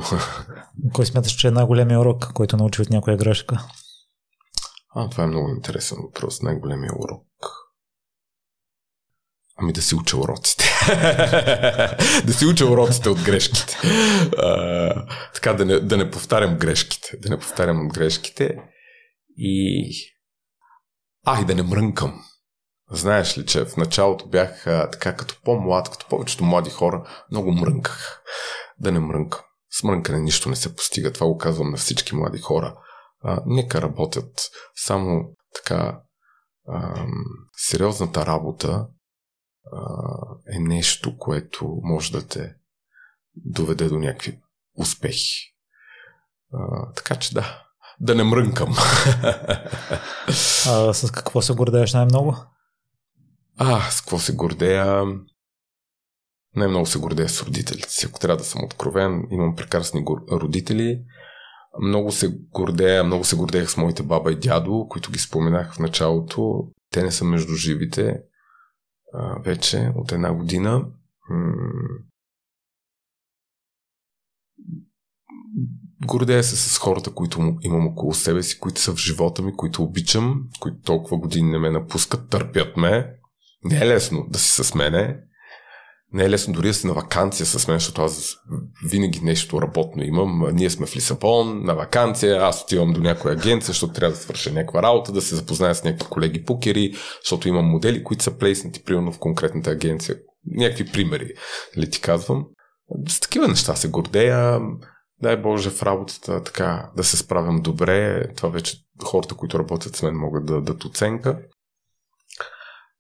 [0.93, 3.67] Кой смяташ, че е най-големия урок, който научи от някоя грешка?
[4.95, 6.41] А, това е много интересен въпрос.
[6.41, 7.27] Най-големия урок.
[9.57, 10.65] Ами да си уча уроците.
[12.25, 13.77] да си уча уроците от грешките.
[14.37, 17.17] А, така, да не, да не повтарям грешките.
[17.17, 18.57] Да не повтарям от грешките.
[19.37, 19.91] И...
[21.25, 22.23] А, и да не мрънкам.
[22.91, 27.51] Знаеш ли, че в началото бях а, така като по-млад, като повечето млади хора, много
[27.51, 28.23] мрънках.
[28.79, 29.41] Да не мрънкам.
[29.69, 31.13] С мрънкане нищо не се постига.
[31.13, 32.75] Това го казвам на всички млади хора
[33.21, 36.01] а, нека работят само така
[36.67, 37.05] а,
[37.57, 38.87] сериозната работа
[39.71, 39.79] а,
[40.55, 42.55] е нещо, което може да те
[43.35, 44.41] доведе до някакви
[44.77, 45.55] успехи.
[46.53, 47.67] А, така че да,
[48.01, 48.69] да не мрънкам.
[50.67, 52.35] а, с какво се гордееш най-много?
[53.57, 55.03] А, с какво се гордея?
[56.55, 58.05] Най-много се гордея с родителите си.
[58.05, 61.01] Ако трябва да съм откровен, имам прекрасни родители.
[61.81, 65.79] Много се гордея, много се гордеях с моите баба и дядо, които ги споменах в
[65.79, 66.67] началото.
[66.91, 68.17] Те не са между живите
[69.13, 70.85] а, вече от една година.
[76.05, 79.83] Гордея се с хората, които имам около себе си, които са в живота ми, които
[79.83, 83.07] обичам, които толкова години не ме напускат, търпят ме.
[83.63, 85.17] Не е лесно да си с мене.
[86.13, 88.35] Не е лесно дори да си на вакансия с мен, защото аз
[88.85, 90.43] винаги нещо работно имам.
[90.53, 94.51] Ние сме в Лисабон, на вакансия, аз отивам до някоя агенция, защото трябва да свърша
[94.51, 98.83] някаква работа, да се запозная с някакви колеги пукери, защото имам модели, които са плейснати
[98.83, 100.15] примерно в конкретната агенция.
[100.45, 101.33] Някакви примери, ли
[101.77, 102.45] нали ти казвам.
[103.07, 104.59] С такива неща се гордея.
[105.21, 108.27] Дай Боже в работата така да се справям добре.
[108.35, 111.41] Това вече хората, които работят с мен могат да дадат оценка.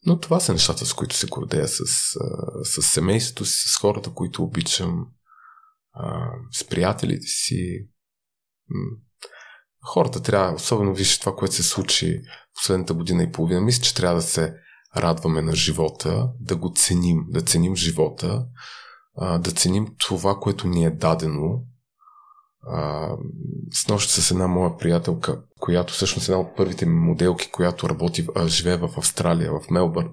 [0.05, 1.83] Но това са нещата, с които се гордея с,
[2.63, 5.05] с семейството си, с хората, които обичам,
[6.51, 7.87] с приятелите си.
[9.85, 12.21] Хората трябва, особено виж това, което се случи
[12.55, 14.53] последната година и половина, мисля, че трябва да се
[14.97, 18.45] радваме на живота, да го ценим, да ценим живота,
[19.21, 21.63] да ценим това, което ни е дадено,
[23.73, 28.27] с нощ с една моя приятелка, която всъщност е една от първите моделки, която работи,
[28.35, 30.09] а, живее в Австралия, в Мелбърн.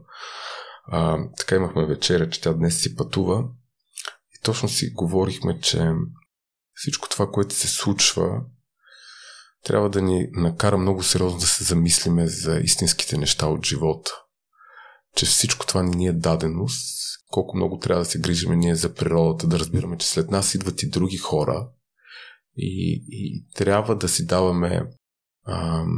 [0.85, 3.45] А, така имахме вечеря, че тя днес си пътува.
[4.39, 5.93] И точно си говорихме, че
[6.75, 8.41] всичко това, което се случва,
[9.65, 14.11] трябва да ни накара много сериозно да се замислиме за истинските неща от живота.
[15.17, 16.99] Че всичко това ни е даденост,
[17.31, 20.83] колко много трябва да се грижиме ние за природата, да разбираме, че след нас идват
[20.83, 21.69] и други хора,
[22.59, 24.83] и, и трябва да си даваме.
[25.47, 25.89] Ам,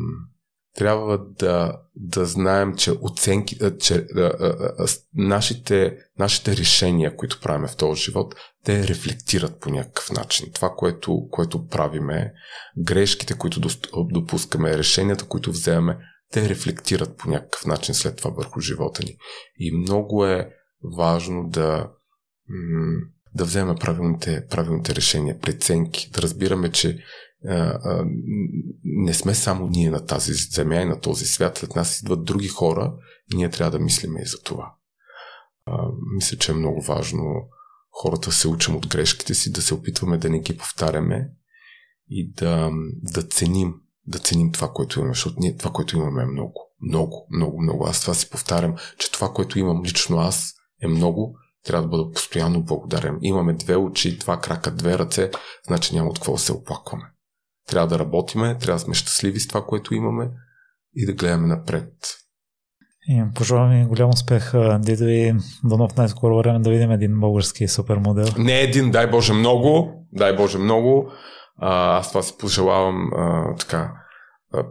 [0.75, 7.69] трябва да, да знаем, че оценки, че а, а, а, нашите, нашите решения, които правиме
[7.69, 8.35] в този живот,
[8.65, 10.53] те рефлектират по някакъв начин.
[10.55, 12.33] Това, което, което правиме,
[12.79, 13.61] грешките, които
[13.93, 15.99] допускаме, решенията, които вземаме,
[16.33, 19.17] те рефлектират по някакъв начин след това върху живота ни.
[19.59, 20.51] И много е
[20.97, 21.91] важно да,
[23.35, 26.99] да вземем правилните, правилните решения, преценки, да разбираме, че
[27.49, 28.05] а, а,
[28.85, 32.49] не сме само ние на тази земя и на този свят, след нас идват други
[32.49, 32.95] хора
[33.33, 34.75] и ние трябва да мислим и за това.
[35.67, 37.25] А, мисля, че е много важно
[37.91, 41.31] хората се учим от грешките си, да се опитваме да не ги повтаряме
[42.09, 42.71] и да,
[43.03, 43.75] да ценим
[44.07, 46.71] да ценим това, което имаме, защото ние това, което имаме е много.
[46.83, 47.87] Много, много, много.
[47.87, 52.11] Аз това си повтарям, че това, което имам лично аз е много трябва да бъда
[52.11, 53.19] постоянно благодарен.
[53.23, 55.31] Имаме две очи, два крака, две ръце,
[55.67, 57.05] значи няма от какво да се оплакваме.
[57.69, 60.31] Трябва да работиме, трябва да сме щастливи с това, което имаме
[60.95, 61.93] и да гледаме напред.
[63.09, 65.35] И пожелавам ви голям успех, Дидо, и
[65.65, 68.27] до в най-скоро време да видим един български супермодел.
[68.39, 71.11] Не един, дай Боже много, дай Боже много.
[71.57, 73.93] А, аз това си пожелавам а, така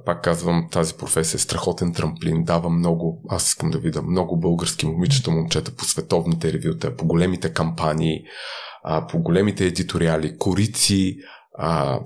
[0.06, 4.86] пак казвам, тази професия е страхотен трамплин, дава много, аз искам да видя много български
[4.86, 8.24] момичета, момчета по световните ревюта, по големите кампании,
[9.10, 11.18] по големите едиториали, корици,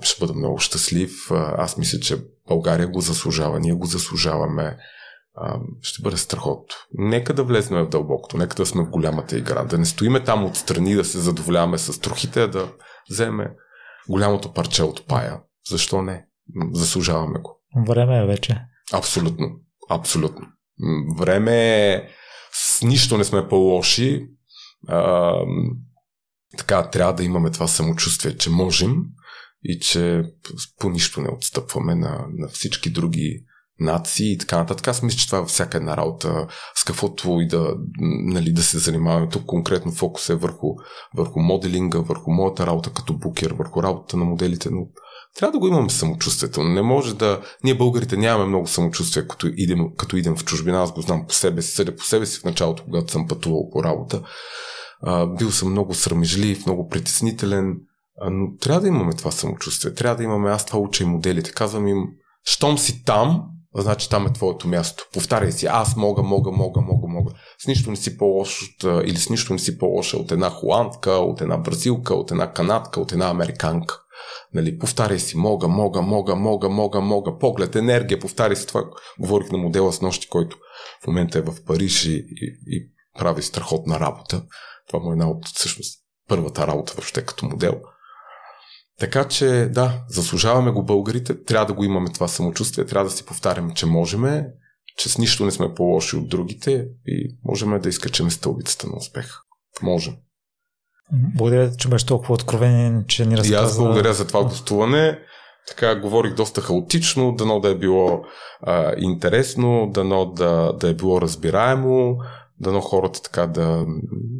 [0.00, 1.30] ще бъда много щастлив.
[1.32, 4.76] Аз мисля, че България го заслужава, ние го заслужаваме.
[5.82, 6.76] Ще бъде страхотно.
[6.92, 10.44] Нека да влезем в дълбокото, нека да сме в голямата игра, да не стоиме там
[10.44, 12.68] отстрани да се задоволяваме с трохите, а да
[13.10, 13.50] вземе
[14.08, 15.40] голямото парче от пая.
[15.70, 16.26] Защо не?
[16.72, 17.60] Заслужаваме го.
[17.76, 18.60] Време е вече.
[18.92, 19.46] Абсолютно.
[19.90, 20.46] Абсолютно.
[21.18, 21.56] Време
[21.92, 22.08] е...
[22.52, 24.26] С нищо не сме по-лоши.
[24.88, 25.32] А,
[26.58, 28.94] така, трябва да имаме това самочувствие, че можем
[29.62, 30.22] и че
[30.78, 33.44] по нищо не отстъпваме на, на всички други
[33.80, 34.88] нации и така нататък.
[34.88, 37.76] Аз мисля, че това е всяка една работа, с каквото и да,
[38.24, 39.28] нали, да се занимаваме.
[39.28, 40.66] Тук конкретно фокус е върху,
[41.16, 44.86] върху моделинга, върху моята работа като букер, върху работа на моделите, но
[45.34, 46.62] трябва да го имаме самочувствието.
[46.62, 47.40] Не може да...
[47.64, 50.82] Ние българите нямаме много самочувствие, като идем, като идем в чужбина.
[50.82, 53.70] Аз го знам по себе си, съдя по себе си в началото, когато съм пътувал
[53.70, 54.22] по работа.
[55.02, 57.76] А, бил съм много срамежлив, много притеснителен,
[58.20, 59.94] а, но трябва да имаме това самочувствие.
[59.94, 61.52] Трябва да имаме, аз това уча и моделите.
[61.52, 62.06] Казвам им,
[62.44, 63.42] щом си там,
[63.76, 65.04] значи там е твоето място.
[65.12, 67.32] Повтаряй си, аз мога, мога, мога, мога, мога.
[67.58, 71.10] С нищо не си по-лош от, или с нищо не си по-лоша от една холандка,
[71.10, 74.03] от една бразилка, от една канадка, от една американка.
[74.54, 78.84] Нали, повтаряй си, мога, мога, мога, мога, мога, мога, поглед, енергия, повтаряй си това.
[79.20, 80.56] Говорих на модела с нощи, който
[81.04, 84.42] в момента е в Париж и, и, и прави страхотна работа.
[84.88, 87.80] Това му е една от всъщност първата работа въобще като модел.
[88.98, 93.26] Така че, да, заслужаваме го българите, трябва да го имаме това самочувствие, трябва да си
[93.26, 94.46] повтаряме, че можеме,
[94.96, 99.30] че с нищо не сме по-лоши от другите и можем да изкачаме стълбицата на успех.
[99.82, 100.16] Можем.
[101.12, 103.54] Благодаря, че беше толкова откровен, че ни разказа.
[103.54, 105.18] И аз благодаря за това гостуване.
[105.68, 108.24] Така говорих доста хаотично, дано да е било
[108.62, 112.18] а, интересно, дано да, да е било разбираемо,
[112.60, 113.86] дано хората така да,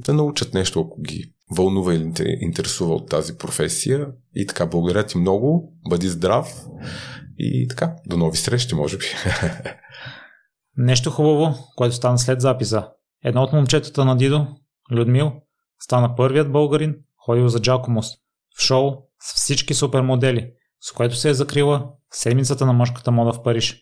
[0.05, 4.09] да научат нещо, ако ги вълнува или те интересува от тази професия.
[4.35, 6.65] И така, благодаря ти много, бъди здрав
[7.39, 9.05] и така, до нови срещи, може би.
[10.77, 12.89] Нещо хубаво, което стана след записа.
[13.25, 14.47] Едно от момчетата на Дидо,
[14.93, 15.33] Людмил,
[15.79, 18.07] стана първият българин, ходил за Джакомос,
[18.59, 23.43] в шоу с всички супермодели, с което се е закрила седмицата на мъжката мода в
[23.43, 23.81] Париж.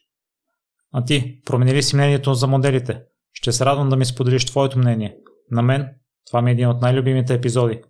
[0.92, 3.02] А ти, промени ли си мнението за моделите?
[3.32, 5.16] Ще се радвам да ми споделиш твоето мнение.
[5.50, 5.88] На мен
[6.26, 7.82] това ми е един от най-любимите епизоди.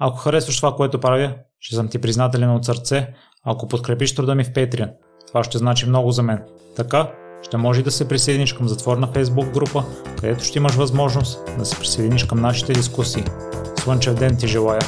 [0.00, 3.14] Ако харесваш това, което правя, ще съм ти признателен от сърце,
[3.44, 4.92] ако подкрепиш труда ми в Patreon.
[5.26, 6.44] Това ще значи много за мен.
[6.76, 7.12] Така,
[7.42, 9.84] ще може да се присъединиш към затворна Facebook група,
[10.20, 13.24] където ще имаш възможност да се присъединиш към нашите дискусии.
[13.78, 14.82] Слънчев ден ти желая!